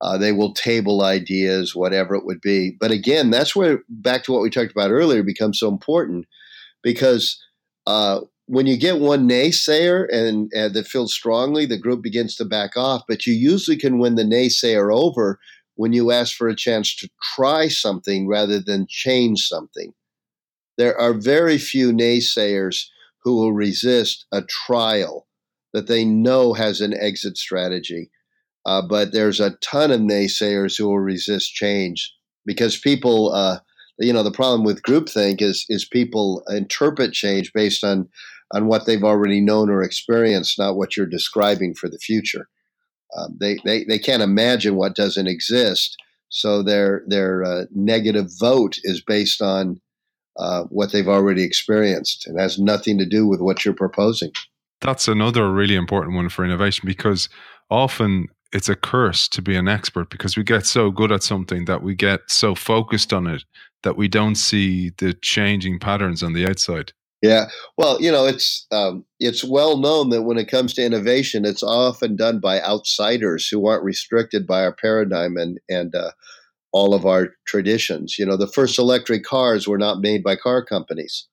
Uh, 0.00 0.18
they 0.18 0.32
will 0.32 0.52
table 0.52 1.02
ideas, 1.02 1.74
whatever 1.74 2.14
it 2.14 2.24
would 2.24 2.40
be. 2.40 2.76
But 2.78 2.90
again, 2.90 3.30
that's 3.30 3.56
where 3.56 3.82
back 3.88 4.24
to 4.24 4.32
what 4.32 4.42
we 4.42 4.50
talked 4.50 4.72
about 4.72 4.90
earlier 4.90 5.22
becomes 5.22 5.58
so 5.58 5.68
important 5.68 6.26
because 6.82 7.40
uh, 7.86 8.20
when 8.46 8.66
you 8.66 8.76
get 8.76 9.00
one 9.00 9.28
naysayer 9.28 10.06
and, 10.12 10.50
and 10.52 10.74
that 10.74 10.88
feels 10.88 11.14
strongly, 11.14 11.66
the 11.66 11.78
group 11.78 12.02
begins 12.02 12.36
to 12.36 12.44
back 12.44 12.76
off. 12.76 13.02
But 13.08 13.26
you 13.26 13.32
usually 13.32 13.76
can 13.76 13.98
win 13.98 14.16
the 14.16 14.24
naysayer 14.24 14.94
over 14.94 15.38
when 15.76 15.92
you 15.92 16.10
ask 16.10 16.36
for 16.36 16.48
a 16.48 16.56
chance 16.56 16.94
to 16.96 17.08
try 17.34 17.68
something 17.68 18.28
rather 18.28 18.60
than 18.60 18.86
change 18.88 19.40
something. 19.46 19.92
There 20.78 20.98
are 20.98 21.14
very 21.14 21.58
few 21.58 21.92
naysayers 21.92 22.86
who 23.22 23.36
will 23.36 23.52
resist 23.52 24.26
a 24.32 24.42
trial 24.42 25.26
that 25.72 25.86
they 25.86 26.04
know 26.04 26.52
has 26.54 26.80
an 26.80 26.94
exit 26.94 27.36
strategy. 27.36 28.10
Uh, 28.64 28.82
but 28.88 29.12
there's 29.12 29.40
a 29.40 29.56
ton 29.62 29.90
of 29.90 30.00
naysayers 30.00 30.78
who 30.78 30.88
will 30.88 31.00
resist 31.00 31.52
change 31.52 32.12
because 32.46 32.78
people, 32.78 33.32
uh, 33.32 33.58
you 33.98 34.12
know, 34.12 34.22
the 34.22 34.30
problem 34.30 34.64
with 34.64 34.82
groupthink 34.82 35.42
is 35.42 35.66
is 35.68 35.84
people 35.84 36.42
interpret 36.48 37.12
change 37.12 37.52
based 37.52 37.82
on 37.82 38.08
on 38.52 38.66
what 38.66 38.86
they've 38.86 39.02
already 39.04 39.40
known 39.40 39.70
or 39.70 39.82
experienced, 39.82 40.58
not 40.58 40.76
what 40.76 40.96
you're 40.96 41.06
describing 41.06 41.74
for 41.74 41.88
the 41.88 41.98
future. 41.98 42.48
Um, 43.16 43.36
they, 43.40 43.58
they, 43.64 43.84
they 43.84 43.98
can't 43.98 44.22
imagine 44.22 44.76
what 44.76 44.94
doesn't 44.94 45.26
exist. 45.26 45.96
So 46.28 46.62
their, 46.62 47.02
their 47.06 47.44
uh, 47.44 47.64
negative 47.74 48.30
vote 48.38 48.78
is 48.84 49.02
based 49.02 49.42
on 49.42 49.80
uh, 50.36 50.64
what 50.64 50.92
they've 50.92 51.08
already 51.08 51.42
experienced. 51.42 52.26
It 52.26 52.38
has 52.38 52.58
nothing 52.58 52.98
to 52.98 53.06
do 53.06 53.26
with 53.26 53.40
what 53.40 53.64
you're 53.64 53.74
proposing. 53.74 54.32
That's 54.80 55.08
another 55.08 55.52
really 55.52 55.76
important 55.76 56.16
one 56.16 56.28
for 56.28 56.44
innovation 56.44 56.86
because 56.86 57.28
often 57.70 58.28
it's 58.52 58.68
a 58.68 58.76
curse 58.76 59.28
to 59.28 59.42
be 59.42 59.56
an 59.56 59.68
expert 59.68 60.10
because 60.10 60.36
we 60.36 60.44
get 60.44 60.66
so 60.66 60.90
good 60.90 61.12
at 61.12 61.22
something 61.22 61.64
that 61.64 61.82
we 61.82 61.94
get 61.94 62.20
so 62.28 62.54
focused 62.54 63.12
on 63.12 63.26
it 63.26 63.44
that 63.82 63.96
we 63.96 64.08
don't 64.08 64.34
see 64.36 64.90
the 64.98 65.14
changing 65.14 65.78
patterns 65.78 66.22
on 66.22 66.32
the 66.32 66.46
outside. 66.46 66.92
Yeah, 67.22 67.46
well, 67.78 68.02
you 68.02 68.10
know, 68.10 68.26
it's 68.26 68.66
um, 68.72 69.04
it's 69.20 69.44
well 69.44 69.78
known 69.78 70.10
that 70.10 70.22
when 70.22 70.38
it 70.38 70.48
comes 70.48 70.74
to 70.74 70.84
innovation, 70.84 71.44
it's 71.44 71.62
often 71.62 72.16
done 72.16 72.40
by 72.40 72.60
outsiders 72.60 73.46
who 73.46 73.64
aren't 73.66 73.84
restricted 73.84 74.44
by 74.44 74.64
our 74.64 74.74
paradigm 74.74 75.36
and 75.36 75.60
and 75.68 75.94
uh, 75.94 76.10
all 76.72 76.94
of 76.94 77.06
our 77.06 77.28
traditions. 77.46 78.18
You 78.18 78.26
know, 78.26 78.36
the 78.36 78.46
first 78.46 78.78
electric 78.78 79.24
cars 79.24 79.68
were 79.68 79.78
not 79.78 80.00
made 80.00 80.22
by 80.22 80.36
car 80.36 80.64
companies 80.64 81.28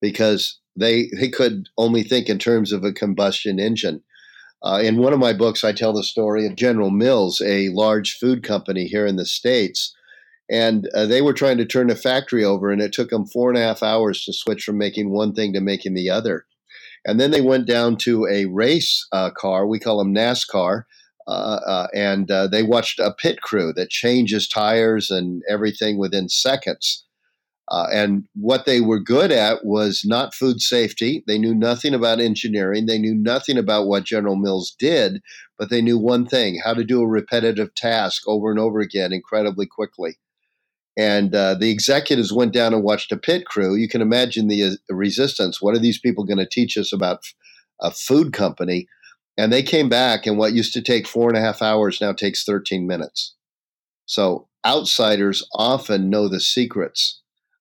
because 0.00 0.60
they 0.76 1.10
they 1.18 1.28
could 1.28 1.68
only 1.76 2.02
think 2.02 2.28
in 2.28 2.38
terms 2.38 2.72
of 2.72 2.84
a 2.84 2.92
combustion 2.92 3.58
engine. 3.58 4.02
Uh, 4.64 4.80
in 4.80 4.98
one 4.98 5.12
of 5.12 5.18
my 5.18 5.32
books, 5.32 5.64
I 5.64 5.72
tell 5.72 5.92
the 5.92 6.04
story 6.04 6.46
of 6.46 6.54
General 6.54 6.90
Mills, 6.90 7.42
a 7.44 7.70
large 7.70 8.16
food 8.16 8.44
company 8.44 8.86
here 8.86 9.06
in 9.06 9.16
the 9.16 9.26
states 9.26 9.92
and 10.52 10.86
uh, 10.94 11.06
they 11.06 11.22
were 11.22 11.32
trying 11.32 11.56
to 11.56 11.64
turn 11.64 11.88
a 11.88 11.94
factory 11.94 12.44
over, 12.44 12.70
and 12.70 12.82
it 12.82 12.92
took 12.92 13.08
them 13.08 13.26
four 13.26 13.48
and 13.48 13.58
a 13.58 13.62
half 13.62 13.82
hours 13.82 14.22
to 14.24 14.34
switch 14.34 14.64
from 14.64 14.76
making 14.76 15.10
one 15.10 15.32
thing 15.34 15.54
to 15.54 15.62
making 15.62 15.94
the 15.94 16.10
other. 16.10 16.44
And 17.06 17.18
then 17.18 17.30
they 17.30 17.40
went 17.40 17.66
down 17.66 17.96
to 18.02 18.26
a 18.30 18.44
race 18.44 19.06
uh, 19.12 19.30
car, 19.30 19.66
we 19.66 19.78
call 19.78 19.98
them 19.98 20.14
NASCAR, 20.14 20.84
and 21.28 22.30
uh, 22.30 22.46
they 22.46 22.62
watched 22.62 22.98
a 22.98 23.12
pit 23.12 23.40
crew 23.40 23.72
that 23.74 23.90
changes 23.90 24.48
tires 24.48 25.10
and 25.10 25.42
everything 25.48 25.98
within 25.98 26.28
seconds. 26.28 27.04
Uh, 27.70 27.86
and 27.92 28.24
what 28.34 28.66
they 28.66 28.80
were 28.80 29.00
good 29.00 29.30
at 29.32 29.64
was 29.64 30.02
not 30.04 30.34
food 30.34 30.60
safety. 30.60 31.24
They 31.26 31.38
knew 31.38 31.54
nothing 31.54 31.94
about 31.94 32.20
engineering. 32.20 32.86
They 32.86 32.98
knew 32.98 33.14
nothing 33.14 33.56
about 33.56 33.86
what 33.86 34.04
General 34.04 34.36
Mills 34.36 34.74
did, 34.78 35.22
but 35.58 35.70
they 35.70 35.80
knew 35.80 35.96
one 35.96 36.26
thing 36.26 36.60
how 36.64 36.74
to 36.74 36.84
do 36.84 37.00
a 37.00 37.06
repetitive 37.06 37.74
task 37.74 38.24
over 38.26 38.50
and 38.50 38.58
over 38.58 38.80
again 38.80 39.12
incredibly 39.12 39.66
quickly 39.66 40.18
and 40.96 41.34
uh, 41.34 41.54
the 41.54 41.70
executives 41.70 42.32
went 42.32 42.52
down 42.52 42.74
and 42.74 42.82
watched 42.82 43.12
a 43.12 43.16
pit 43.16 43.46
crew. 43.46 43.74
You 43.74 43.88
can 43.88 44.02
imagine 44.02 44.48
the, 44.48 44.64
uh, 44.64 44.94
resistance. 44.94 45.60
What 45.62 45.74
are 45.74 45.80
these 45.80 45.98
people 45.98 46.24
going 46.24 46.38
to 46.38 46.48
teach 46.48 46.76
us 46.76 46.92
about 46.92 47.20
a 47.80 47.90
food 47.90 48.32
company? 48.32 48.86
And 49.38 49.52
they 49.52 49.62
came 49.62 49.88
back, 49.88 50.26
and 50.26 50.36
what 50.36 50.52
used 50.52 50.74
to 50.74 50.82
take 50.82 51.06
four 51.06 51.28
and 51.28 51.38
a 51.38 51.40
half 51.40 51.62
hours 51.62 52.00
now 52.00 52.12
takes 52.12 52.44
13 52.44 52.86
minutes. 52.86 53.34
So 54.04 54.48
outsiders 54.66 55.46
often 55.54 56.10
know 56.10 56.28
the 56.28 56.40
secrets, 56.40 57.20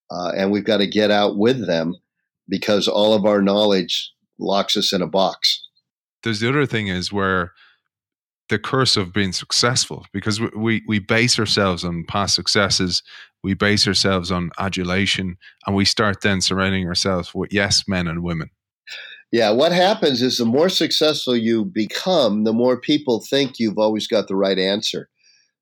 uh, 0.09 0.31
and 0.35 0.51
we've 0.51 0.65
got 0.65 0.77
to 0.77 0.87
get 0.87 1.11
out 1.11 1.37
with 1.37 1.65
them 1.65 1.95
because 2.49 2.87
all 2.87 3.13
of 3.13 3.25
our 3.25 3.41
knowledge 3.41 4.11
locks 4.37 4.75
us 4.75 4.91
in 4.91 5.01
a 5.01 5.07
box. 5.07 5.61
There's 6.23 6.41
the 6.41 6.49
other 6.49 6.65
thing 6.65 6.87
is 6.87 7.13
where 7.13 7.53
the 8.49 8.59
curse 8.59 8.97
of 8.97 9.13
being 9.13 9.31
successful 9.31 10.05
because 10.11 10.41
we, 10.41 10.83
we 10.85 10.99
base 10.99 11.39
ourselves 11.39 11.85
on 11.85 12.03
past 12.07 12.35
successes 12.35 13.01
we 13.43 13.53
base 13.53 13.87
ourselves 13.87 14.29
on 14.31 14.51
adulation 14.59 15.37
and 15.65 15.75
we 15.75 15.85
start 15.85 16.21
then 16.21 16.41
surrounding 16.41 16.87
ourselves 16.87 17.33
with 17.33 17.51
yes 17.53 17.83
men 17.87 18.07
and 18.07 18.21
women 18.21 18.49
yeah 19.31 19.49
what 19.51 19.71
happens 19.71 20.21
is 20.21 20.37
the 20.37 20.45
more 20.45 20.69
successful 20.69 21.35
you 21.35 21.65
become 21.65 22.43
the 22.43 22.53
more 22.53 22.79
people 22.79 23.23
think 23.29 23.59
you've 23.59 23.79
always 23.79 24.07
got 24.07 24.27
the 24.27 24.35
right 24.35 24.59
answer. 24.59 25.09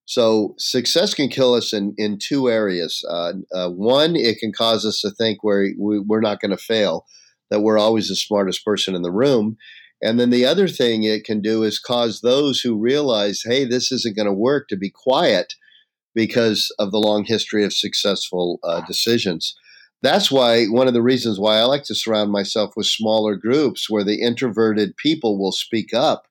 So 0.10 0.56
success 0.58 1.14
can 1.14 1.30
kill 1.30 1.54
us 1.54 1.72
in, 1.72 1.94
in 2.00 2.18
two 2.18 2.50
areas. 2.50 3.06
Uh, 3.08 3.34
uh, 3.54 3.70
one 3.70 4.16
it 4.16 4.40
can 4.40 4.52
cause 4.52 4.84
us 4.84 5.02
to 5.02 5.12
think 5.12 5.44
we're, 5.44 5.68
we, 5.78 6.00
we're 6.00 6.20
not 6.20 6.40
going 6.40 6.50
to 6.50 6.58
fail 6.58 7.06
that 7.52 7.62
we're 7.62 7.78
always 7.78 8.10
the 8.10 8.16
smartest 8.16 8.66
person 8.66 8.96
in 8.96 9.04
the 9.04 9.12
room. 9.12 9.56
And 10.02 10.20
then 10.20 10.32
the 10.32 10.48
other 10.48 10.68
thing 10.68 11.04
it 11.04 11.26
can 11.26 11.42
do 11.42 11.62
is 11.62 11.78
cause 11.78 12.22
those 12.22 12.60
who 12.60 12.76
realize, 12.76 13.44
hey, 13.46 13.66
this 13.66 13.92
isn't 13.92 14.16
going 14.16 14.26
to 14.26 14.34
work 14.34 14.68
to 14.70 14.78
be 14.78 14.90
quiet 14.90 15.54
because 16.16 16.74
of 16.80 16.92
the 16.92 16.98
long 16.98 17.24
history 17.24 17.64
of 17.64 17.72
successful 17.72 18.58
uh, 18.64 18.82
decisions. 18.88 19.56
That's 20.02 20.32
why 20.32 20.66
one 20.66 20.88
of 20.88 20.94
the 20.94 21.02
reasons 21.02 21.40
why 21.40 21.58
I 21.58 21.64
like 21.64 21.84
to 21.84 21.96
surround 21.96 22.32
myself 22.32 22.74
with 22.76 22.86
smaller 22.86 23.36
groups 23.36 23.90
where 23.90 24.04
the 24.04 24.22
introverted 24.22 24.96
people 24.96 25.38
will 25.38 25.52
speak 25.52 25.94
up 25.94 26.24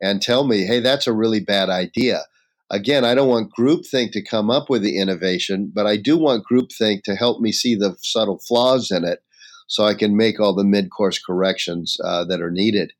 and 0.00 0.22
tell 0.22 0.46
me, 0.46 0.64
hey, 0.64 0.80
that's 0.80 1.08
a 1.08 1.12
really 1.12 1.40
bad 1.40 1.68
idea. 1.68 2.22
Again, 2.70 3.04
I 3.04 3.14
don't 3.14 3.28
want 3.28 3.52
groupthink 3.58 4.12
to 4.12 4.22
come 4.22 4.50
up 4.50 4.70
with 4.70 4.82
the 4.82 5.00
innovation, 5.00 5.72
but 5.74 5.86
I 5.86 5.96
do 5.96 6.16
want 6.16 6.44
groupthink 6.50 7.02
to 7.04 7.16
help 7.16 7.40
me 7.40 7.50
see 7.50 7.74
the 7.74 7.96
subtle 8.02 8.38
flaws 8.46 8.90
in 8.90 9.04
it 9.04 9.20
so 9.66 9.84
I 9.84 9.94
can 9.94 10.16
make 10.16 10.38
all 10.38 10.54
the 10.54 10.64
mid 10.64 10.90
course 10.90 11.18
corrections 11.18 11.96
uh, 12.04 12.24
that 12.26 12.40
are 12.40 12.50
needed. 12.50 12.92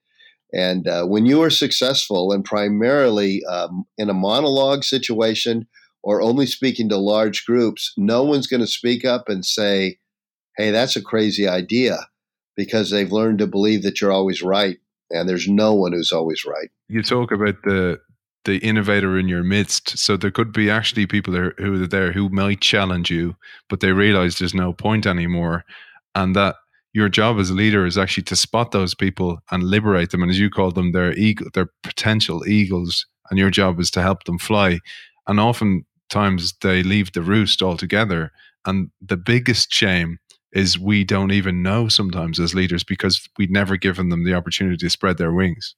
And 0.53 0.89
uh, 0.89 1.05
when 1.05 1.27
you 1.27 1.43
are 1.43 1.51
successful 1.51 2.33
and 2.33 2.45
primarily 2.45 3.43
um, 3.45 3.85
in 3.99 4.09
a 4.09 4.15
monologue 4.15 4.83
situation 4.83 5.69
or 6.03 6.23
only 6.23 6.47
speaking 6.47 6.89
to 6.89 6.97
large 6.97 7.45
groups, 7.45 7.93
no 7.97 8.25
one's 8.25 8.47
going 8.47 8.61
to 8.61 8.67
speak 8.67 9.05
up 9.05 9.29
and 9.29 9.45
say, 9.45 9.99
hey, 10.59 10.71
that's 10.71 10.97
a 10.97 11.03
crazy 11.03 11.49
idea 11.49 12.07
because 12.57 12.91
they've 12.91 13.13
learned 13.13 13.39
to 13.39 13.47
believe 13.47 13.83
that 13.85 14.01
you're 14.01 14.13
always 14.13 14.43
right. 14.43 14.79
And 15.11 15.27
there's 15.27 15.49
no 15.49 15.73
one 15.73 15.93
who's 15.93 16.13
always 16.13 16.45
right. 16.45 16.69
You 16.89 17.03
talk 17.03 17.33
about 17.33 17.63
the 17.63 17.99
the 18.45 18.59
innovator 18.59 19.19
in 19.19 19.29
your 19.29 19.43
midst. 19.43 19.99
So 19.99 20.17
there 20.17 20.31
could 20.31 20.53
be 20.53 20.71
actually 20.71 21.07
people 21.07 21.33
there 21.33 21.55
who 21.59 21.83
are 21.83 21.87
there 21.87 22.13
who 22.13 22.29
might 22.29 22.61
challenge 22.61 23.11
you, 23.11 23.37
but 23.69 23.81
they 23.81 23.93
realize 23.93 24.39
there's 24.39 24.55
no 24.55 24.73
point 24.73 25.07
anymore. 25.07 25.65
And 26.15 26.35
that 26.37 26.57
your 26.93 27.09
job 27.09 27.39
as 27.39 27.51
a 27.51 27.55
leader 27.55 27.85
is 27.87 27.99
actually 27.99 28.23
to 28.25 28.37
spot 28.37 28.71
those 28.71 28.95
people 28.95 29.41
and 29.51 29.65
liberate 29.65 30.11
them. 30.11 30.23
And 30.23 30.31
as 30.31 30.39
you 30.39 30.51
call 30.51 30.71
them, 30.71 30.93
they're 30.93 31.13
eagle, 31.13 31.49
they're 31.53 31.71
potential 31.83 32.47
eagles, 32.47 33.07
and 33.31 33.39
your 33.39 33.51
job 33.51 33.79
is 33.81 33.91
to 33.93 34.03
help 34.03 34.25
them 34.25 34.39
fly. 34.39 34.81
And 35.27 35.39
oftentimes 35.39 36.55
they 36.63 36.83
leave 36.83 37.13
the 37.13 37.23
roost 37.23 37.63
altogether. 37.63 38.33
And 38.65 38.91
the 39.01 39.17
biggest 39.17 39.73
shame 39.73 40.19
is 40.53 40.79
we 40.79 41.05
don't 41.05 41.33
even 41.33 41.63
know 41.63 41.89
sometimes 41.89 42.41
as 42.41 42.55
leaders 42.55 42.85
because 42.85 43.29
we'd 43.39 43.51
never 43.51 43.77
given 43.77 44.09
them 44.09 44.25
the 44.25 44.35
opportunity 44.35 44.77
to 44.77 44.91
spread 44.91 45.19
their 45.19 45.33
wings. 45.33 45.75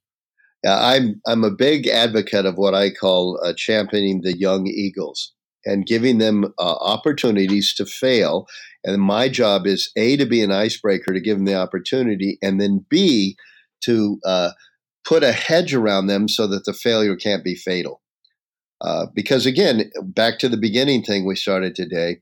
Yeah, 0.64 0.78
I'm 0.78 1.20
I'm 1.26 1.42
a 1.44 1.50
big 1.50 1.86
advocate 1.86 2.44
of 2.46 2.56
what 2.56 2.74
I 2.74 2.90
call 2.90 3.40
uh, 3.42 3.54
championing 3.56 4.20
the 4.22 4.36
young 4.36 4.66
eagles 4.66 5.32
and 5.64 5.86
giving 5.86 6.18
them 6.18 6.44
uh, 6.58 6.74
opportunities 6.80 7.74
to 7.74 7.86
fail. 7.86 8.46
And 8.84 9.02
my 9.02 9.28
job 9.28 9.66
is 9.66 9.90
A, 9.96 10.16
to 10.16 10.26
be 10.26 10.42
an 10.42 10.52
icebreaker 10.52 11.12
to 11.12 11.20
give 11.20 11.36
them 11.36 11.46
the 11.46 11.54
opportunity, 11.54 12.38
and 12.42 12.60
then 12.60 12.84
B, 12.88 13.36
to 13.82 14.18
uh, 14.24 14.50
put 15.04 15.22
a 15.22 15.32
hedge 15.32 15.74
around 15.74 16.06
them 16.06 16.28
so 16.28 16.46
that 16.46 16.64
the 16.64 16.72
failure 16.72 17.16
can't 17.16 17.44
be 17.44 17.54
fatal. 17.54 18.00
Uh, 18.80 19.06
because 19.14 19.44
again, 19.44 19.90
back 20.02 20.38
to 20.38 20.48
the 20.48 20.56
beginning 20.56 21.02
thing 21.02 21.26
we 21.26 21.36
started 21.36 21.74
today, 21.74 22.18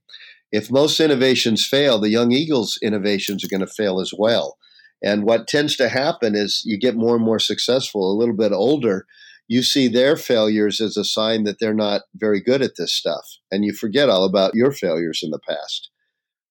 if 0.50 0.70
most 0.70 0.98
innovations 1.00 1.66
fail, 1.66 2.00
the 2.00 2.10
young 2.10 2.32
eagles 2.32 2.78
innovations 2.82 3.44
are 3.44 3.48
going 3.48 3.60
to 3.60 3.66
fail 3.66 4.00
as 4.00 4.12
well. 4.16 4.56
And 5.02 5.24
what 5.24 5.46
tends 5.46 5.76
to 5.76 5.88
happen 5.88 6.34
is 6.34 6.62
you 6.64 6.78
get 6.78 6.96
more 6.96 7.16
and 7.16 7.24
more 7.24 7.38
successful, 7.38 8.12
a 8.12 8.18
little 8.18 8.34
bit 8.34 8.52
older, 8.52 9.06
you 9.46 9.62
see 9.62 9.88
their 9.88 10.16
failures 10.16 10.80
as 10.80 10.96
a 10.96 11.04
sign 11.04 11.44
that 11.44 11.58
they're 11.60 11.74
not 11.74 12.02
very 12.14 12.40
good 12.40 12.60
at 12.62 12.76
this 12.76 12.92
stuff. 12.92 13.26
And 13.50 13.64
you 13.64 13.72
forget 13.72 14.08
all 14.08 14.24
about 14.24 14.54
your 14.54 14.72
failures 14.72 15.20
in 15.22 15.30
the 15.30 15.38
past. 15.38 15.90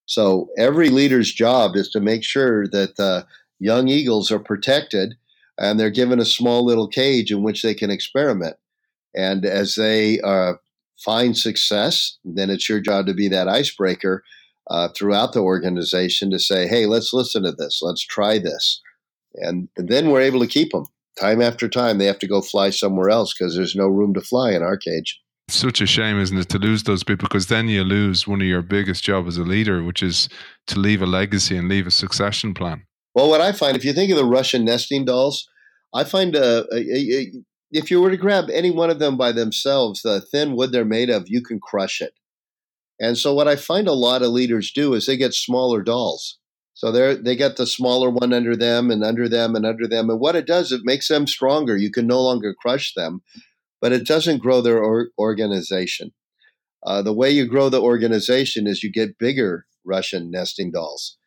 So 0.05 0.49
every 0.57 0.89
leader's 0.89 1.33
job 1.33 1.75
is 1.75 1.89
to 1.89 1.99
make 1.99 2.23
sure 2.23 2.67
that 2.69 2.95
the 2.95 3.27
young 3.59 3.87
eagles 3.87 4.31
are 4.31 4.39
protected 4.39 5.15
and 5.59 5.79
they're 5.79 5.89
given 5.89 6.19
a 6.19 6.25
small 6.25 6.65
little 6.65 6.87
cage 6.87 7.31
in 7.31 7.43
which 7.43 7.61
they 7.61 7.73
can 7.73 7.91
experiment. 7.91 8.55
And 9.15 9.45
as 9.45 9.75
they 9.75 10.19
uh, 10.21 10.53
find 11.03 11.37
success, 11.37 12.17
then 12.23 12.49
it's 12.49 12.67
your 12.67 12.79
job 12.79 13.05
to 13.07 13.13
be 13.13 13.27
that 13.29 13.47
icebreaker 13.47 14.23
uh, 14.69 14.89
throughout 14.89 15.33
the 15.33 15.39
organization 15.39 16.29
to 16.31 16.39
say, 16.39 16.67
hey, 16.67 16.85
let's 16.85 17.13
listen 17.13 17.43
to 17.43 17.51
this, 17.51 17.79
let's 17.81 18.05
try 18.05 18.37
this. 18.37 18.81
And, 19.35 19.69
and 19.77 19.89
then 19.89 20.09
we're 20.09 20.21
able 20.21 20.39
to 20.39 20.47
keep 20.47 20.71
them 20.71 20.85
time 21.17 21.41
after 21.41 21.67
time, 21.67 21.97
they 21.97 22.05
have 22.05 22.19
to 22.19 22.27
go 22.27 22.41
fly 22.41 22.69
somewhere 22.69 23.09
else 23.09 23.33
because 23.33 23.55
there's 23.55 23.75
no 23.75 23.87
room 23.87 24.13
to 24.13 24.21
fly 24.21 24.51
in 24.51 24.61
our 24.61 24.77
cage. 24.77 25.19
such 25.49 25.81
a 25.81 25.87
shame, 25.87 26.19
isn't 26.19 26.37
it, 26.37 26.49
to 26.49 26.59
lose 26.59 26.83
those 26.83 27.03
people? 27.03 27.27
Because 27.27 27.47
then 27.47 27.67
you 27.67 27.83
lose 27.83 28.27
one 28.27 28.41
of 28.41 28.47
your 28.47 28.61
biggest 28.61 29.03
job 29.03 29.27
as 29.27 29.37
a 29.37 29.43
leader, 29.43 29.83
which 29.83 30.03
is 30.03 30.29
to 30.67 30.79
leave 30.79 31.01
a 31.01 31.05
legacy 31.05 31.57
and 31.57 31.69
leave 31.69 31.87
a 31.87 31.91
succession 31.91 32.53
plan. 32.53 32.83
Well, 33.15 33.29
what 33.29 33.41
I 33.41 33.51
find, 33.51 33.75
if 33.75 33.83
you 33.83 33.93
think 33.93 34.11
of 34.11 34.17
the 34.17 34.25
Russian 34.25 34.65
nesting 34.65 35.05
dolls, 35.05 35.47
I 35.93 36.03
find 36.03 36.35
uh, 36.35 36.65
if 37.71 37.91
you 37.91 38.01
were 38.01 38.11
to 38.11 38.17
grab 38.17 38.49
any 38.49 38.71
one 38.71 38.89
of 38.89 38.99
them 38.99 39.17
by 39.17 39.31
themselves, 39.31 40.01
the 40.01 40.21
thin 40.21 40.55
wood 40.55 40.71
they're 40.71 40.85
made 40.85 41.09
of, 41.09 41.25
you 41.27 41.41
can 41.41 41.59
crush 41.59 42.01
it. 42.01 42.13
And 42.99 43.17
so, 43.17 43.33
what 43.33 43.47
I 43.47 43.55
find 43.55 43.87
a 43.87 43.93
lot 43.93 44.21
of 44.23 44.31
leaders 44.31 44.71
do 44.71 44.93
is 44.93 45.05
they 45.05 45.17
get 45.17 45.33
smaller 45.33 45.81
dolls. 45.83 46.39
So 46.73 46.91
they 46.91 47.15
they 47.15 47.35
got 47.35 47.55
the 47.55 47.65
smaller 47.65 48.11
one 48.11 48.33
under 48.33 48.55
them 48.55 48.91
and 48.91 49.03
under 49.03 49.27
them 49.27 49.55
and 49.55 49.65
under 49.65 49.87
them. 49.87 50.11
And 50.11 50.19
what 50.19 50.35
it 50.35 50.45
does, 50.45 50.71
it 50.71 50.81
makes 50.83 51.07
them 51.07 51.25
stronger. 51.25 51.75
You 51.75 51.89
can 51.91 52.05
no 52.05 52.21
longer 52.21 52.53
crush 52.53 52.93
them, 52.93 53.21
but 53.81 53.91
it 53.91 54.05
doesn't 54.05 54.43
grow 54.43 54.61
their 54.61 54.83
or- 54.83 55.09
organization. 55.17 56.11
Uh, 56.85 57.01
the 57.01 57.13
way 57.13 57.31
you 57.31 57.47
grow 57.47 57.69
the 57.69 57.81
organization 57.81 58.67
is 58.67 58.83
you 58.83 58.91
get 58.91 59.17
bigger 59.17 59.65
Russian 59.85 60.29
nesting 60.29 60.71
dolls. 60.71 61.17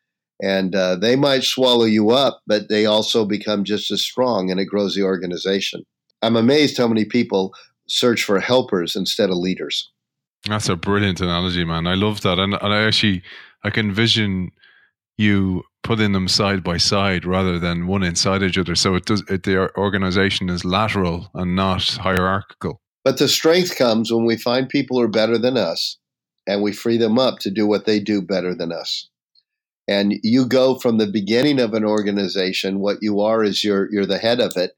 And 0.41 0.73
uh, 0.73 0.95
they 0.95 1.17
might 1.17 1.43
swallow 1.43 1.85
you 1.85 2.11
up, 2.11 2.41
but 2.47 2.69
they 2.69 2.85
also 2.85 3.25
become 3.25 3.65
just 3.65 3.91
as 3.91 4.01
strong 4.01 4.49
and 4.49 4.59
it 4.59 4.65
grows 4.65 4.95
the 4.95 5.03
organization. 5.03 5.83
I'm 6.21 6.35
amazed 6.35 6.77
how 6.77 6.87
many 6.87 7.05
people 7.05 7.53
search 7.87 8.23
for 8.23 8.39
helpers 8.39 8.95
instead 8.95 9.29
of 9.29 9.37
leaders. 9.37 9.89
That's 10.47 10.69
a 10.69 10.75
brilliant 10.75 11.21
analogy, 11.21 11.63
man. 11.65 11.87
I 11.87 11.95
love 11.95 12.21
that. 12.21 12.39
And, 12.39 12.53
and 12.53 12.73
I 12.73 12.83
actually, 12.83 13.23
I 13.63 13.69
can 13.69 13.89
envision 13.89 14.51
you 15.17 15.63
putting 15.83 16.11
them 16.11 16.27
side 16.27 16.63
by 16.63 16.77
side 16.77 17.25
rather 17.25 17.59
than 17.59 17.87
one 17.87 18.03
inside 18.03 18.43
each 18.43 18.57
other. 18.57 18.75
So 18.75 18.95
it 18.95 19.05
does 19.05 19.23
it, 19.29 19.43
the 19.43 19.69
organization 19.77 20.49
is 20.49 20.65
lateral 20.65 21.29
and 21.33 21.55
not 21.55 21.83
hierarchical. 21.83 22.81
But 23.03 23.17
the 23.17 23.27
strength 23.27 23.77
comes 23.77 24.11
when 24.11 24.25
we 24.25 24.37
find 24.37 24.69
people 24.69 24.97
who 24.97 25.03
are 25.03 25.09
better 25.09 25.37
than 25.37 25.57
us 25.57 25.97
and 26.47 26.61
we 26.61 26.71
free 26.71 26.97
them 26.97 27.17
up 27.19 27.39
to 27.39 27.51
do 27.51 27.67
what 27.67 27.85
they 27.85 27.99
do 27.99 28.21
better 28.21 28.53
than 28.55 28.71
us. 28.71 29.09
And 29.87 30.15
you 30.23 30.45
go 30.45 30.75
from 30.75 30.97
the 30.97 31.07
beginning 31.07 31.59
of 31.59 31.73
an 31.73 31.83
organization, 31.83 32.79
what 32.79 32.97
you 33.01 33.19
are 33.19 33.43
is 33.43 33.63
you're 33.63 33.91
you're 33.91 34.05
the 34.05 34.19
head 34.19 34.39
of 34.39 34.55
it, 34.55 34.71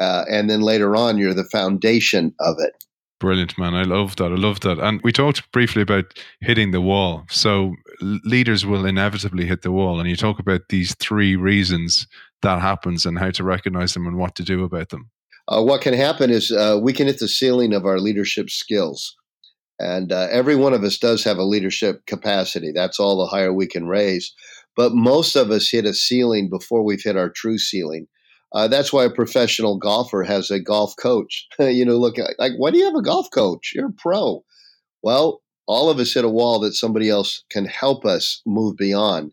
uh, 0.00 0.24
and 0.30 0.48
then 0.50 0.60
later 0.60 0.96
on 0.96 1.18
you're 1.18 1.34
the 1.34 1.44
foundation 1.44 2.34
of 2.40 2.56
it. 2.58 2.72
Brilliant, 3.18 3.56
man. 3.56 3.74
I 3.74 3.82
love 3.82 4.16
that. 4.16 4.30
I 4.30 4.34
love 4.34 4.60
that. 4.60 4.78
And 4.78 5.00
we 5.02 5.10
talked 5.10 5.50
briefly 5.50 5.80
about 5.80 6.04
hitting 6.40 6.70
the 6.70 6.82
wall. 6.82 7.24
So 7.30 7.74
leaders 8.00 8.66
will 8.66 8.84
inevitably 8.84 9.46
hit 9.46 9.62
the 9.62 9.72
wall. 9.72 9.98
And 9.98 10.08
you 10.08 10.16
talk 10.16 10.38
about 10.38 10.68
these 10.68 10.94
three 10.96 11.34
reasons 11.34 12.06
that 12.42 12.60
happens 12.60 13.06
and 13.06 13.18
how 13.18 13.30
to 13.30 13.42
recognize 13.42 13.94
them 13.94 14.06
and 14.06 14.18
what 14.18 14.34
to 14.34 14.42
do 14.42 14.64
about 14.64 14.90
them. 14.90 15.10
Uh, 15.48 15.62
what 15.62 15.80
can 15.80 15.94
happen 15.94 16.30
is 16.30 16.52
uh, 16.52 16.78
we 16.80 16.92
can 16.92 17.06
hit 17.06 17.18
the 17.18 17.28
ceiling 17.28 17.72
of 17.72 17.86
our 17.86 17.98
leadership 17.98 18.50
skills. 18.50 19.16
And 19.78 20.12
uh, 20.12 20.28
every 20.30 20.56
one 20.56 20.74
of 20.74 20.84
us 20.84 20.98
does 20.98 21.24
have 21.24 21.38
a 21.38 21.44
leadership 21.44 22.04
capacity. 22.06 22.72
That's 22.72 22.98
all 22.98 23.18
the 23.18 23.26
higher 23.26 23.52
we 23.52 23.66
can 23.66 23.86
raise. 23.86 24.34
But 24.74 24.92
most 24.92 25.36
of 25.36 25.50
us 25.50 25.70
hit 25.70 25.86
a 25.86 25.94
ceiling 25.94 26.50
before 26.50 26.82
we've 26.82 27.02
hit 27.02 27.16
our 27.16 27.30
true 27.30 27.58
ceiling. 27.58 28.08
Uh, 28.52 28.68
that's 28.68 28.92
why 28.92 29.04
a 29.04 29.10
professional 29.10 29.76
golfer 29.76 30.22
has 30.22 30.50
a 30.50 30.60
golf 30.60 30.94
coach. 30.96 31.46
you 31.58 31.84
know, 31.84 31.96
look 31.96 32.16
like, 32.38 32.52
why 32.56 32.70
do 32.70 32.78
you 32.78 32.84
have 32.84 32.94
a 32.94 33.02
golf 33.02 33.28
coach? 33.32 33.72
You're 33.74 33.88
a 33.88 33.92
pro. 33.92 34.44
Well, 35.02 35.42
all 35.66 35.90
of 35.90 35.98
us 35.98 36.14
hit 36.14 36.24
a 36.24 36.28
wall 36.28 36.60
that 36.60 36.74
somebody 36.74 37.10
else 37.10 37.44
can 37.50 37.66
help 37.66 38.04
us 38.04 38.40
move 38.46 38.76
beyond. 38.76 39.32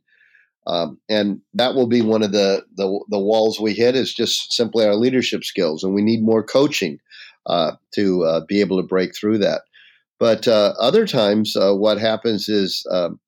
Um, 0.66 1.00
and 1.10 1.42
that 1.54 1.76
will 1.76 1.88
be 1.88 2.02
one 2.02 2.24
of 2.24 2.32
the, 2.32 2.64
the, 2.76 3.04
the 3.10 3.20
walls 3.20 3.60
we 3.60 3.74
hit 3.74 3.96
is 3.96 4.14
just 4.14 4.54
simply 4.54 4.86
our 4.86 4.96
leadership 4.96 5.44
skills, 5.44 5.84
and 5.84 5.94
we 5.94 6.02
need 6.02 6.24
more 6.24 6.44
coaching 6.44 7.00
uh, 7.46 7.74
to 7.96 8.24
uh, 8.24 8.42
be 8.48 8.62
able 8.62 8.82
to 8.82 8.88
break 8.88 9.16
through 9.16 9.40
that. 9.40 9.64
But 10.20 10.48
uh, 10.48 10.74
other 10.80 11.06
times, 11.06 11.56
uh, 11.56 11.74
what 11.74 12.00
happens 12.00 12.48
is 12.48 12.86
um, 12.90 13.20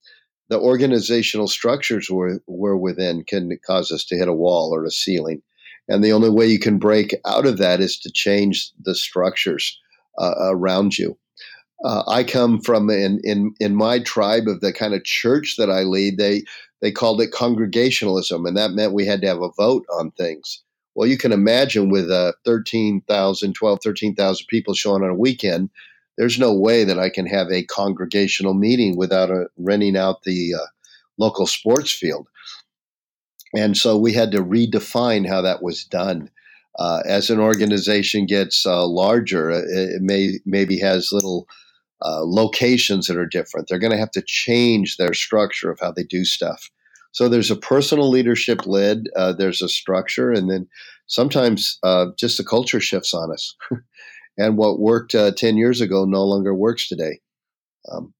the 0.49 0.59
organizational 0.59 1.47
structures 1.47 2.09
we're, 2.09 2.39
we're 2.47 2.77
within 2.77 3.25
can 3.25 3.57
cause 3.65 3.91
us 3.91 4.05
to 4.05 4.15
hit 4.15 4.29
a 4.29 4.33
wall 4.33 4.73
or 4.73 4.85
a 4.85 4.91
ceiling. 4.91 5.41
And 5.87 6.03
the 6.03 6.13
only 6.13 6.29
way 6.29 6.47
you 6.47 6.59
can 6.59 6.79
break 6.79 7.15
out 7.25 7.45
of 7.45 7.57
that 7.57 7.79
is 7.79 7.97
to 7.99 8.11
change 8.11 8.71
the 8.83 8.95
structures 8.95 9.79
uh, 10.17 10.33
around 10.39 10.97
you. 10.97 11.17
Uh, 11.83 12.03
I 12.07 12.23
come 12.23 12.61
from 12.61 12.89
in, 12.89 13.19
in 13.23 13.53
in 13.59 13.75
my 13.75 13.99
tribe 13.99 14.47
of 14.47 14.61
the 14.61 14.71
kind 14.71 14.93
of 14.93 15.03
church 15.03 15.55
that 15.57 15.69
I 15.69 15.81
lead. 15.81 16.17
They 16.17 16.43
they 16.81 16.91
called 16.91 17.21
it 17.21 17.31
congregationalism, 17.31 18.45
and 18.45 18.55
that 18.57 18.71
meant 18.71 18.93
we 18.93 19.05
had 19.05 19.21
to 19.21 19.27
have 19.27 19.41
a 19.41 19.51
vote 19.57 19.85
on 19.91 20.11
things. 20.11 20.63
Well, 20.95 21.07
you 21.07 21.17
can 21.17 21.33
imagine 21.33 21.89
with 21.89 22.09
uh, 22.09 22.31
13,000, 22.45 23.53
12, 23.53 23.79
13,000 23.83 24.45
people 24.47 24.73
showing 24.73 25.03
on 25.03 25.09
a 25.09 25.15
weekend, 25.15 25.69
there's 26.17 26.39
no 26.39 26.53
way 26.53 26.85
that 26.85 26.97
I 26.97 27.09
can 27.09 27.25
have 27.25 27.47
a 27.51 27.63
congregational 27.63 28.53
meeting 28.53 28.95
without 28.95 29.29
a, 29.29 29.41
uh, 29.41 29.45
renting 29.57 29.97
out 29.97 30.23
the 30.23 30.53
uh, 30.55 30.65
local 31.17 31.47
sports 31.47 31.91
field. 31.91 32.27
And 33.55 33.77
so 33.77 33.97
we 33.97 34.13
had 34.13 34.31
to 34.31 34.43
redefine 34.43 35.27
how 35.27 35.41
that 35.41 35.63
was 35.63 35.83
done. 35.83 36.29
Uh, 36.77 37.01
as 37.05 37.29
an 37.29 37.39
organization 37.39 38.25
gets 38.25 38.65
uh, 38.65 38.85
larger, 38.85 39.49
it, 39.49 39.65
it, 39.69 40.01
may 40.01 40.39
maybe 40.45 40.77
has 40.79 41.13
little 41.13 41.47
uh, 42.03 42.21
locations 42.23 43.07
that 43.07 43.17
are 43.17 43.25
different. 43.25 43.67
They're 43.67 43.79
going 43.79 43.93
to 43.93 43.97
have 43.97 44.11
to 44.11 44.23
change 44.25 44.97
their 44.97 45.13
structure 45.13 45.71
of 45.71 45.79
how 45.79 45.91
they 45.91 46.03
do 46.03 46.25
stuff. 46.25 46.69
So 47.13 47.29
there's 47.29 47.49
a 47.49 47.55
personal 47.55 48.09
leadership 48.09 48.67
led, 48.67 49.05
uh, 49.15 49.31
there's 49.31 49.61
a 49.61 49.69
structure, 49.69 50.31
and 50.31 50.49
then 50.49 50.67
sometimes 51.07 51.79
uh, 51.81 52.07
just 52.19 52.37
the 52.37 52.43
culture 52.43 52.81
shifts 52.81 53.13
on 53.13 53.31
us. 53.31 53.55
and 54.37 54.57
what 54.57 54.79
worked 54.79 55.15
uh, 55.15 55.31
10 55.31 55.55
years 55.55 55.79
ago 55.79 56.03
no 56.03 56.25
longer 56.25 56.53
works 56.53 56.89
today. 56.89 57.21
Um, 57.89 58.13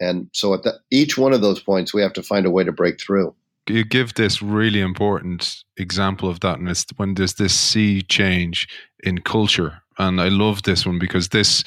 and 0.00 0.28
so 0.32 0.52
at 0.54 0.64
the, 0.64 0.80
each 0.90 1.16
one 1.16 1.32
of 1.32 1.42
those 1.42 1.62
points, 1.62 1.94
we 1.94 2.02
have 2.02 2.14
to 2.14 2.24
find 2.24 2.44
a 2.44 2.50
way 2.50 2.64
to 2.64 2.72
break 2.72 3.00
through. 3.00 3.36
You 3.68 3.84
give 3.84 4.14
this 4.14 4.42
really 4.42 4.80
important 4.80 5.62
example 5.76 6.28
of 6.28 6.40
that, 6.40 6.58
and 6.58 6.68
it's 6.68 6.86
when 6.96 7.14
there's 7.14 7.34
this 7.34 7.54
sea 7.54 8.02
change 8.02 8.66
in 9.02 9.20
culture. 9.20 9.82
And 9.98 10.20
I 10.20 10.28
love 10.28 10.62
this 10.62 10.86
one 10.86 10.98
because 10.98 11.28
this 11.28 11.62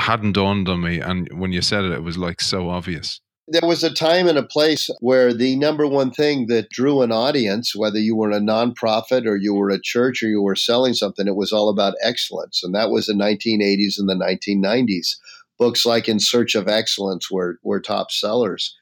hadn't 0.00 0.32
dawned 0.32 0.68
on 0.68 0.82
me. 0.82 1.00
And 1.00 1.28
when 1.32 1.52
you 1.52 1.62
said 1.62 1.84
it, 1.84 1.92
it 1.92 2.02
was 2.02 2.18
like 2.18 2.40
so 2.40 2.68
obvious. 2.68 3.20
There 3.48 3.68
was 3.68 3.82
a 3.82 3.92
time 3.92 4.28
and 4.28 4.38
a 4.38 4.44
place 4.44 4.88
where 5.00 5.34
the 5.34 5.56
number 5.56 5.86
one 5.86 6.12
thing 6.12 6.46
that 6.46 6.70
drew 6.70 7.02
an 7.02 7.10
audience, 7.10 7.74
whether 7.74 7.98
you 7.98 8.14
were 8.14 8.30
a 8.30 8.38
nonprofit 8.38 9.26
or 9.26 9.36
you 9.36 9.54
were 9.54 9.70
a 9.70 9.80
church 9.82 10.22
or 10.22 10.28
you 10.28 10.40
were 10.40 10.54
selling 10.54 10.94
something, 10.94 11.26
it 11.26 11.34
was 11.34 11.52
all 11.52 11.68
about 11.68 11.94
excellence. 12.00 12.62
And 12.62 12.74
that 12.74 12.90
was 12.90 13.06
the 13.06 13.12
1980s 13.12 13.98
and 13.98 14.08
the 14.08 14.14
1990s. 14.14 15.16
Books 15.58 15.84
like 15.84 16.08
In 16.08 16.20
Search 16.20 16.54
of 16.54 16.68
Excellence 16.68 17.30
were, 17.30 17.58
were 17.62 17.80
top 17.80 18.12
sellers. 18.12 18.76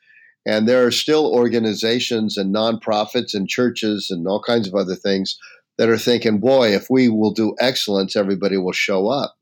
And 0.47 0.68
there 0.68 0.86
are 0.86 0.91
still 0.91 1.26
organizations 1.26 2.36
and 2.36 2.55
nonprofits 2.55 3.34
and 3.34 3.49
churches 3.49 4.09
and 4.11 4.26
all 4.26 4.43
kinds 4.43 4.66
of 4.66 4.74
other 4.74 4.95
things 4.95 5.39
that 5.76 5.89
are 5.89 5.99
thinking, 5.99 6.39
boy, 6.39 6.68
if 6.74 6.89
we 6.91 7.09
will 7.09 7.32
do 7.32 7.55
excellence, 7.61 8.16
everybody 8.16 8.57
will 8.57 8.72
show 8.72 9.09
up. 9.09 9.36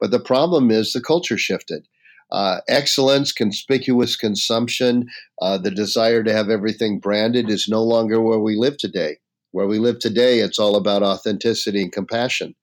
But 0.00 0.10
the 0.10 0.20
problem 0.20 0.70
is 0.70 0.92
the 0.92 1.00
culture 1.00 1.38
shifted. 1.38 1.86
Uh, 2.30 2.60
excellence, 2.66 3.30
conspicuous 3.30 4.16
consumption, 4.16 5.06
uh, 5.42 5.58
the 5.58 5.70
desire 5.70 6.24
to 6.24 6.32
have 6.32 6.48
everything 6.48 6.98
branded 6.98 7.50
is 7.50 7.68
no 7.68 7.82
longer 7.82 8.22
where 8.22 8.38
we 8.38 8.56
live 8.56 8.78
today. 8.78 9.18
Where 9.50 9.66
we 9.66 9.78
live 9.78 9.98
today, 9.98 10.38
it's 10.40 10.58
all 10.58 10.76
about 10.76 11.02
authenticity 11.02 11.82
and 11.82 11.92
compassion. 11.92 12.54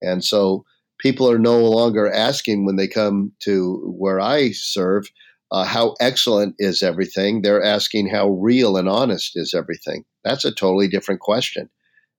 And 0.00 0.24
so 0.24 0.64
people 0.98 1.28
are 1.28 1.40
no 1.40 1.58
longer 1.58 2.10
asking 2.10 2.64
when 2.64 2.76
they 2.76 2.86
come 2.86 3.32
to 3.40 3.92
where 3.98 4.20
I 4.20 4.52
serve, 4.52 5.10
uh, 5.52 5.64
how 5.64 5.94
excellent 6.00 6.54
is 6.58 6.82
everything? 6.82 7.42
They're 7.42 7.62
asking 7.62 8.08
how 8.08 8.28
real 8.28 8.76
and 8.76 8.88
honest 8.88 9.32
is 9.34 9.54
everything. 9.54 10.04
That's 10.24 10.44
a 10.44 10.52
totally 10.52 10.88
different 10.88 11.20
question. 11.20 11.68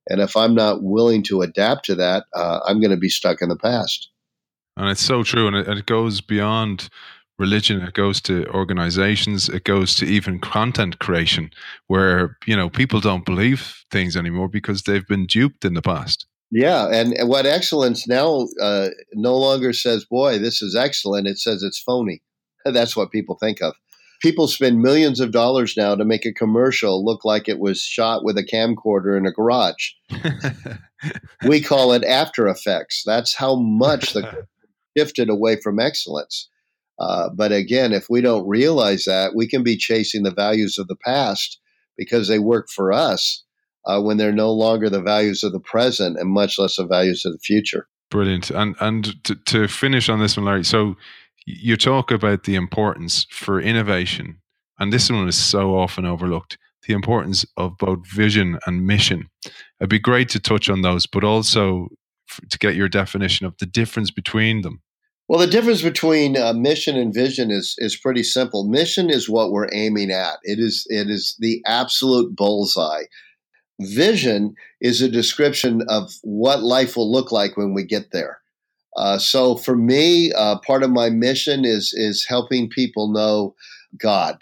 And 0.09 0.19
if 0.19 0.36
I'm 0.36 0.55
not 0.55 0.84
willing 0.84 1.23
to 1.23 1.41
adapt 1.41 1.86
to 1.86 1.95
that, 1.95 2.25
uh, 2.36 2.59
I'm 2.65 2.79
going 2.82 2.91
to 2.91 2.97
be 2.97 3.09
stuck 3.09 3.41
in 3.41 3.49
the 3.49 3.57
past. 3.57 4.09
And 4.75 4.89
it's 4.89 5.01
so 5.01 5.23
true. 5.23 5.47
And 5.47 5.55
it, 5.55 5.67
it 5.67 5.86
goes 5.86 6.21
beyond 6.21 6.89
religion 7.41 7.82
it 7.82 7.95
goes 7.95 8.21
to 8.21 8.45
organizations 8.53 9.49
it 9.49 9.63
goes 9.63 9.95
to 9.95 10.05
even 10.05 10.39
content 10.39 10.99
creation 10.99 11.49
where 11.88 12.38
you 12.45 12.55
know 12.55 12.69
people 12.69 12.99
don't 12.99 13.25
believe 13.25 13.84
things 13.89 14.15
anymore 14.15 14.47
because 14.47 14.84
they've 14.84 15.07
been 15.07 15.25
duped 15.25 15.65
in 15.65 15.73
the 15.73 15.82
past 15.82 16.27
yeah 16.51 16.88
and, 16.91 17.15
what 17.27 17.47
excellence 17.47 18.07
now 18.07 18.47
uh, 18.61 18.89
no 19.13 19.36
longer 19.36 19.73
says 19.73 20.05
boy 20.05 20.38
this 20.38 20.61
is 20.61 20.75
excellent 20.75 21.27
it 21.27 21.39
says 21.39 21.63
it's 21.63 21.82
phony 21.82 22.21
that's 22.66 22.95
what 22.95 23.12
people 23.12 23.38
think 23.39 23.62
of 23.62 23.74
people 24.22 24.47
spend 24.47 24.82
millions 24.82 25.20
of 25.20 25.32
dollars 25.32 25.76
now 25.76 25.95
to 25.95 26.05
make 26.05 26.26
a 26.26 26.34
commercial 26.34 27.03
look 27.03 27.26
like 27.26 27.49
it 27.49 27.59
was 27.59 27.82
shot 27.82 28.24
with 28.24 28.38
a 28.38 28.43
camcorder 28.43 29.18
in 29.18 29.26
a 29.26 29.32
garage 29.32 29.91
we 31.47 31.59
call 31.59 31.93
it 31.93 32.03
after 32.03 32.47
effects 32.47 33.03
that's 33.05 33.36
how 33.36 33.55
much 33.55 34.14
the 34.14 34.45
shifted 34.97 35.30
away 35.30 35.59
from 35.59 35.80
excellence. 35.80 36.49
Uh, 36.99 37.30
but 37.36 37.51
again, 37.51 37.93
if 37.93 38.07
we 38.09 38.22
don't 38.22 38.47
realize 38.47 39.05
that, 39.05 39.36
we 39.36 39.47
can 39.47 39.64
be 39.64 39.78
chasing 39.78 40.24
the 40.24 40.34
values 40.34 40.78
of 40.78 40.88
the 40.88 40.95
past 40.95 41.59
because 41.97 42.28
they 42.28 42.39
work 42.39 42.70
for 42.70 42.91
us 42.91 43.43
uh, 43.86 43.99
when 43.99 44.18
they're 44.18 44.32
no 44.32 44.51
longer 44.51 44.89
the 44.89 45.01
values 45.01 45.43
of 45.43 45.51
the 45.51 45.59
present 45.59 46.18
and 46.20 46.30
much 46.30 46.59
less 46.59 46.76
the 46.76 46.86
values 46.86 47.26
of 47.26 47.34
the 47.34 47.39
future. 47.39 47.88
Brilliant. 48.12 48.51
And 48.51 48.76
and 48.80 49.24
to, 49.24 49.36
to 49.36 49.68
finish 49.68 50.09
on 50.09 50.20
this 50.20 50.36
one, 50.36 50.45
Larry. 50.45 50.66
So 50.66 50.95
you 51.45 51.77
talk 51.77 52.11
about 52.11 52.43
the 52.43 52.55
importance 52.55 53.25
for 53.31 53.59
innovation, 53.59 54.41
and 54.79 54.91
this 54.91 55.09
one 55.09 55.27
is 55.27 55.37
so 55.37 55.75
often 55.77 56.05
overlooked. 56.05 56.57
The 56.87 56.93
importance 56.93 57.45
of 57.57 57.77
both 57.77 58.07
vision 58.07 58.57
and 58.65 58.87
mission. 58.87 59.29
It'd 59.79 59.89
be 59.89 59.99
great 59.99 60.29
to 60.29 60.39
touch 60.39 60.67
on 60.67 60.81
those, 60.81 61.05
but 61.05 61.23
also 61.23 61.89
to 62.49 62.57
get 62.57 62.75
your 62.75 62.89
definition 62.89 63.45
of 63.45 63.57
the 63.59 63.65
difference 63.65 64.11
between 64.11 64.61
them? 64.61 64.81
Well, 65.27 65.39
the 65.39 65.47
difference 65.47 65.81
between 65.81 66.35
uh, 66.35 66.53
mission 66.53 66.97
and 66.97 67.13
vision 67.13 67.51
is 67.51 67.75
is 67.77 67.95
pretty 67.95 68.23
simple. 68.23 68.67
Mission 68.67 69.09
is 69.09 69.29
what 69.29 69.51
we're 69.51 69.69
aiming 69.73 70.11
at. 70.11 70.39
It 70.43 70.59
is 70.59 70.85
it 70.89 71.09
is 71.09 71.35
the 71.39 71.61
absolute 71.65 72.35
bullseye. 72.35 73.03
Vision 73.79 74.53
is 74.81 75.01
a 75.01 75.09
description 75.09 75.83
of 75.87 76.11
what 76.21 76.63
life 76.63 76.97
will 76.97 77.11
look 77.11 77.31
like 77.31 77.55
when 77.55 77.73
we 77.73 77.83
get 77.83 78.11
there. 78.11 78.40
Uh, 78.97 79.17
so 79.17 79.55
for 79.55 79.75
me, 79.75 80.31
uh, 80.33 80.57
part 80.59 80.83
of 80.83 80.91
my 80.91 81.09
mission 81.09 81.65
is 81.65 81.93
is 81.93 82.25
helping 82.27 82.69
people 82.69 83.11
know 83.11 83.55
God. 83.97 84.37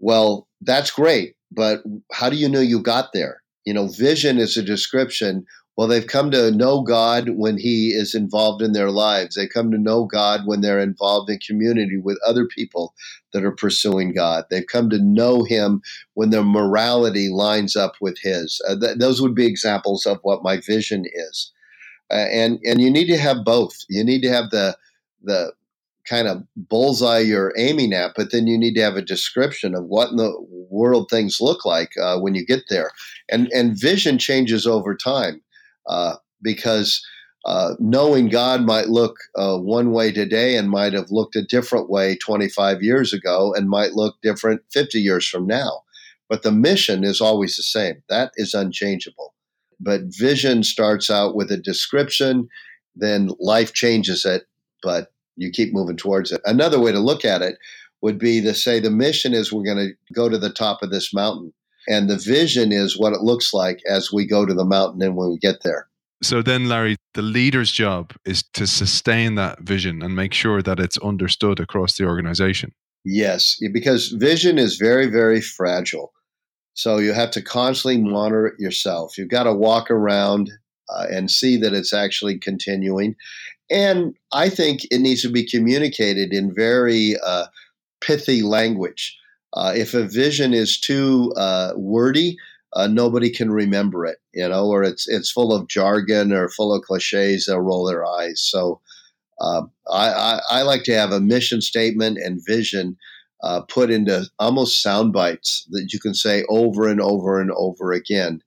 Well, 0.00 0.48
that's 0.60 0.90
great, 0.90 1.34
but 1.50 1.82
how 2.12 2.30
do 2.30 2.36
you 2.36 2.48
know 2.48 2.60
you 2.60 2.80
got 2.80 3.12
there? 3.12 3.42
You 3.64 3.74
know, 3.74 3.88
vision 3.88 4.38
is 4.38 4.56
a 4.56 4.62
description 4.62 5.46
well, 5.76 5.88
they've 5.88 6.06
come 6.06 6.30
to 6.32 6.50
know 6.50 6.82
God 6.82 7.30
when 7.30 7.56
He 7.56 7.88
is 7.88 8.14
involved 8.14 8.60
in 8.62 8.72
their 8.72 8.90
lives. 8.90 9.34
They 9.36 9.46
come 9.48 9.70
to 9.70 9.78
know 9.78 10.04
God 10.04 10.42
when 10.44 10.60
they're 10.60 10.80
involved 10.80 11.30
in 11.30 11.38
community 11.38 11.96
with 11.96 12.18
other 12.26 12.46
people 12.46 12.94
that 13.32 13.44
are 13.44 13.52
pursuing 13.52 14.12
God. 14.12 14.44
They've 14.50 14.66
come 14.66 14.90
to 14.90 14.98
know 14.98 15.44
Him 15.44 15.80
when 16.14 16.28
their 16.30 16.44
morality 16.44 17.30
lines 17.30 17.74
up 17.74 17.94
with 18.02 18.18
His. 18.22 18.60
Uh, 18.68 18.78
th- 18.78 18.98
those 18.98 19.22
would 19.22 19.34
be 19.34 19.46
examples 19.46 20.04
of 20.04 20.18
what 20.22 20.42
my 20.42 20.58
vision 20.58 21.04
is. 21.06 21.51
And 22.12 22.60
and 22.64 22.80
you 22.80 22.90
need 22.90 23.06
to 23.08 23.18
have 23.18 23.44
both. 23.44 23.76
You 23.88 24.04
need 24.04 24.22
to 24.22 24.30
have 24.30 24.50
the 24.50 24.76
the 25.22 25.52
kind 26.08 26.28
of 26.28 26.42
bullseye 26.56 27.20
you're 27.20 27.54
aiming 27.58 27.92
at, 27.92 28.12
but 28.16 28.32
then 28.32 28.46
you 28.46 28.58
need 28.58 28.74
to 28.74 28.82
have 28.82 28.96
a 28.96 29.02
description 29.02 29.74
of 29.74 29.84
what 29.86 30.10
in 30.10 30.16
the 30.16 30.34
world 30.70 31.08
things 31.10 31.38
look 31.40 31.64
like 31.64 31.90
uh, 32.02 32.18
when 32.18 32.34
you 32.34 32.44
get 32.46 32.62
there. 32.70 32.90
And 33.30 33.48
and 33.52 33.78
vision 33.80 34.18
changes 34.18 34.66
over 34.66 34.96
time 34.96 35.42
uh, 35.88 36.16
because 36.42 37.04
uh, 37.46 37.74
knowing 37.80 38.28
God 38.28 38.62
might 38.62 38.88
look 38.88 39.16
uh, 39.36 39.58
one 39.58 39.92
way 39.92 40.12
today 40.12 40.56
and 40.56 40.70
might 40.70 40.92
have 40.92 41.10
looked 41.10 41.36
a 41.36 41.42
different 41.44 41.90
way 41.90 42.16
25 42.16 42.82
years 42.82 43.12
ago 43.12 43.54
and 43.54 43.68
might 43.68 43.94
look 43.94 44.16
different 44.22 44.62
50 44.72 45.00
years 45.00 45.28
from 45.28 45.46
now. 45.46 45.82
But 46.28 46.42
the 46.44 46.52
mission 46.52 47.04
is 47.04 47.20
always 47.20 47.56
the 47.56 47.64
same. 47.64 48.02
That 48.08 48.32
is 48.36 48.54
unchangeable. 48.54 49.34
But 49.82 50.02
vision 50.16 50.62
starts 50.62 51.10
out 51.10 51.34
with 51.34 51.50
a 51.50 51.56
description, 51.56 52.48
then 52.94 53.30
life 53.40 53.72
changes 53.72 54.24
it, 54.24 54.44
but 54.82 55.08
you 55.36 55.50
keep 55.50 55.72
moving 55.72 55.96
towards 55.96 56.30
it. 56.30 56.40
Another 56.44 56.78
way 56.78 56.92
to 56.92 57.00
look 57.00 57.24
at 57.24 57.42
it 57.42 57.56
would 58.00 58.18
be 58.18 58.40
to 58.42 58.54
say 58.54 58.78
the 58.78 58.90
mission 58.90 59.34
is 59.34 59.52
we're 59.52 59.64
going 59.64 59.88
to 59.88 60.14
go 60.14 60.28
to 60.28 60.38
the 60.38 60.52
top 60.52 60.82
of 60.82 60.90
this 60.90 61.12
mountain. 61.12 61.52
And 61.88 62.08
the 62.08 62.16
vision 62.16 62.70
is 62.70 62.98
what 62.98 63.12
it 63.12 63.22
looks 63.22 63.52
like 63.52 63.80
as 63.88 64.12
we 64.12 64.26
go 64.26 64.46
to 64.46 64.54
the 64.54 64.64
mountain 64.64 65.02
and 65.02 65.16
when 65.16 65.30
we 65.30 65.38
get 65.38 65.62
there. 65.64 65.88
So 66.22 66.40
then, 66.40 66.68
Larry, 66.68 66.96
the 67.14 67.22
leader's 67.22 67.72
job 67.72 68.12
is 68.24 68.44
to 68.54 68.68
sustain 68.68 69.34
that 69.34 69.60
vision 69.62 70.02
and 70.02 70.14
make 70.14 70.32
sure 70.32 70.62
that 70.62 70.78
it's 70.78 70.98
understood 70.98 71.58
across 71.58 71.96
the 71.96 72.04
organization. 72.04 72.72
Yes, 73.04 73.58
because 73.72 74.08
vision 74.08 74.58
is 74.58 74.76
very, 74.76 75.06
very 75.06 75.40
fragile. 75.40 76.12
So 76.74 76.98
you 76.98 77.12
have 77.12 77.30
to 77.32 77.42
constantly 77.42 77.98
monitor 78.00 78.46
it 78.46 78.54
yourself. 78.58 79.18
You've 79.18 79.28
got 79.28 79.44
to 79.44 79.52
walk 79.52 79.90
around 79.90 80.50
uh, 80.88 81.06
and 81.10 81.30
see 81.30 81.56
that 81.58 81.74
it's 81.74 81.92
actually 81.92 82.38
continuing. 82.38 83.14
And 83.70 84.14
I 84.32 84.48
think 84.48 84.84
it 84.90 84.98
needs 85.00 85.22
to 85.22 85.30
be 85.30 85.48
communicated 85.48 86.32
in 86.32 86.54
very 86.54 87.16
uh, 87.24 87.46
pithy 88.00 88.42
language. 88.42 89.18
Uh, 89.54 89.72
if 89.76 89.94
a 89.94 90.04
vision 90.06 90.54
is 90.54 90.80
too 90.80 91.32
uh, 91.36 91.72
wordy, 91.76 92.36
uh, 92.74 92.86
nobody 92.86 93.30
can 93.30 93.50
remember 93.50 94.06
it, 94.06 94.18
you 94.32 94.48
know, 94.48 94.66
or 94.66 94.82
it's 94.82 95.06
it's 95.06 95.30
full 95.30 95.52
of 95.52 95.68
jargon 95.68 96.32
or 96.32 96.48
full 96.48 96.74
of 96.74 96.82
cliches. 96.82 97.46
They'll 97.46 97.60
roll 97.60 97.84
their 97.84 98.04
eyes. 98.04 98.40
So 98.42 98.80
uh, 99.40 99.62
I, 99.90 100.08
I, 100.08 100.40
I, 100.50 100.62
like 100.62 100.84
to 100.84 100.94
have 100.94 101.12
a 101.12 101.20
mission 101.20 101.60
statement 101.60 102.16
and 102.18 102.40
vision 102.46 102.96
uh, 103.42 103.62
put 103.62 103.90
into 103.90 104.26
almost 104.38 104.82
sound 104.82 105.12
bites 105.12 105.66
that 105.70 105.92
you 105.92 105.98
can 105.98 106.14
say 106.14 106.44
over 106.48 106.88
and 106.88 107.00
over 107.00 107.40
and 107.40 107.50
over 107.52 107.92
again. 107.92 108.42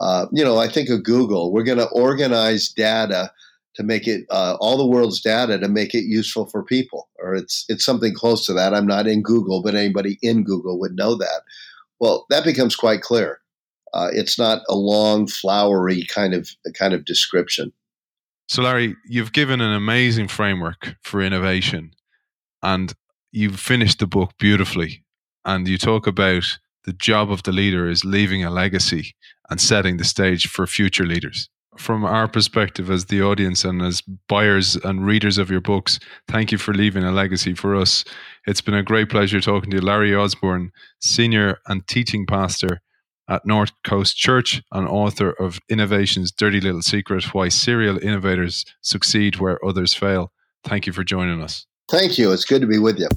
Uh, 0.00 0.26
you 0.32 0.44
know, 0.44 0.58
I 0.58 0.68
think 0.68 0.88
of 0.90 1.02
Google. 1.02 1.52
We're 1.52 1.64
going 1.64 1.78
to 1.78 1.88
organize 1.88 2.68
data 2.68 3.32
to 3.74 3.82
make 3.82 4.06
it 4.06 4.26
uh, 4.30 4.56
all 4.60 4.76
the 4.76 4.86
world's 4.86 5.20
data 5.20 5.58
to 5.58 5.68
make 5.68 5.94
it 5.94 6.04
useful 6.04 6.46
for 6.46 6.62
people, 6.62 7.08
or 7.18 7.34
it's 7.34 7.64
it's 7.68 7.84
something 7.84 8.14
close 8.14 8.44
to 8.46 8.52
that. 8.52 8.74
I'm 8.74 8.86
not 8.86 9.06
in 9.06 9.22
Google, 9.22 9.62
but 9.62 9.74
anybody 9.74 10.18
in 10.22 10.44
Google 10.44 10.78
would 10.80 10.96
know 10.96 11.16
that. 11.16 11.42
Well, 12.00 12.26
that 12.30 12.44
becomes 12.44 12.76
quite 12.76 13.02
clear. 13.02 13.40
Uh, 13.94 14.08
it's 14.12 14.38
not 14.38 14.62
a 14.68 14.74
long, 14.74 15.26
flowery 15.26 16.04
kind 16.04 16.34
of 16.34 16.50
kind 16.74 16.92
of 16.92 17.04
description. 17.04 17.72
So, 18.48 18.62
Larry, 18.62 18.96
you've 19.06 19.32
given 19.32 19.60
an 19.60 19.72
amazing 19.72 20.28
framework 20.28 20.96
for 21.02 21.20
innovation, 21.20 21.92
and 22.62 22.92
you've 23.32 23.60
finished 23.60 23.98
the 23.98 24.06
book 24.06 24.32
beautifully. 24.38 25.04
And 25.44 25.66
you 25.66 25.78
talk 25.78 26.06
about 26.06 26.58
the 26.84 26.92
job 26.92 27.30
of 27.30 27.42
the 27.42 27.52
leader 27.52 27.88
is 27.88 28.04
leaving 28.04 28.44
a 28.44 28.50
legacy 28.50 29.14
and 29.50 29.60
setting 29.60 29.96
the 29.96 30.04
stage 30.04 30.46
for 30.48 30.66
future 30.66 31.06
leaders. 31.06 31.48
From 31.76 32.04
our 32.04 32.26
perspective 32.26 32.90
as 32.90 33.04
the 33.04 33.22
audience 33.22 33.64
and 33.64 33.80
as 33.82 34.00
buyers 34.00 34.74
and 34.76 35.06
readers 35.06 35.38
of 35.38 35.50
your 35.50 35.60
books, 35.60 36.00
thank 36.26 36.50
you 36.50 36.58
for 36.58 36.74
leaving 36.74 37.04
a 37.04 37.12
legacy 37.12 37.54
for 37.54 37.76
us. 37.76 38.04
It's 38.46 38.60
been 38.60 38.74
a 38.74 38.82
great 38.82 39.10
pleasure 39.10 39.40
talking 39.40 39.70
to 39.70 39.76
you, 39.76 39.82
Larry 39.82 40.14
Osborne, 40.14 40.72
senior 41.00 41.58
and 41.66 41.86
teaching 41.86 42.26
pastor 42.26 42.80
at 43.28 43.46
North 43.46 43.70
Coast 43.84 44.16
Church 44.16 44.62
and 44.72 44.88
author 44.88 45.30
of 45.30 45.60
Innovation's 45.68 46.32
Dirty 46.32 46.60
Little 46.60 46.82
Secret 46.82 47.32
Why 47.32 47.48
Serial 47.48 47.98
Innovators 47.98 48.64
Succeed 48.80 49.36
Where 49.36 49.64
Others 49.64 49.94
Fail. 49.94 50.32
Thank 50.64 50.86
you 50.86 50.92
for 50.92 51.04
joining 51.04 51.42
us. 51.42 51.66
Thank 51.88 52.18
you. 52.18 52.32
It's 52.32 52.44
good 52.44 52.60
to 52.60 52.66
be 52.66 52.78
with 52.78 52.98
you. 52.98 53.08